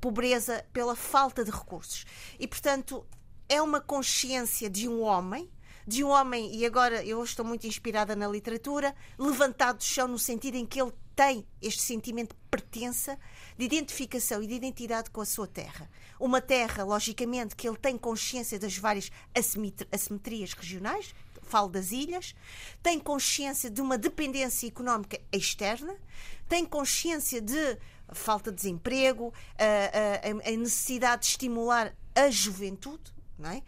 pobreza, 0.01 0.65
pela 0.73 0.95
falta 0.95 1.45
de 1.45 1.51
recursos. 1.51 2.05
E, 2.39 2.47
portanto, 2.47 3.07
é 3.49 3.61
uma 3.61 3.81
consciência 3.81 4.69
de 4.69 4.89
um 4.89 5.03
homem, 5.03 5.51
de 5.87 6.05
um 6.05 6.09
homem, 6.09 6.55
e 6.55 6.65
agora 6.65 7.05
eu 7.05 7.23
estou 7.25 7.45
muito 7.45 7.67
inspirada 7.67 8.15
na 8.15 8.29
literatura, 8.29 8.95
levantado 9.19 9.79
do 9.79 9.85
chão 9.85 10.07
no 10.07 10.19
sentido 10.19 10.57
em 10.57 10.67
que 10.67 10.81
ele 10.81 10.93
tem 11.15 11.47
este 11.61 11.83
sentimento 11.83 12.35
de 12.35 12.41
pertença, 12.51 13.19
de 13.59 13.65
identificação 13.65 14.43
e 14.43 14.47
de 14.47 14.55
identidade 14.55 15.11
com 15.11 15.21
a 15.21 15.27
sua 15.27 15.47
terra. 15.47 15.91
Uma 16.19 16.41
terra, 16.41 16.85
logicamente, 16.85 17.55
que 17.57 17.69
ele 17.69 17.77
tem 17.77 17.97
consciência 17.99 18.59
das 18.59 18.77
várias 18.77 19.11
assimet- 19.35 19.87
assimetrias 19.93 20.53
regionais, 20.53 21.15
falo 21.43 21.69
das 21.69 21.93
ilhas, 21.93 22.35
tem 22.83 22.99
consciência 22.99 23.69
de 23.71 23.81
uma 23.81 23.99
dependência 23.99 24.67
económica 24.67 25.21
externa, 25.33 25.95
tem 26.49 26.65
consciência 26.65 27.41
de 27.41 27.79
falta 28.13 28.51
de 28.51 28.57
desemprego, 28.57 29.33
a, 29.59 30.49
a- 30.49 30.49
a 30.53 30.57
necessidade 30.57 31.23
de 31.23 31.29
estimular 31.29 31.95
a 32.15 32.31
juventude, 32.31 33.13
não 33.39 33.51
é? 33.51 33.63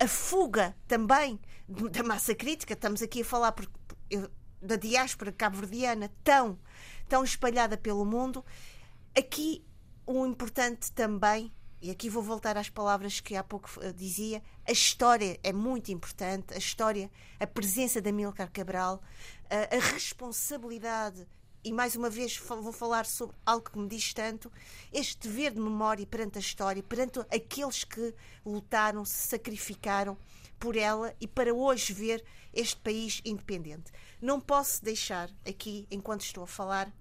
a, 0.00 0.04
a 0.04 0.08
fuga 0.08 0.74
também 0.88 1.38
da 1.68 2.02
massa 2.02 2.34
crítica, 2.34 2.72
estamos 2.72 3.00
aqui 3.02 3.22
a 3.22 3.24
falar 3.24 3.52
por- 3.52 3.68
eu- 4.10 4.30
da 4.60 4.76
diáspora 4.76 5.30
cabo-verdiana 5.32 6.10
tão, 6.24 6.58
tão 7.08 7.22
espalhada 7.24 7.76
pelo 7.78 8.04
mundo. 8.04 8.44
Aqui 9.16 9.64
o 10.06 10.24
importante 10.24 10.92
também, 10.92 11.52
e 11.82 11.90
aqui 11.90 12.08
vou 12.08 12.22
voltar 12.22 12.56
às 12.56 12.68
palavras 12.68 13.20
que 13.20 13.34
há 13.34 13.42
pouco 13.42 13.68
eh, 13.80 13.92
dizia, 13.92 14.42
a 14.66 14.72
história 14.72 15.38
é 15.42 15.52
muito 15.52 15.90
importante, 15.90 16.54
a 16.54 16.58
história, 16.58 17.10
a 17.38 17.46
presença 17.46 18.00
da 18.00 18.12
Milcar 18.12 18.50
Cabral, 18.52 19.02
a, 19.48 19.76
a 19.76 19.80
responsabilidade, 19.92 21.26
e 21.62 21.72
mais 21.72 21.94
uma 21.96 22.08
vez 22.08 22.36
vou 22.38 22.72
falar 22.72 23.04
sobre 23.04 23.36
algo 23.44 23.68
que 23.68 23.78
me 23.78 23.88
diz 23.88 24.14
tanto, 24.14 24.50
este 24.92 25.28
dever 25.28 25.52
de 25.52 25.60
memória 25.60 26.06
perante 26.06 26.38
a 26.38 26.40
história, 26.40 26.82
perante 26.82 27.18
aqueles 27.20 27.84
que 27.84 28.14
lutaram, 28.46 29.04
se 29.04 29.28
sacrificaram 29.28 30.16
por 30.58 30.76
ela 30.76 31.14
e 31.20 31.26
para 31.26 31.52
hoje 31.52 31.92
ver 31.92 32.24
este 32.52 32.76
país 32.76 33.20
independente. 33.24 33.92
Não 34.20 34.40
posso 34.40 34.82
deixar 34.84 35.30
aqui, 35.46 35.86
enquanto 35.90 36.22
estou 36.22 36.44
a 36.44 36.46
falar, 36.46 36.92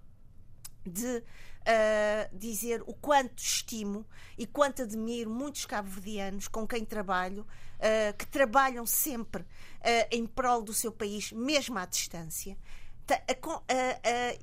de 0.86 1.24
ah, 1.72 2.28
dizer 2.34 2.82
o 2.88 2.96
quanto 2.96 3.38
estimo 3.38 4.04
e 4.36 4.48
quanto 4.48 4.82
admiro 4.82 5.30
muitos 5.30 5.68
cabo-verdianos 5.68 6.48
com 6.48 6.66
quem 6.66 6.84
trabalho, 6.84 7.46
ah, 7.80 8.12
que 8.14 8.26
trabalham 8.26 8.88
sempre 8.88 9.46
ah, 9.82 10.08
em 10.12 10.26
prol 10.26 10.64
do 10.64 10.74
seu 10.74 10.92
país, 10.92 11.32
mesmo 11.32 11.78
à 11.78 11.86
distância. 11.86 12.58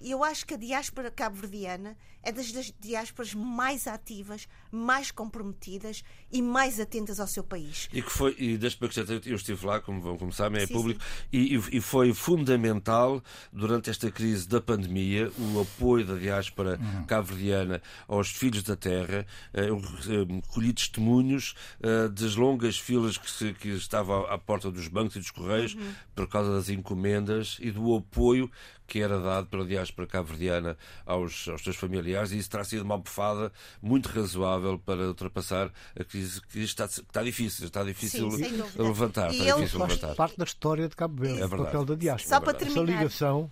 Eu 0.00 0.24
acho 0.24 0.46
que 0.46 0.54
a 0.54 0.56
diáspora 0.56 1.10
cabo-verdiana 1.10 1.96
é 2.22 2.30
das 2.30 2.46
diásporas 2.80 3.34
mais 3.34 3.86
ativas, 3.86 4.48
mais 4.76 5.10
comprometidas 5.10 6.04
e 6.30 6.42
mais 6.42 6.78
atentas 6.78 7.18
ao 7.18 7.26
seu 7.26 7.42
país. 7.42 7.88
E 7.92 8.02
que 8.02 8.10
foi, 8.12 8.34
e 8.38 8.56
deixa 8.58 8.76
para 8.76 8.86
acrescentar, 8.88 9.20
eu 9.26 9.36
estive 9.36 9.64
lá, 9.66 9.80
como 9.80 10.00
vão 10.00 10.16
como 10.18 10.32
sabem, 10.32 10.62
é 10.62 10.66
Sim, 10.66 10.72
público, 10.74 11.00
e, 11.32 11.56
e- 11.56 11.76
e 11.78 11.80
foi 11.80 12.12
fundamental 12.14 13.22
durante 13.52 13.90
esta 13.90 14.10
crise 14.10 14.46
da 14.48 14.60
pandemia 14.60 15.32
o 15.38 15.60
apoio 15.60 16.04
da 16.06 16.14
diáspora 16.14 16.78
cabo-verdiana 17.06 17.80
aos 18.06 18.28
filhos 18.28 18.62
da 18.62 18.76
terra. 18.76 19.26
Eh, 19.52 19.66
Eu 19.68 19.78
eh, 19.78 20.40
colhi 20.48 20.72
testemunhos 20.72 21.54
eh, 21.80 22.08
das 22.08 22.36
longas 22.36 22.78
filas 22.78 23.16
que, 23.18 23.30
se- 23.30 23.54
que 23.54 23.68
estavam 23.70 24.26
à 24.26 24.38
porta 24.38 24.70
dos 24.70 24.86
bancos 24.88 25.16
e 25.16 25.18
dos 25.18 25.30
correios 25.30 25.76
por 26.14 26.28
causa 26.28 26.52
das 26.52 26.68
encomendas 26.68 27.56
e 27.60 27.70
do 27.70 27.94
apoio 27.96 28.50
que 28.86 29.00
era 29.00 29.18
dado 29.20 29.46
pela 29.48 29.64
diáspora 29.64 30.06
cabo-verdiana 30.06 30.76
aos, 31.04 31.48
aos 31.48 31.62
seus 31.62 31.76
familiares 31.76 32.32
e 32.32 32.38
isso 32.38 32.48
terá 32.50 32.62
sido 32.64 32.82
uma 32.82 32.94
almofada 32.94 33.52
muito 33.82 34.08
razoável 34.08 34.78
para 34.78 35.06
ultrapassar 35.08 35.70
a 35.98 36.04
crise 36.04 36.40
que 36.42 36.60
está, 36.60 36.86
que 36.86 37.00
está 37.00 37.22
difícil, 37.22 37.66
está 37.66 37.82
difícil 37.82 38.30
Sim, 38.30 38.62
levantar, 38.76 39.30
está 39.30 39.44
ele- 39.44 39.52
difícil 39.54 39.78
Faz 39.80 39.94
levantar. 39.94 40.14
parte 40.14 40.36
da 40.38 40.44
história 40.44 40.88
de 40.88 40.94
Cabo 40.96 41.20
Verde, 41.22 41.40
É 41.40 41.44
o 41.44 41.48
verdade. 41.48 41.64
papel 41.70 41.84
da 41.84 41.94
diáspora. 41.94 42.28
Só 42.36 42.40
para 42.40 42.56
Essa 42.56 42.66
terminar. 42.74 42.98
ligação 42.98 43.50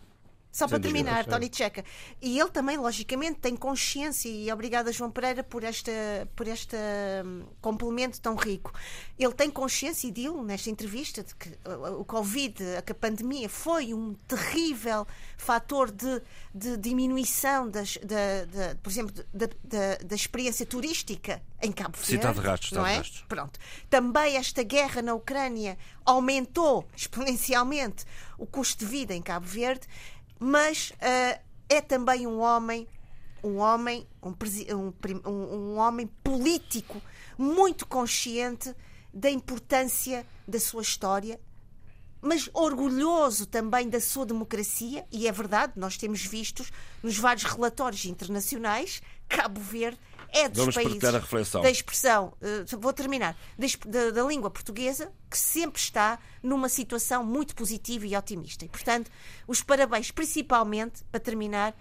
Só 0.55 0.69
para 0.69 0.79
terminar, 0.79 1.27
Tony 1.27 1.51
Checa. 1.53 1.85
E 2.23 2.39
ele 2.39 2.49
também, 2.49 2.77
logicamente, 2.77 3.41
tem 3.41 3.57
consciência, 3.57 4.29
e 4.29 4.53
obrigada, 4.53 4.93
João 4.93 5.11
Pereira, 5.11 5.43
por 5.43 5.65
este 5.65 5.91
por 6.37 6.47
este 6.47 6.77
hum, 7.25 7.43
complemento 7.61 8.21
tão 8.21 8.37
rico. 8.37 8.73
Ele 9.19 9.33
tem 9.33 9.51
consciência, 9.51 10.07
e 10.07 10.13
deu 10.13 10.45
nesta 10.45 10.71
entrevista, 10.71 11.25
de 11.25 11.35
que 11.35 11.49
uh, 11.69 11.99
o 11.99 12.05
Covid, 12.05 12.57
a 12.77 12.95
pandemia, 12.95 13.49
foi 13.49 13.93
um 13.93 14.15
terrível 14.29 15.05
fator 15.37 15.91
de, 15.91 16.23
de 16.55 16.77
diminuição, 16.77 17.69
das, 17.69 17.97
da, 17.97 18.45
da- 18.45 18.75
por 18.77 18.91
exemplo, 18.91 19.25
da, 19.35 20.15
experiência 20.15 20.65
turística 20.65 21.43
em 21.61 21.73
Cabo 21.73 21.97
Verde. 21.97 22.07
Sim, 22.07 22.17
está 22.17 22.33
de 22.33 22.41
rastros, 22.41 22.71
está 22.71 22.81
não 22.81 22.87
de 22.87 22.95
é? 22.95 22.97
rastros. 22.99 23.25
Pronto. 23.29 23.59
Também 23.91 24.37
esta 24.37 24.63
guerra 24.63 25.03
na 25.03 25.15
Ucrânia 25.15 25.77
aumentou 26.05 26.87
exponencialmente 26.97 28.05
o 28.39 28.47
custo 28.47 28.85
de 28.85 28.91
vida 28.91 29.15
em 29.15 29.23
Cabo 29.23 29.47
Verde, 29.47 29.87
mas 30.39 30.93
ah, 31.01 31.39
é 31.69 31.81
também 31.81 32.27
um 32.27 32.41
homem, 32.41 32.87
um 33.43 33.57
homem, 33.59 34.07
um, 34.23 34.93
um- 35.31 35.55
um 35.73 35.77
homem 35.79 36.07
político 36.23 37.01
muito 37.39 37.87
consciente 37.87 38.75
da 39.13 39.31
importância 39.31 40.27
da 40.47 40.59
sua 40.59 40.83
história, 40.83 41.41
mas 42.21 42.49
orgulhoso 42.55 43.47
também 43.47 43.89
da 43.89 44.01
sua 44.01 44.25
democracia, 44.27 45.05
e 45.13 45.29
é 45.29 45.33
verdade, 45.33 45.75
nós 45.77 45.97
temos 45.97 46.25
visto 46.25 46.65
nos 47.03 47.19
vários 47.19 47.45
relatórios 47.45 48.05
internacionais, 48.07 49.03
Cabo 49.29 49.61
Verde 49.61 49.99
é 50.35 50.49
dos 50.49 50.59
Vamos 50.59 50.75
países 50.75 50.93
partilhar 50.95 51.15
a 51.15 51.19
reflexão. 51.19 51.63
da 51.63 51.71
expressão, 51.71 52.33
eh, 52.43 52.65
vou 52.79 52.93
terminar, 52.93 53.37
da, 53.87 54.11
da- 54.11 54.23
língua 54.25 54.51
portuguesa 54.51 55.11
que 55.31 55.39
sempre 55.39 55.81
está 55.81 56.19
numa 56.43 56.69
situação 56.69 57.25
muito 57.25 57.55
positiva 57.55 58.07
e 58.07 58.17
otimista. 58.17 58.65
E, 58.65 58.69
portanto, 58.69 59.11
os 59.47 59.63
parabéns, 59.63 60.11
principalmente, 60.11 61.05
para 61.11 61.21
terminar, 61.21 61.75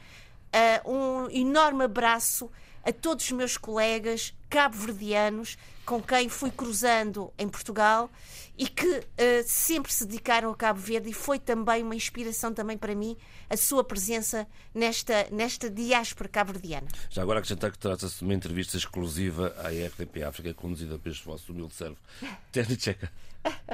eh, 0.51 0.82
um 0.86 1.30
enorme 1.32 1.84
abraço 1.86 2.49
a 2.84 2.91
todos 2.93 3.26
os 3.26 3.32
meus 3.32 3.58
colegas 3.58 4.34
cabo-verdianos 4.54 5.58
com 5.84 5.99
quem 5.99 6.30
fui 6.30 6.51
cruzando 6.51 7.34
em 7.39 7.49
Portugal 7.49 8.08
e 8.56 8.68
que 8.68 9.04
eh, 9.18 9.41
sempre 9.47 9.91
se 9.91 10.06
dedicaram 10.06 10.51
a 10.51 10.56
Cabo 10.56 10.80
Verde 10.80 11.10
e 11.10 11.14
foi 11.14 11.39
também 11.39 11.82
uma 11.82 11.95
inspiração 11.95 12.54
também 12.54 12.78
para 12.78 12.93
mim 12.93 13.18
a 13.49 13.58
sua 13.58 13.84
presença 13.84 14.45
nesta, 14.72 15.28
nesta 15.32 15.72
diáspora 15.72 16.30
cabo-verdiana. 16.30 16.88
Já 17.10 17.24
agora 17.24 17.39
acrescentar 17.39 17.72
que 17.72 17.80
trata-se 17.80 18.20
de 18.20 18.26
uma 18.26 18.36
entrevista 18.36 18.78
exclusiva 18.78 19.56
à 19.58 19.70
RTP 19.70 20.22
África, 20.24 20.54
conduzida 20.54 20.99
este 21.04 21.26
vosso 21.26 21.51
humilde 21.51 21.74
servo, 21.74 21.97
Terry 22.54 22.80
Checa. 22.80 23.12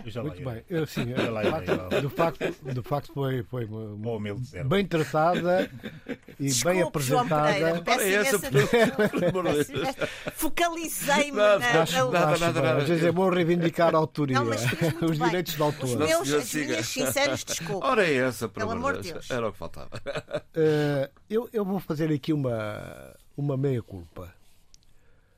Eu 0.04 0.10
já 0.12 0.22
Muito 0.24 0.42
bem. 0.44 0.64
Eu, 0.70 0.88
sim, 0.88 1.14
Já 1.16 1.30
lá 1.30 1.42
lá. 1.42 1.60
de 2.02 2.10
facto, 2.10 2.40
de 2.74 2.82
facto 2.82 3.14
foi, 3.14 3.44
foi 3.44 3.68
bem 4.66 4.86
tratada 4.86 5.70
e 6.08 6.14
bem 6.38 6.48
Desculpe, 6.48 7.00
Pereira, 7.00 7.78
apresentada. 7.78 7.84
Focalizei-me 10.36 11.38
na, 11.38 11.56
acho- 11.56 11.94
na- 11.98 12.12
nada, 12.12 12.32
Acho 12.32 12.40
nada, 12.42 12.54
bem. 12.62 12.64
nada. 12.70 12.82
Às 12.82 12.88
vezes 12.88 13.04
é 13.04 13.12
bom 13.12 13.30
reivindicar 13.30 13.94
a 13.94 13.98
autoria, 13.98 14.40
Não, 14.40 14.50
os 14.50 15.18
bem. 15.18 15.28
direitos 15.28 15.54
de 15.54 15.62
Os 15.62 15.66
autor. 15.66 15.90
Não, 16.00 16.08
meus, 16.08 16.34
as 16.34 16.54
minhas 16.54 16.86
sinceras 16.88 17.44
desculpas. 17.44 17.90
Ora 17.90 18.08
é 18.08 18.14
essa, 18.16 18.48
pelo 18.50 18.72
amor 18.72 18.92
amor 18.92 19.02
de 19.02 19.08
de 19.08 19.14
Deus. 19.14 19.28
Deus. 19.28 19.38
Era 19.38 19.50
o 19.50 19.52
que 19.52 19.58
faltava. 19.58 19.90
Eh, 20.56 21.10
eu, 21.30 21.50
eu 21.54 21.66
vou 21.66 21.80
fazer 21.80 22.12
aqui 22.12 22.34
uma, 22.34 23.16
uma 23.38 23.58
meia-culpa. 23.58 24.34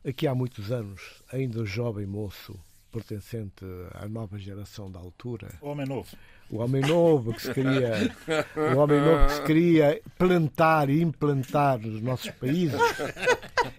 Aqui 0.08 0.26
há 0.28 0.34
muitos 0.34 0.72
anos, 0.72 1.02
ainda 1.32 1.64
jovem 1.66 2.06
moço, 2.08 2.58
pertencente 2.92 3.66
à 3.94 4.08
nova 4.08 4.38
geração 4.38 4.92
da 4.92 5.00
altura, 5.00 5.50
Homem 5.62 5.86
novo. 5.86 6.10
o 6.50 6.58
homem 6.58 6.82
novo 6.82 7.34
que 7.34 7.42
se 7.42 7.54
queria, 7.54 7.94
o 8.76 8.78
homem 8.78 9.00
novo 9.00 9.26
que 9.28 9.34
se 9.34 9.44
queria 9.44 10.02
plantar 10.18 10.90
e 10.90 11.02
implantar 11.02 11.80
nos 11.80 12.02
nossos 12.02 12.30
países. 12.32 12.80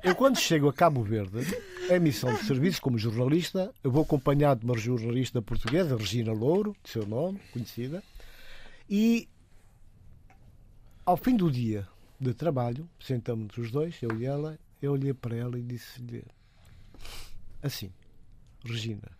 Eu 0.03 0.15
quando 0.15 0.39
chego 0.39 0.69
a 0.69 0.73
Cabo 0.73 1.03
Verde, 1.03 1.47
em 1.91 2.01
missão 2.01 2.33
de 2.35 2.45
serviço 2.45 2.81
como 2.81 2.99
jornalista, 2.99 3.73
eu 3.85 3.91
vou 3.91 4.03
acompanhado 4.03 4.61
de 4.61 4.67
uma 4.67 4.79
jornalista 4.79 5.43
portuguesa, 5.43 5.97
Regina 5.97 6.33
Louro, 6.33 6.75
de 6.83 6.91
seu 6.91 7.07
nome, 7.07 7.39
conhecida, 7.53 8.03
e 8.89 9.29
ao 11.05 11.17
fim 11.17 11.37
do 11.37 11.51
dia 11.51 11.87
de 12.19 12.33
trabalho, 12.33 12.89
sentamos 13.01 13.57
os 13.59 13.71
dois, 13.71 14.01
eu 14.01 14.19
e 14.19 14.25
ela, 14.25 14.59
eu 14.81 14.93
olhei 14.93 15.13
para 15.13 15.37
ela 15.37 15.59
e 15.59 15.63
disse-lhe 15.63 16.25
assim, 17.63 17.93
Regina, 18.65 19.11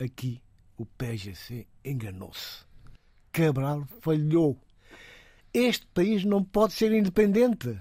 aqui 0.00 0.40
o 0.76 0.86
PGC 0.86 1.66
enganou-se. 1.84 2.64
Cabral 3.32 3.86
falhou. 4.00 4.56
Este 5.52 5.86
país 5.86 6.24
não 6.24 6.42
pode 6.44 6.72
ser 6.74 6.92
independente. 6.92 7.78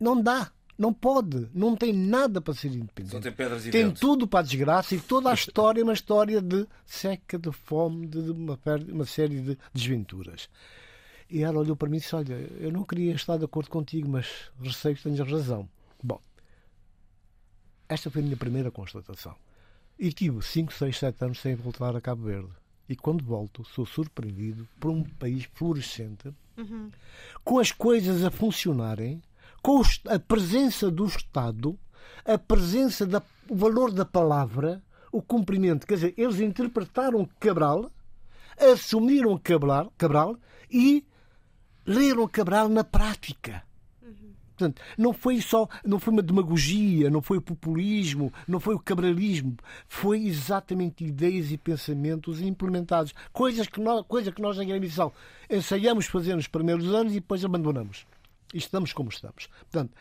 Não 0.00 0.20
dá. 0.20 0.50
Não 0.78 0.92
pode. 0.92 1.48
Não 1.54 1.76
tem 1.76 1.92
nada 1.92 2.40
para 2.40 2.54
ser 2.54 2.68
Só 2.70 2.74
independente. 2.76 3.20
tem 3.20 3.32
pedras 3.32 3.66
e 3.66 3.70
Tem 3.70 3.84
ventos. 3.84 4.00
tudo 4.00 4.26
para 4.26 4.40
a 4.40 4.42
desgraça 4.42 4.94
e 4.94 5.00
toda 5.00 5.30
a 5.30 5.34
história 5.34 5.80
é 5.80 5.84
uma 5.84 5.92
história 5.92 6.40
de 6.40 6.66
seca, 6.86 7.38
de 7.38 7.52
fome, 7.52 8.06
de 8.06 8.18
uma, 8.18 8.58
uma 8.90 9.04
série 9.04 9.40
de 9.40 9.58
desventuras. 9.72 10.48
E 11.28 11.42
ela 11.42 11.58
olhou 11.60 11.76
para 11.76 11.88
mim 11.88 11.98
e 11.98 12.00
disse: 12.00 12.16
Olha, 12.16 12.34
eu 12.34 12.72
não 12.72 12.84
queria 12.84 13.14
estar 13.14 13.36
de 13.36 13.44
acordo 13.44 13.68
contigo, 13.70 14.08
mas 14.08 14.50
receio 14.60 14.96
que 14.96 15.02
tenhas 15.02 15.20
razão. 15.30 15.68
Bom, 16.02 16.20
esta 17.88 18.10
foi 18.10 18.22
a 18.22 18.24
minha 18.24 18.36
primeira 18.36 18.70
constatação. 18.70 19.36
E 19.98 20.12
tive 20.12 20.42
5, 20.42 20.72
6, 20.72 20.98
7 20.98 21.24
anos 21.24 21.40
sem 21.40 21.54
voltar 21.54 21.94
a 21.94 22.00
Cabo 22.00 22.24
Verde. 22.24 22.50
E 22.88 22.96
quando 22.96 23.24
volto, 23.24 23.64
sou 23.64 23.86
surpreendido 23.86 24.68
por 24.80 24.90
um 24.90 25.02
país 25.02 25.48
florescente, 25.54 26.34
com 27.44 27.58
as 27.58 27.72
coisas 27.72 28.24
a 28.24 28.30
funcionarem, 28.30 29.22
com 29.62 29.80
a 30.08 30.18
presença 30.18 30.90
do 30.90 31.06
Estado, 31.06 31.78
a 32.24 32.36
presença 32.36 33.06
do 33.06 33.22
valor 33.48 33.92
da 33.92 34.04
palavra, 34.04 34.82
o 35.10 35.22
cumprimento. 35.22 35.86
Quer 35.86 35.94
dizer, 35.94 36.14
eles 36.16 36.40
interpretaram 36.40 37.28
Cabral, 37.38 37.90
assumiram 38.58 39.38
Cabral, 39.38 39.92
Cabral 39.96 40.36
e 40.70 41.06
leram 41.86 42.26
Cabral 42.28 42.68
na 42.68 42.84
prática. 42.84 43.62
Portanto, 44.62 44.80
não 44.96 45.12
foi 45.12 45.40
só, 45.40 45.68
não 45.84 45.98
foi 45.98 46.12
uma 46.12 46.22
demagogia, 46.22 47.10
não 47.10 47.20
foi 47.20 47.38
o 47.38 47.42
populismo, 47.42 48.32
não 48.46 48.60
foi 48.60 48.76
o 48.76 48.78
cabralismo, 48.78 49.56
foi 49.88 50.24
exatamente 50.24 51.04
ideias 51.04 51.50
e 51.50 51.58
pensamentos 51.58 52.40
implementados, 52.40 53.12
coisas 53.32 53.66
que 53.66 53.80
nós, 53.80 54.06
coisa 54.06 54.30
que 54.30 54.40
nós 54.40 54.56
na 54.56 54.64
grande 54.64 54.86
missão 54.86 55.12
ensaiamos 55.50 56.06
fazer 56.06 56.36
nos 56.36 56.46
primeiros 56.46 56.94
anos 56.94 57.12
e 57.12 57.16
depois 57.16 57.44
abandonamos. 57.44 58.06
E 58.54 58.58
estamos 58.58 58.92
como 58.92 59.08
estamos. 59.08 59.48
Portanto, 59.70 59.92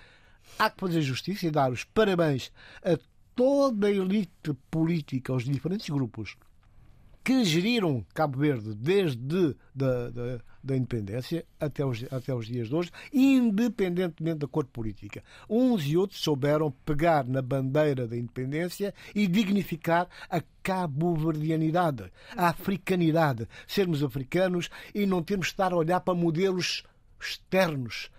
há 0.59 0.69
que 0.69 0.79
fazer 0.79 1.01
justiça 1.01 1.47
e 1.47 1.51
dar 1.51 1.71
os 1.71 1.83
parabéns 1.83 2.51
a 2.83 2.99
toda 3.35 3.87
a 3.87 3.91
elite 3.91 4.53
política, 4.69 5.33
aos 5.33 5.43
diferentes 5.43 5.89
grupos 5.89 6.37
que 7.23 7.43
geriram 7.43 8.05
Cabo 8.13 8.39
Verde 8.39 8.73
desde 8.73 9.55
da, 9.75 10.09
da, 10.09 10.39
da 10.63 10.75
independência 10.75 11.45
até 11.59 11.85
os, 11.85 12.03
até 12.11 12.33
os 12.33 12.47
dias 12.47 12.67
de 12.67 12.75
hoje, 12.75 12.91
independentemente 13.13 14.39
da 14.39 14.47
cor 14.47 14.65
política. 14.65 15.23
Uns 15.49 15.85
e 15.85 15.95
outros 15.97 16.21
souberam 16.21 16.71
pegar 16.85 17.25
na 17.25 17.41
bandeira 17.41 18.07
da 18.07 18.17
independência 18.17 18.93
e 19.13 19.27
dignificar 19.27 20.07
a 20.29 20.41
cabo-verdianidade, 20.63 22.11
a 22.35 22.49
africanidade. 22.49 23.47
Sermos 23.67 24.03
africanos 24.03 24.69
e 24.93 25.05
não 25.05 25.23
termos 25.23 25.47
de 25.47 25.53
estar 25.53 25.73
a 25.73 25.77
olhar 25.77 25.99
para 26.01 26.13
modelos 26.13 26.83
externos. 27.19 28.09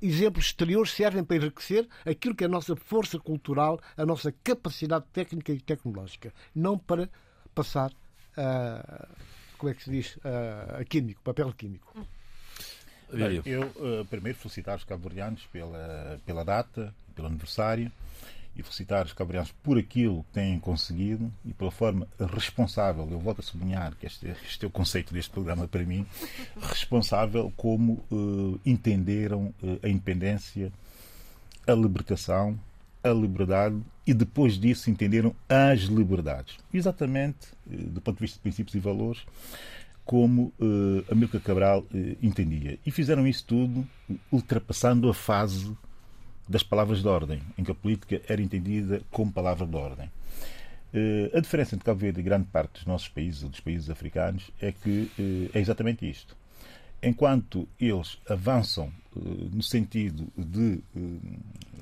Exemplos 0.00 0.46
exteriores 0.46 0.92
servem 0.92 1.24
para 1.24 1.36
enriquecer 1.36 1.88
aquilo 2.04 2.34
que 2.34 2.44
é 2.44 2.46
a 2.46 2.50
nossa 2.50 2.76
força 2.76 3.18
cultural, 3.18 3.80
a 3.96 4.04
nossa 4.04 4.30
capacidade 4.44 5.06
técnica 5.12 5.52
e 5.52 5.60
tecnológica, 5.60 6.32
não 6.54 6.78
para 6.78 7.08
passar 7.54 7.90
a. 8.36 9.08
Como 9.58 9.70
é 9.70 9.74
que 9.74 9.84
se 9.84 9.90
diz? 9.90 10.18
A 10.78 10.84
químico, 10.84 11.22
papel 11.22 11.52
químico. 11.54 12.06
Bem, 13.12 13.40
Eu, 13.44 13.62
eh, 13.62 14.04
primeiro, 14.10 14.36
felicitar 14.36 14.76
os 14.76 14.84
cabo-verdianos 14.84 15.46
pela, 15.52 16.20
pela 16.26 16.44
data, 16.44 16.92
pelo 17.14 17.28
aniversário 17.28 17.90
e 18.56 18.62
felicitar 18.62 19.06
os 19.06 19.12
cabo-verdianos 19.12 19.52
por 19.62 19.78
aquilo 19.78 20.24
que 20.24 20.32
têm 20.32 20.58
conseguido 20.58 21.32
e 21.44 21.52
pela 21.52 21.70
forma 21.70 22.08
responsável. 22.32 23.08
Eu 23.10 23.20
volto 23.20 23.40
a 23.40 23.42
sublinhar 23.42 23.94
que 23.94 24.06
este, 24.06 24.26
este 24.26 24.64
é 24.64 24.68
o 24.68 24.70
conceito 24.70 25.14
deste 25.14 25.30
programa 25.30 25.68
para 25.68 25.84
mim 25.84 26.04
responsável 26.60 27.52
como 27.56 28.04
eh, 28.10 28.60
entenderam 28.70 29.54
eh, 29.62 29.86
a 29.86 29.88
independência, 29.88 30.72
a 31.66 31.72
libertação, 31.72 32.58
a 33.10 33.14
liberdade 33.14 33.76
e 34.06 34.14
depois 34.14 34.58
disso 34.58 34.90
entenderam 34.90 35.34
as 35.48 35.80
liberdades. 35.82 36.56
Exatamente 36.72 37.48
eh, 37.70 37.76
do 37.76 38.00
ponto 38.00 38.16
de 38.16 38.22
vista 38.22 38.36
de 38.36 38.42
princípios 38.42 38.74
e 38.74 38.78
valores 38.78 39.24
como 40.04 40.52
eh, 40.60 41.12
Amílcar 41.12 41.40
Cabral 41.40 41.84
eh, 41.92 42.16
entendia. 42.22 42.78
E 42.86 42.90
fizeram 42.90 43.26
isso 43.26 43.44
tudo 43.44 43.86
ultrapassando 44.30 45.08
a 45.08 45.14
fase 45.14 45.76
das 46.48 46.62
palavras 46.62 47.02
de 47.02 47.08
ordem, 47.08 47.42
em 47.58 47.64
que 47.64 47.72
a 47.72 47.74
política 47.74 48.22
era 48.28 48.40
entendida 48.40 49.02
como 49.10 49.32
palavra 49.32 49.66
de 49.66 49.76
ordem. 49.76 50.10
Eh, 50.94 51.30
a 51.34 51.40
diferença 51.40 51.74
entre 51.74 51.84
Cabo 51.84 52.00
Verde 52.00 52.20
e 52.20 52.22
grande 52.22 52.46
parte 52.46 52.74
dos 52.74 52.86
nossos 52.86 53.08
países, 53.08 53.42
ou 53.42 53.50
dos 53.50 53.60
países 53.60 53.90
africanos, 53.90 54.50
é 54.60 54.72
que 54.72 55.10
eh, 55.18 55.50
é 55.58 55.60
exatamente 55.60 56.08
isto. 56.08 56.36
Enquanto 57.06 57.68
eles 57.80 58.18
avançam 58.28 58.92
eh, 59.14 59.20
no 59.52 59.62
sentido 59.62 60.26
de 60.36 60.80
eh, 60.96 61.00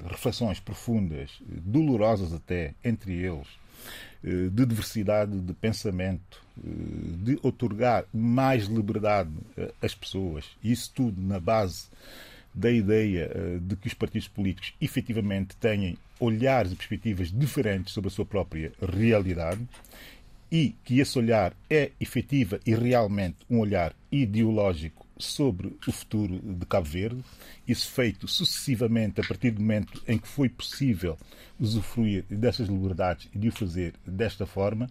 reflexões 0.06 0.60
profundas, 0.60 1.40
dolorosas 1.48 2.30
até, 2.34 2.74
entre 2.84 3.14
eles, 3.14 3.48
eh, 4.22 4.50
de 4.52 4.66
diversidade 4.66 5.40
de 5.40 5.54
pensamento, 5.54 6.44
de 6.56 7.38
otorgar 7.42 8.04
mais 8.12 8.66
liberdade 8.66 9.30
às 9.82 9.92
pessoas, 9.92 10.44
isso 10.62 10.92
tudo 10.94 11.20
na 11.20 11.40
base 11.40 11.88
da 12.54 12.70
ideia 12.70 13.28
de 13.60 13.74
que 13.74 13.88
os 13.88 13.94
partidos 13.94 14.28
políticos 14.28 14.72
efetivamente 14.80 15.56
têm 15.56 15.98
olhares 16.20 16.70
e 16.70 16.76
perspectivas 16.76 17.32
diferentes 17.32 17.92
sobre 17.92 18.06
a 18.06 18.10
sua 18.12 18.24
própria 18.24 18.72
realidade 18.80 19.66
e 20.48 20.76
que 20.84 21.00
esse 21.00 21.18
olhar 21.18 21.52
é 21.68 21.90
efetiva 21.98 22.60
e 22.64 22.72
realmente 22.72 23.38
um 23.50 23.58
olhar 23.58 23.92
ideológico 24.12 25.03
sobre 25.16 25.76
o 25.86 25.92
futuro 25.92 26.40
de 26.40 26.66
Cabo 26.66 26.86
Verde, 26.86 27.22
isso 27.66 27.90
feito 27.90 28.26
sucessivamente 28.26 29.20
a 29.20 29.24
partir 29.24 29.50
do 29.52 29.60
momento 29.60 30.02
em 30.08 30.18
que 30.18 30.28
foi 30.28 30.48
possível 30.48 31.16
usufruir 31.58 32.24
dessas 32.28 32.68
liberdades 32.68 33.28
e 33.34 33.38
de 33.38 33.48
o 33.48 33.52
fazer 33.52 33.94
desta 34.06 34.44
forma, 34.46 34.88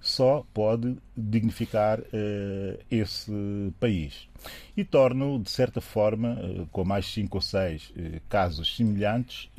só 0.00 0.46
pode 0.54 0.96
dignificar 1.16 2.00
uh, 2.00 2.78
esse 2.90 3.30
país. 3.78 4.28
E 4.76 4.82
torna-o, 4.82 5.38
de 5.38 5.50
certa 5.50 5.80
forma, 5.80 6.38
uh, 6.40 6.66
com 6.68 6.84
mais 6.84 7.06
cinco 7.06 7.36
ou 7.36 7.42
seis 7.42 7.90
uh, 7.90 8.20
casos 8.28 8.76
semelhantes, 8.76 9.50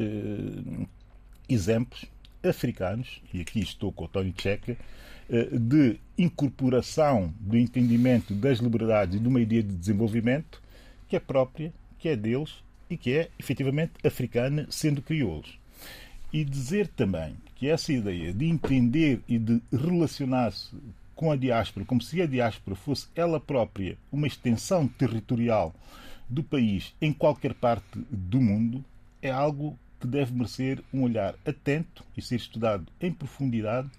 exemplos 1.48 2.06
africanos, 2.44 3.22
e 3.32 3.42
aqui 3.42 3.60
estou 3.60 3.92
com 3.92 4.06
o 4.06 4.08
Tony 4.08 4.34
Checa, 4.36 4.76
de 5.58 5.98
incorporação 6.18 7.34
do 7.40 7.58
entendimento 7.58 8.34
das 8.34 8.60
liberdades 8.60 9.16
e 9.16 9.20
de 9.20 9.28
uma 9.28 9.40
ideia 9.40 9.64
de 9.64 9.74
desenvolvimento 9.74 10.62
que 11.08 11.16
é 11.16 11.20
própria, 11.20 11.74
que 11.98 12.10
é 12.10 12.16
deles 12.16 12.56
e 12.90 12.98
que 12.98 13.14
é 13.14 13.30
efetivamente 13.40 13.94
africana, 14.04 14.68
sendo 14.70 15.02
crioulos. 15.02 15.58
E 16.34 16.44
dizer 16.44 16.88
também 16.88 17.36
que 17.56 17.68
essa 17.68 17.94
ideia 17.94 18.34
de 18.34 18.46
entender 18.46 19.22
e 19.28 19.38
de 19.38 19.62
relacionar-se 19.72 20.76
com 21.16 21.32
a 21.32 21.36
diáspora, 21.36 21.86
como 21.86 22.02
se 22.02 22.22
a 22.22 22.26
diáspora 22.26 22.76
fosse 22.76 23.08
ela 23.16 23.40
própria 23.40 23.98
uma 24.12 24.28
extensão 24.28 24.88
territorial 24.88 25.74
do 26.28 26.44
país 26.44 26.94
em 27.02 27.14
qualquer 27.14 27.54
parte 27.54 28.00
do 28.10 28.42
mundo, 28.42 28.84
é 29.22 29.30
algo 29.30 29.78
que 30.00 30.08
deve 30.08 30.34
merecer 30.34 30.82
um 30.94 31.04
olhar 31.04 31.36
atento 31.46 32.04
e 32.18 32.22
ser 32.22 32.38
estudado 32.38 32.88
em 33.00 33.14
profundidade 33.14 33.90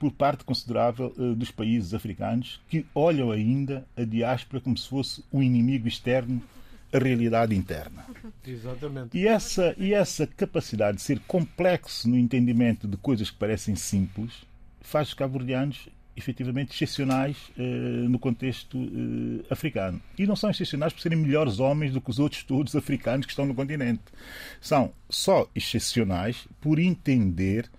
por 0.00 0.10
parte 0.10 0.44
considerável 0.44 1.14
uh, 1.18 1.34
dos 1.34 1.50
países 1.50 1.92
africanos 1.92 2.58
que 2.70 2.86
olham 2.94 3.30
ainda 3.30 3.86
a 3.94 4.02
diáspora 4.02 4.62
como 4.62 4.76
se 4.76 4.88
fosse 4.88 5.22
um 5.30 5.42
inimigo 5.42 5.86
externo 5.86 6.42
à 6.90 6.98
realidade 6.98 7.54
interna. 7.54 8.06
Exatamente. 8.44 9.16
E 9.16 9.28
essa, 9.28 9.74
e 9.78 9.92
essa 9.92 10.26
capacidade 10.26 10.96
de 10.96 11.02
ser 11.02 11.20
complexo 11.20 12.08
no 12.08 12.16
entendimento 12.16 12.88
de 12.88 12.96
coisas 12.96 13.30
que 13.30 13.36
parecem 13.36 13.76
simples 13.76 14.32
faz 14.80 15.08
os 15.08 15.14
cabo-verdianos 15.14 15.88
efetivamente 16.16 16.72
excepcionais 16.74 17.36
uh, 17.58 18.08
no 18.08 18.18
contexto 18.18 18.78
uh, 18.78 19.44
africano. 19.50 20.00
E 20.18 20.26
não 20.26 20.34
são 20.34 20.50
excepcionais 20.50 20.94
por 20.94 21.02
serem 21.02 21.18
melhores 21.18 21.60
homens 21.60 21.92
do 21.92 22.00
que 22.00 22.10
os 22.10 22.18
outros 22.18 22.42
todos 22.42 22.74
africanos 22.74 23.26
que 23.26 23.32
estão 23.32 23.44
no 23.44 23.54
continente. 23.54 24.02
São 24.62 24.92
só 25.10 25.46
excepcionais 25.54 26.48
por 26.58 26.78
entender 26.78 27.70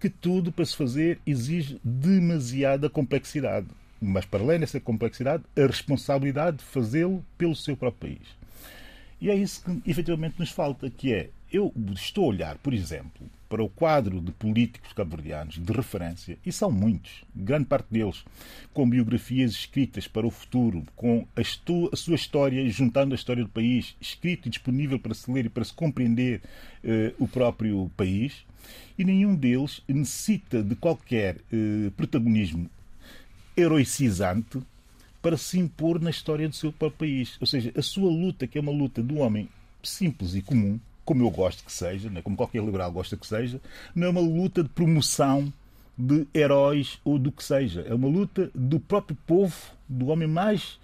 que 0.00 0.08
tudo 0.08 0.50
para 0.50 0.64
se 0.64 0.74
fazer 0.74 1.20
exige 1.26 1.78
demasiada 1.84 2.88
complexidade. 2.88 3.66
Mas, 4.00 4.24
para 4.24 4.42
além 4.42 4.58
dessa 4.58 4.80
complexidade, 4.80 5.44
a 5.54 5.66
responsabilidade 5.66 6.56
de 6.56 6.64
fazê-lo 6.64 7.22
pelo 7.36 7.54
seu 7.54 7.76
próprio 7.76 8.16
país. 8.16 8.28
E 9.20 9.28
é 9.28 9.34
isso 9.34 9.62
que 9.62 9.90
efetivamente 9.90 10.38
nos 10.38 10.50
falta, 10.50 10.88
que 10.88 11.12
é, 11.12 11.28
eu 11.52 11.70
estou 11.92 12.24
a 12.24 12.28
olhar, 12.28 12.58
por 12.58 12.72
exemplo, 12.72 13.28
para 13.50 13.62
o 13.62 13.68
quadro 13.68 14.20
de 14.20 14.32
políticos 14.32 14.92
cabo-verdianos 14.94 15.58
de 15.58 15.72
referência, 15.72 16.38
e 16.46 16.50
são 16.50 16.70
muitos, 16.70 17.24
grande 17.34 17.66
parte 17.66 17.88
deles 17.90 18.24
com 18.72 18.88
biografias 18.88 19.50
escritas 19.50 20.08
para 20.08 20.26
o 20.26 20.30
futuro, 20.30 20.84
com 20.96 21.26
a, 21.36 21.40
a 21.40 21.96
sua 21.96 22.14
história, 22.14 22.66
juntando 22.70 23.12
a 23.12 23.16
história 23.16 23.42
do 23.42 23.50
país, 23.50 23.94
escrito 24.00 24.46
e 24.46 24.50
disponível 24.50 24.98
para 24.98 25.12
se 25.12 25.30
ler 25.30 25.46
e 25.46 25.50
para 25.50 25.64
se 25.64 25.74
compreender 25.74 26.40
eh, 26.82 27.12
o 27.18 27.28
próprio 27.28 27.90
país, 27.96 28.46
e 28.98 29.04
nenhum 29.04 29.34
deles 29.34 29.82
necessita 29.88 30.62
de 30.62 30.74
qualquer 30.74 31.36
eh, 31.52 31.90
protagonismo 31.96 32.70
heroicizante 33.56 34.60
para 35.22 35.36
se 35.36 35.58
impor 35.58 36.00
na 36.00 36.10
história 36.10 36.48
do 36.48 36.54
seu 36.54 36.72
próprio 36.72 37.08
país. 37.08 37.36
Ou 37.40 37.46
seja, 37.46 37.72
a 37.76 37.82
sua 37.82 38.10
luta, 38.10 38.46
que 38.46 38.58
é 38.58 38.60
uma 38.60 38.72
luta 38.72 39.02
do 39.02 39.18
homem 39.18 39.48
simples 39.82 40.34
e 40.34 40.42
comum, 40.42 40.78
como 41.04 41.24
eu 41.24 41.30
gosto 41.30 41.64
que 41.64 41.72
seja, 41.72 42.08
né, 42.08 42.22
como 42.22 42.36
qualquer 42.36 42.62
liberal 42.62 42.92
gosta 42.92 43.16
que 43.16 43.26
seja, 43.26 43.60
não 43.94 44.06
é 44.06 44.10
uma 44.10 44.20
luta 44.20 44.62
de 44.62 44.68
promoção 44.68 45.52
de 45.96 46.26
heróis 46.32 46.98
ou 47.04 47.18
do 47.18 47.30
que 47.30 47.44
seja. 47.44 47.82
É 47.82 47.94
uma 47.94 48.08
luta 48.08 48.50
do 48.54 48.80
próprio 48.80 49.16
povo, 49.26 49.54
do 49.88 50.06
homem 50.06 50.28
mais 50.28 50.78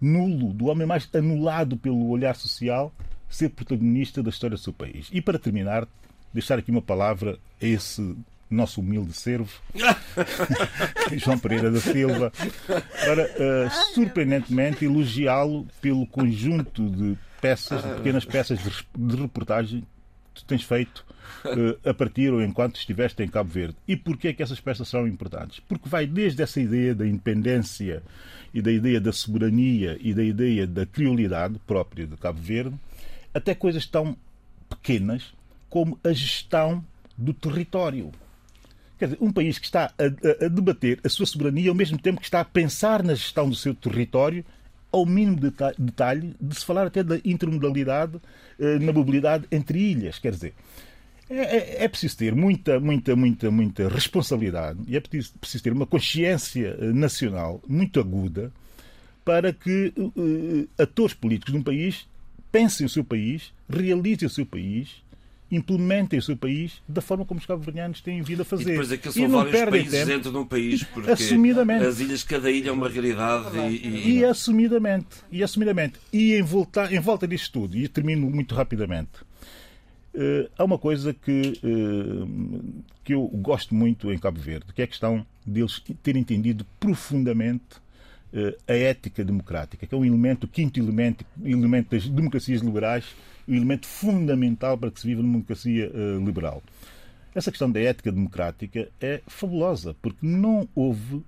nulo, 0.00 0.52
do 0.52 0.66
homem 0.66 0.86
mais 0.86 1.08
anulado 1.14 1.76
pelo 1.76 2.08
olhar 2.08 2.34
social, 2.36 2.92
ser 3.28 3.50
protagonista 3.50 4.22
da 4.22 4.30
história 4.30 4.56
do 4.56 4.62
seu 4.62 4.72
país. 4.72 5.08
E 5.12 5.20
para 5.20 5.38
terminar, 5.38 5.86
deixar 6.32 6.58
aqui 6.58 6.70
uma 6.70 6.82
palavra 6.82 7.38
a 7.60 7.66
esse 7.66 8.16
nosso 8.50 8.80
humilde 8.80 9.12
servo, 9.12 9.50
João 11.16 11.38
Pereira 11.38 11.70
da 11.70 11.80
Silva, 11.80 12.32
para 12.66 13.24
uh, 13.24 13.94
surpreendentemente 13.94 14.84
elogiá-lo 14.84 15.66
pelo 15.80 16.06
conjunto 16.06 16.90
de 16.90 17.16
peças, 17.40 17.82
de 17.82 17.94
pequenas 17.94 18.24
peças 18.24 18.58
de, 18.58 18.70
de 18.98 19.16
reportagem 19.16 19.86
que 20.34 20.42
tu 20.42 20.44
tens 20.44 20.64
feito 20.64 21.06
uh, 21.44 21.88
a 21.88 21.94
partir 21.94 22.32
ou 22.32 22.42
enquanto 22.42 22.76
estiveste 22.76 23.22
em 23.22 23.28
Cabo 23.28 23.50
Verde. 23.50 23.76
E 23.86 23.96
porquê 23.96 24.28
é 24.28 24.32
que 24.32 24.42
essas 24.42 24.60
peças 24.60 24.88
são 24.88 25.06
importantes? 25.06 25.60
Porque 25.60 25.88
vai 25.88 26.06
desde 26.06 26.42
essa 26.42 26.60
ideia 26.60 26.92
da 26.92 27.06
independência 27.06 28.02
e 28.52 28.60
da 28.60 28.72
ideia 28.72 29.00
da 29.00 29.12
soberania 29.12 29.96
e 30.00 30.12
da 30.12 30.24
ideia 30.24 30.66
da 30.66 30.84
criolidade 30.84 31.60
própria 31.66 32.04
de 32.04 32.16
Cabo 32.16 32.40
Verde, 32.40 32.74
até 33.32 33.54
coisas 33.54 33.86
tão 33.86 34.16
pequenas 34.68 35.32
como 35.70 35.98
a 36.04 36.12
gestão 36.12 36.84
do 37.16 37.32
território. 37.32 38.10
Quer 38.98 39.06
dizer, 39.06 39.18
um 39.20 39.32
país 39.32 39.58
que 39.58 39.64
está 39.64 39.92
a, 39.96 40.04
a, 40.04 40.44
a, 40.44 40.48
debater 40.48 41.00
a 41.02 41.08
sua 41.08 41.24
soberania 41.24 41.70
ao 41.70 41.74
mesmo 41.74 41.96
tempo 41.96 42.20
que 42.20 42.26
está 42.26 42.40
a 42.40 42.44
pensar 42.44 43.02
na 43.02 43.14
gestão 43.14 43.48
do 43.48 43.56
seu 43.56 43.74
território, 43.74 44.44
ao 44.92 45.06
mínimo 45.06 45.38
detalhe, 45.78 46.34
de 46.38 46.54
se 46.54 46.64
falar 46.64 46.86
até 46.86 47.02
da 47.02 47.16
intermodalidade 47.24 48.20
eh, 48.58 48.78
na 48.80 48.92
mobilidade 48.92 49.46
entre 49.52 49.78
ilhas. 49.78 50.18
Quer 50.18 50.32
dizer, 50.32 50.54
é, 51.30 51.36
é, 51.36 51.84
é, 51.84 51.88
preciso 51.88 52.16
ter 52.16 52.34
muita, 52.34 52.80
muita, 52.80 53.14
muita, 53.14 53.50
muita 53.52 53.88
responsabilidade 53.88 54.80
e 54.88 54.96
é 54.96 55.00
preciso, 55.00 55.32
preciso 55.38 55.62
ter 55.62 55.72
uma 55.72 55.86
consciência 55.86 56.76
eh, 56.78 56.92
nacional 56.92 57.62
muito 57.68 58.00
aguda 58.00 58.52
para 59.24 59.52
que 59.52 59.92
uh, 59.96 60.68
atores 60.76 61.14
políticos 61.14 61.52
de 61.52 61.60
um 61.60 61.62
país 61.62 62.08
pensem 62.50 62.84
o 62.84 62.88
seu 62.88 63.04
país, 63.04 63.52
realizem 63.68 64.26
o 64.26 64.30
seu 64.30 64.44
país 64.44 65.02
implementem 65.50 66.18
o 66.18 66.22
seu 66.22 66.36
país 66.36 66.80
da 66.88 67.00
forma 67.00 67.24
como 67.24 67.40
os 67.40 67.46
cabo-verdianos 67.46 68.00
têm 68.00 68.22
vindo 68.22 68.42
a 68.42 68.44
fazer. 68.44 68.62
E 68.62 68.66
depois 68.66 68.92
aquilo 68.92 69.12
são 69.12 69.28
vários 69.28 69.70
países 69.70 69.90
tempo, 69.92 70.06
dentro 70.06 70.30
de 70.30 70.38
um 70.38 70.46
país, 70.46 70.84
porque 70.84 71.10
assumidamente. 71.10 71.84
as 71.84 72.00
ilhas, 72.00 72.22
cada 72.22 72.50
ilha 72.50 72.68
é 72.68 72.72
uma 72.72 72.88
realidade. 72.88 73.58
E, 73.58 73.88
e... 73.88 74.18
e 74.18 74.24
assumidamente. 74.24 75.16
E 75.30 75.42
assumidamente. 75.42 75.98
E 76.12 76.34
em 76.34 76.42
volta, 76.42 76.92
em 76.94 77.00
volta 77.00 77.26
disto 77.26 77.60
tudo, 77.60 77.76
e 77.76 77.88
termino 77.88 78.30
muito 78.30 78.54
rapidamente, 78.54 79.22
uh, 80.14 80.50
há 80.56 80.64
uma 80.64 80.78
coisa 80.78 81.12
que, 81.12 81.58
uh, 81.64 82.82
que 83.02 83.14
eu 83.14 83.26
gosto 83.26 83.74
muito 83.74 84.12
em 84.12 84.18
Cabo 84.18 84.40
Verde, 84.40 84.72
que 84.72 84.82
é 84.82 84.84
a 84.84 84.88
questão 84.88 85.26
deles 85.44 85.82
terem 86.02 86.22
entendido 86.22 86.64
profundamente 86.78 87.76
uh, 88.32 88.56
a 88.68 88.74
ética 88.74 89.24
democrática, 89.24 89.84
que 89.84 89.94
é 89.94 89.98
um 89.98 90.04
elemento, 90.04 90.44
o 90.44 90.48
quinto 90.48 90.78
elemento, 90.78 91.24
elemento 91.44 91.90
das 91.90 92.08
democracias 92.08 92.60
liberais, 92.60 93.04
um 93.48 93.54
elemento 93.54 93.86
fundamental 93.86 94.76
para 94.76 94.90
que 94.90 95.00
se 95.00 95.06
viva 95.06 95.22
numa 95.22 95.34
democracia 95.34 95.90
uh, 95.90 96.24
liberal. 96.24 96.62
Essa 97.34 97.50
questão 97.50 97.70
da 97.70 97.80
ética 97.80 98.10
democrática 98.10 98.88
é 99.00 99.20
fabulosa, 99.26 99.94
porque 100.02 100.18
não 100.22 100.68
houve 100.74 101.22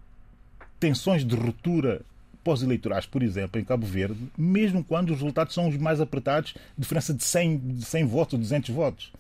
tensões 0.81 1.25
de 1.25 1.37
ruptura 1.37 2.03
pós-eleitorais, 2.43 3.07
por 3.07 3.23
exemplo, 3.23 3.61
em 3.61 3.65
Cabo 3.65 3.87
Verde, 3.87 4.19
mesmo 4.37 4.83
quando 4.83 5.11
os 5.11 5.21
resultados 5.21 5.55
são 5.55 5.69
os 5.69 5.77
mais 5.77 6.01
apertados, 6.01 6.55
diferença 6.77 7.15
de 7.15 7.23
100, 7.23 7.59
de 7.59 7.85
100 7.85 8.05
votos 8.07 8.33
ou 8.35 8.41
200 8.41 8.71
votos. 8.71 9.13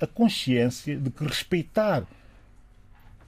A 0.00 0.06
consciência 0.06 0.96
de 0.96 1.10
que 1.10 1.24
respeitar 1.24 2.06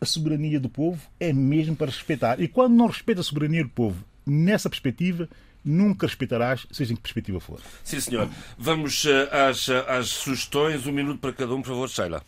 a 0.01 0.07
soberania 0.07 0.59
do 0.59 0.69
povo 0.69 1.07
é 1.21 1.33
mesmo 1.33 1.77
para 1.77 1.91
respeitar. 1.91 2.41
E 2.41 2.49
quando 2.49 2.75
não 2.75 2.87
respeita 2.87 3.21
a 3.21 3.25
soberania 3.25 3.65
do 3.65 3.71
povo 3.71 4.05
nessa 4.27 4.71
perspectiva, 4.71 5.29
nunca 5.65 6.07
respeitarás, 6.07 6.67
seja 6.71 6.93
em 6.93 6.97
que 6.97 7.03
perspectiva 7.03 7.41
for. 7.41 7.61
Sim, 7.83 8.01
senhor. 8.01 8.29
Vamos 8.59 9.05
eh, 9.07 9.29
às, 9.33 9.69
eh, 9.69 9.85
às 9.89 10.09
sugestões. 10.09 10.87
Um 10.87 10.93
minuto 10.93 11.21
para 11.21 11.33
cada 11.33 11.55
um, 11.55 11.63
por 11.63 11.69
favor, 11.69 11.89
Sheila. 11.89 12.23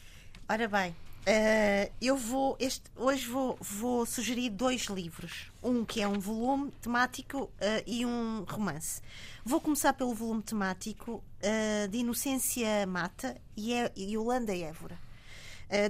Ora 0.48 0.68
bem, 0.68 0.90
uh, 0.90 1.92
eu 2.00 2.16
vou 2.16 2.56
este, 2.60 2.84
hoje 2.94 3.26
vou, 3.26 3.58
vou 3.60 4.06
sugerir 4.06 4.50
dois 4.50 4.86
livros. 4.86 5.50
Um 5.62 5.84
que 5.84 6.00
é 6.00 6.08
um 6.08 6.18
volume 6.18 6.70
temático 6.80 7.44
uh, 7.44 7.50
e 7.86 8.06
um 8.06 8.44
romance. 8.48 9.02
Vou 9.44 9.60
começar 9.60 9.92
pelo 9.92 10.14
volume 10.14 10.42
temático 10.42 11.22
uh, 11.42 11.88
de 11.88 11.98
Inocência 11.98 12.86
Mata 12.86 13.36
e, 13.56 13.72
é, 13.74 13.92
e 13.96 14.14
Yolanda 14.14 14.56
Évora. 14.56 15.05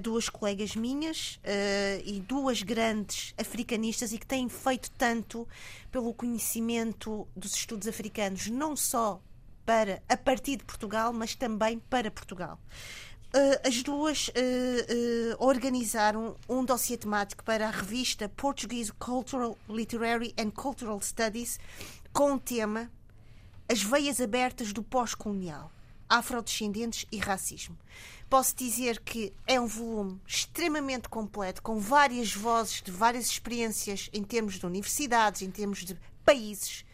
Duas 0.01 0.29
colegas 0.29 0.74
minhas 0.74 1.37
uh, 1.37 2.03
e 2.05 2.20
duas 2.20 2.62
grandes 2.62 3.35
africanistas 3.37 4.12
e 4.12 4.18
que 4.18 4.27
têm 4.27 4.49
feito 4.49 4.91
tanto 4.93 5.47
pelo 5.93 6.14
conhecimento 6.14 7.29
dos 7.37 7.55
estudos 7.55 7.87
africanos, 7.87 8.47
não 8.47 8.74
só 8.74 9.20
para 9.66 10.03
a 10.09 10.16
partir 10.16 10.57
de 10.57 10.64
Portugal, 10.64 11.12
mas 11.12 11.35
também 11.35 11.79
para 11.79 12.11
Portugal. 12.11 12.59
Uh, 13.35 13.68
as 13.68 13.83
duas 13.83 14.31
organizaram 15.39 16.37
um 16.49 16.64
dossiê 16.64 16.97
temático 16.97 17.45
para 17.45 17.68
a 17.68 17.70
revista 17.70 18.31
Portuguese 18.31 18.93
Cultural, 18.93 19.59
Literary 19.68 20.33
and 20.39 20.53
Cultural 20.53 20.99
Studies 21.03 21.59
com 22.14 22.33
o 22.33 22.41
tema 22.41 22.91
As 23.68 23.83
veias 23.83 24.22
abertas 24.22 24.72
do 24.72 24.83
pós-colonial, 24.83 25.70
afrodescendentes 26.09 27.05
e 27.12 27.18
racismo. 27.18 27.77
Posso 28.29 28.57
dizer 28.57 28.99
que 29.01 29.33
é 29.47 29.61
um 29.61 29.66
volume 29.66 30.20
extremamente 30.27 31.09
completo, 31.09 31.62
com 31.62 31.79
várias 31.79 32.35
vozes 32.35 32.83
de 32.83 32.91
várias 32.91 33.27
experiências 33.27 34.11
em 34.12 34.24
termos 34.24 34.59
de 34.59 34.66
universidades, 34.66 35.43
em 35.43 35.51
termos 35.51 35.85
de 35.85 35.97
países. 36.24 36.85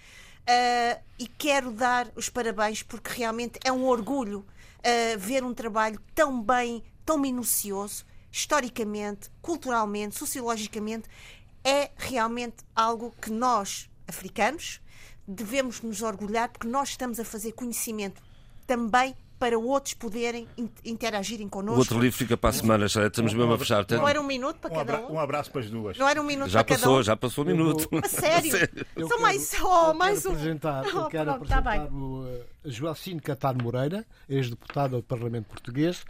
Uh, 0.43 1.01
e 1.19 1.27
quero 1.27 1.71
dar 1.71 2.11
os 2.15 2.29
parabéns 2.29 2.83
porque 2.83 3.11
realmente 3.17 3.59
é 3.65 3.73
um 3.73 3.87
orgulho 3.87 4.41
uh, 4.41 5.19
ver 5.19 5.43
um 5.43 5.55
trabalho 5.55 5.99
tão 6.15 6.43
bem, 6.43 6.83
tão 7.05 7.17
minucioso, 7.17 8.05
historicamente, 8.31 9.31
culturalmente, 9.41 10.19
sociologicamente. 10.19 11.09
É 11.65 11.93
realmente 11.97 12.57
algo 12.77 13.15
que 13.23 13.31
nós, 13.31 13.89
africanos, 14.07 14.83
devemos 15.27 15.81
nos 15.81 16.03
orgulhar 16.03 16.51
porque 16.51 16.69
nós 16.69 16.91
estamos 16.91 17.19
a 17.19 17.25
fazer 17.25 17.53
conhecimento 17.53 18.21
também 18.67 19.15
para 19.43 19.59
outros 19.59 19.95
poderem 19.95 20.47
interagirem 20.85 21.49
connosco. 21.49 21.75
O 21.75 21.79
outro 21.81 21.99
livro 21.99 22.17
fica 22.17 22.37
para 22.37 22.51
a 22.51 22.53
semana, 22.53 22.87
já 22.87 23.09
estamos 23.09 23.35
mesmo 23.35 23.53
a 23.53 23.59
fechar. 23.59 23.85
Não 23.91 24.07
era 24.07 24.21
um 24.21 24.25
minuto 24.25 24.61
para 24.61 24.71
cada 24.71 25.01
um? 25.01 25.15
Um 25.15 25.19
abraço 25.19 25.51
para 25.51 25.63
as 25.63 25.69
duas. 25.69 25.99
Não 25.99 26.09
era 26.09 26.23
um 26.23 26.25
minuto 26.25 26.49
já 26.49 26.63
para 26.63 26.77
passou, 26.77 26.91
cada 26.93 27.01
um? 27.01 27.03
Já 27.03 27.17
passou 27.17 27.45
um 27.45 27.49
minuto. 27.49 27.89
A 28.05 28.09
sério? 28.09 28.51
sério? 28.57 28.87
Eu 28.95 29.09
Só 29.09 29.17
quero, 29.17 29.23
mais, 29.23 29.53
oh, 29.61 29.89
eu 29.89 29.95
mais 29.95 30.23
quero 30.23 30.31
um. 30.31 30.37
Apresentar, 30.37 30.85
eu 30.87 30.97
Oh, 31.01 31.09
quero 31.09 31.25
pronto, 31.35 31.49
tá 31.49 31.59
apresentar 31.59 31.89
bem. 31.89 32.01
o 32.01 32.23
uh, 32.23 32.45
Joacine 32.65 33.21
Catar 33.21 33.61
Moreira, 33.61 34.07
ex-deputado 34.29 34.99
do 34.99 35.03
Parlamento 35.03 35.47
Português, 35.47 36.05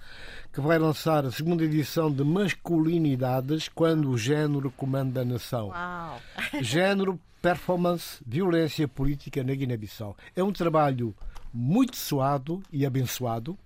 que 0.53 0.61
vai 0.61 0.79
lançar 0.79 1.25
a 1.25 1.31
segunda 1.31 1.65
edição 1.65 2.13
de 2.13 2.23
Masculinidades 2.23 3.67
quando 3.67 4.11
o 4.11 4.19
género 4.19 4.71
comanda 4.73 5.23
a 5.23 5.25
nação. 5.25 5.69
Uau. 5.69 6.21
Género, 6.61 7.19
performance, 7.41 8.23
violência 8.27 8.87
política 8.87 9.43
na 9.43 9.55
Guiné-Bissau. 9.55 10.15
É 10.37 10.45
um 10.45 10.53
trabalho 10.53 11.15
muito 11.53 11.97
suado 11.97 12.63
e 12.73 12.87
abençoado. 12.87 13.59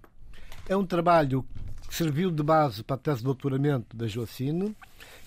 É 0.68 0.76
um 0.76 0.84
trabalho 0.84 1.44
que 1.88 1.94
serviu 1.94 2.30
de 2.30 2.42
base 2.42 2.82
para 2.82 2.96
a 2.96 2.98
tese 2.98 3.18
de 3.18 3.24
doutoramento 3.24 3.96
da 3.96 4.06
Joacine, 4.06 4.76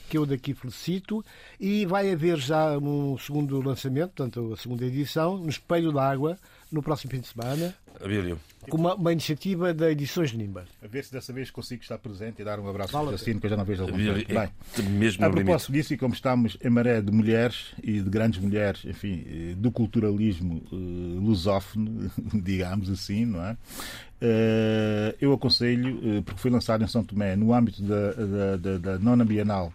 que 0.10 0.18
eu 0.18 0.26
daqui 0.26 0.54
felicito, 0.54 1.24
e 1.60 1.86
vai 1.86 2.12
haver 2.12 2.38
já 2.38 2.78
um 2.78 3.18
segundo 3.18 3.62
lançamento, 3.62 4.12
portanto, 4.12 4.54
a 4.54 4.58
segunda 4.58 4.84
edição, 4.86 5.38
no 5.38 5.50
Espelho 5.50 5.92
d'Água, 5.92 6.38
no 6.72 6.82
próximo 6.84 7.12
fim 7.12 7.20
de 7.20 7.28
semana, 7.28 7.74
Abílio. 8.04 8.40
com 8.70 8.78
uma, 8.78 8.96
uma 8.96 9.12
iniciativa 9.12 9.74
da 9.74 9.92
Edições 9.92 10.30
de 10.32 10.38
Nimba. 10.38 10.66
A 10.84 10.88
ver 10.88 11.04
se 11.04 11.12
dessa 11.12 11.34
vez 11.34 11.50
consigo 11.50 11.82
estar 11.82 11.98
presente 11.98 12.42
e 12.42 12.46
dar 12.46 12.60
um 12.60 12.68
abraço 12.70 12.94
Vale 12.94 13.06
a 13.06 13.08
para 13.10 13.18
Jacino, 13.18 13.40
que 13.40 13.46
eu 13.48 13.50
já 13.50 13.58
não 13.58 13.66
vejo 13.66 13.82
algum 13.84 13.96
Abílio 13.96 14.26
tempo. 14.26 14.40
Bem, 14.40 14.50
é 14.78 14.82
mesmo 14.90 15.24
a 15.24 15.28
no 15.28 15.34
limite. 15.34 15.46
propósito 15.46 15.72
disso, 15.72 15.94
e 15.94 15.98
como 15.98 16.14
estamos 16.14 16.58
em 16.64 16.70
maré 16.70 17.02
de 17.02 17.12
mulheres 17.12 17.74
e 17.82 18.00
de 18.02 18.10
grandes 18.10 18.40
mulheres, 18.40 18.86
enfim, 18.86 19.56
do 19.58 19.72
culturalismo 19.72 20.62
eh, 20.72 20.76
lusófono, 21.20 22.12
digamos 22.34 22.90
assim, 22.90 23.26
não 23.26 23.44
é? 23.44 23.58
Eh, 24.22 25.16
eu 25.22 25.34
aconselho, 25.34 26.00
eh, 26.04 26.22
porque 26.22 26.40
foi 26.42 26.52
lançado 26.52 26.84
em 26.84 26.88
São 26.88 27.04
Tomé, 27.04 27.36
no 27.36 27.54
âmbito 27.54 27.82
da, 27.82 28.12
da, 28.12 28.58
da, 28.58 28.78
da 28.78 29.00
nona 29.00 29.26
Bienal 29.26 29.74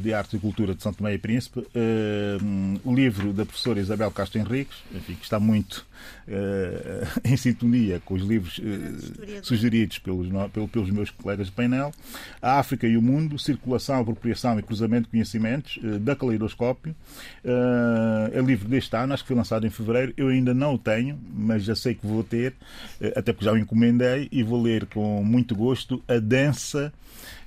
de 0.00 0.12
Arte 0.12 0.36
e 0.36 0.38
Cultura 0.38 0.74
de 0.74 0.82
São 0.82 0.92
Tomé 0.92 1.14
e 1.14 1.18
Príncipe, 1.18 1.66
eh, 1.74 2.38
o 2.84 2.94
livro 2.94 3.32
da 3.32 3.44
professora 3.44 3.80
Isabel 3.80 4.10
Castro 4.10 4.38
Henriques, 4.38 4.76
enfim, 4.94 5.14
que 5.14 5.24
está 5.24 5.38
muito 5.40 5.86
eh, 6.26 7.06
em 7.24 7.36
sintonia 7.36 8.00
com 8.04 8.14
os 8.14 8.22
livros 8.22 8.60
eh, 8.62 9.40
sugeridos 9.42 9.98
pelos, 9.98 10.28
pelos 10.72 10.90
meus 10.90 11.10
colegas 11.10 11.46
de 11.46 11.52
painel, 11.52 11.92
A 12.40 12.58
África 12.58 12.86
e 12.86 12.96
o 12.96 13.02
Mundo, 13.02 13.38
Circulação, 13.38 14.00
Apropriação 14.00 14.58
e 14.58 14.62
Cruzamento 14.62 15.04
de 15.04 15.10
Conhecimentos, 15.10 15.78
eh, 15.82 15.98
da 15.98 16.14
Caleidoscópio. 16.14 16.94
Eh, 17.44 18.30
É 18.32 18.40
livro 18.40 18.68
deste 18.68 18.94
ano, 18.96 19.14
acho 19.14 19.22
que 19.22 19.28
foi 19.28 19.36
lançado 19.36 19.66
em 19.66 19.70
fevereiro. 19.70 20.12
Eu 20.16 20.28
ainda 20.28 20.52
não 20.54 20.74
o 20.74 20.78
tenho, 20.78 21.18
mas 21.32 21.64
já 21.64 21.74
sei 21.74 21.94
que 21.94 22.06
vou 22.06 22.22
ter, 22.22 22.54
eh, 23.00 23.12
até 23.16 23.32
porque 23.32 23.44
já 23.44 23.52
o 23.52 23.58
encomendei 23.58 24.28
e 24.30 24.42
vou 24.42 24.60
ler 24.62 24.86
com 24.86 25.22
muito 25.24 25.54
gosto 25.54 26.02
a 26.08 26.14
eh, 26.14 26.20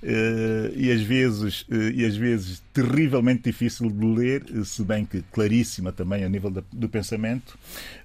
e 0.03 0.91
às 0.91 1.01
vezes 1.01 1.65
eh, 1.71 1.91
e 1.95 2.05
às 2.05 2.15
vezes 2.15 2.61
terrivelmente 2.73 3.43
difícil 3.43 3.89
de 3.89 4.05
ler, 4.05 4.45
eh, 4.49 4.63
se 4.63 4.83
bem 4.83 5.05
que 5.05 5.21
claríssima 5.31 5.91
também 5.91 6.23
a 6.23 6.29
nível 6.29 6.49
do 6.49 6.89
pensamento, 6.89 7.57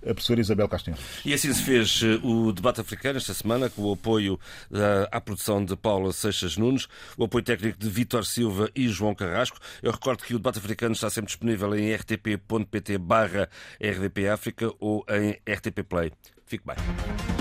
a 0.03 0.13
professora 0.13 0.41
Isabel 0.41 0.69
Castinho. 0.69 0.97
E 1.25 1.33
assim 1.33 1.53
se 1.53 1.63
fez 1.63 2.03
eh, 2.03 2.19
o 2.23 2.53
debate 2.53 2.81
africano 2.81 3.17
esta 3.17 3.35
semana, 3.35 3.71
com 3.71 3.83
o 3.83 3.93
apoio 3.93 4.39
eh, 4.73 5.09
à 5.11 5.21
produção 5.21 5.65
de 5.65 5.77
Paula 5.77 6.13
Seixas 6.13 6.57
Nunes, 6.57 6.89
o 7.17 7.25
apoio 7.25 7.45
técnico 7.45 7.79
de 7.79 7.89
Vítor 7.89 8.25
Silva 8.25 8.71
e 8.75 8.89
João 8.89 9.15
Carrasco. 9.15 9.59
Eu 9.83 9.93
recordo 9.93 10.25
que 10.25 10.35
o 10.35 10.39
debate 10.39 10.59
africano 10.59 10.93
está 10.93 11.09
sempre 11.09 11.29
disponível 11.29 11.75
em 11.75 11.95
rtp.pt 11.95 12.99
barra 12.99 13.49
RDP 13.81 14.29
África 14.29 14.73
ou 14.81 15.05
em 15.09 15.31
RTP 15.49 15.83
Play. 15.89 16.13
Fique 16.47 16.65
bem. 16.67 17.36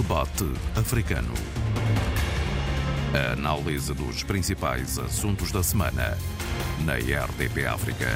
Debate 0.00 0.50
africano. 0.76 1.34
A 3.12 3.32
análise 3.34 3.92
dos 3.92 4.22
principais 4.22 4.98
assuntos 4.98 5.52
da 5.52 5.62
semana 5.62 6.16
na 6.86 6.94
RDP 6.94 7.66
África. 7.66 8.08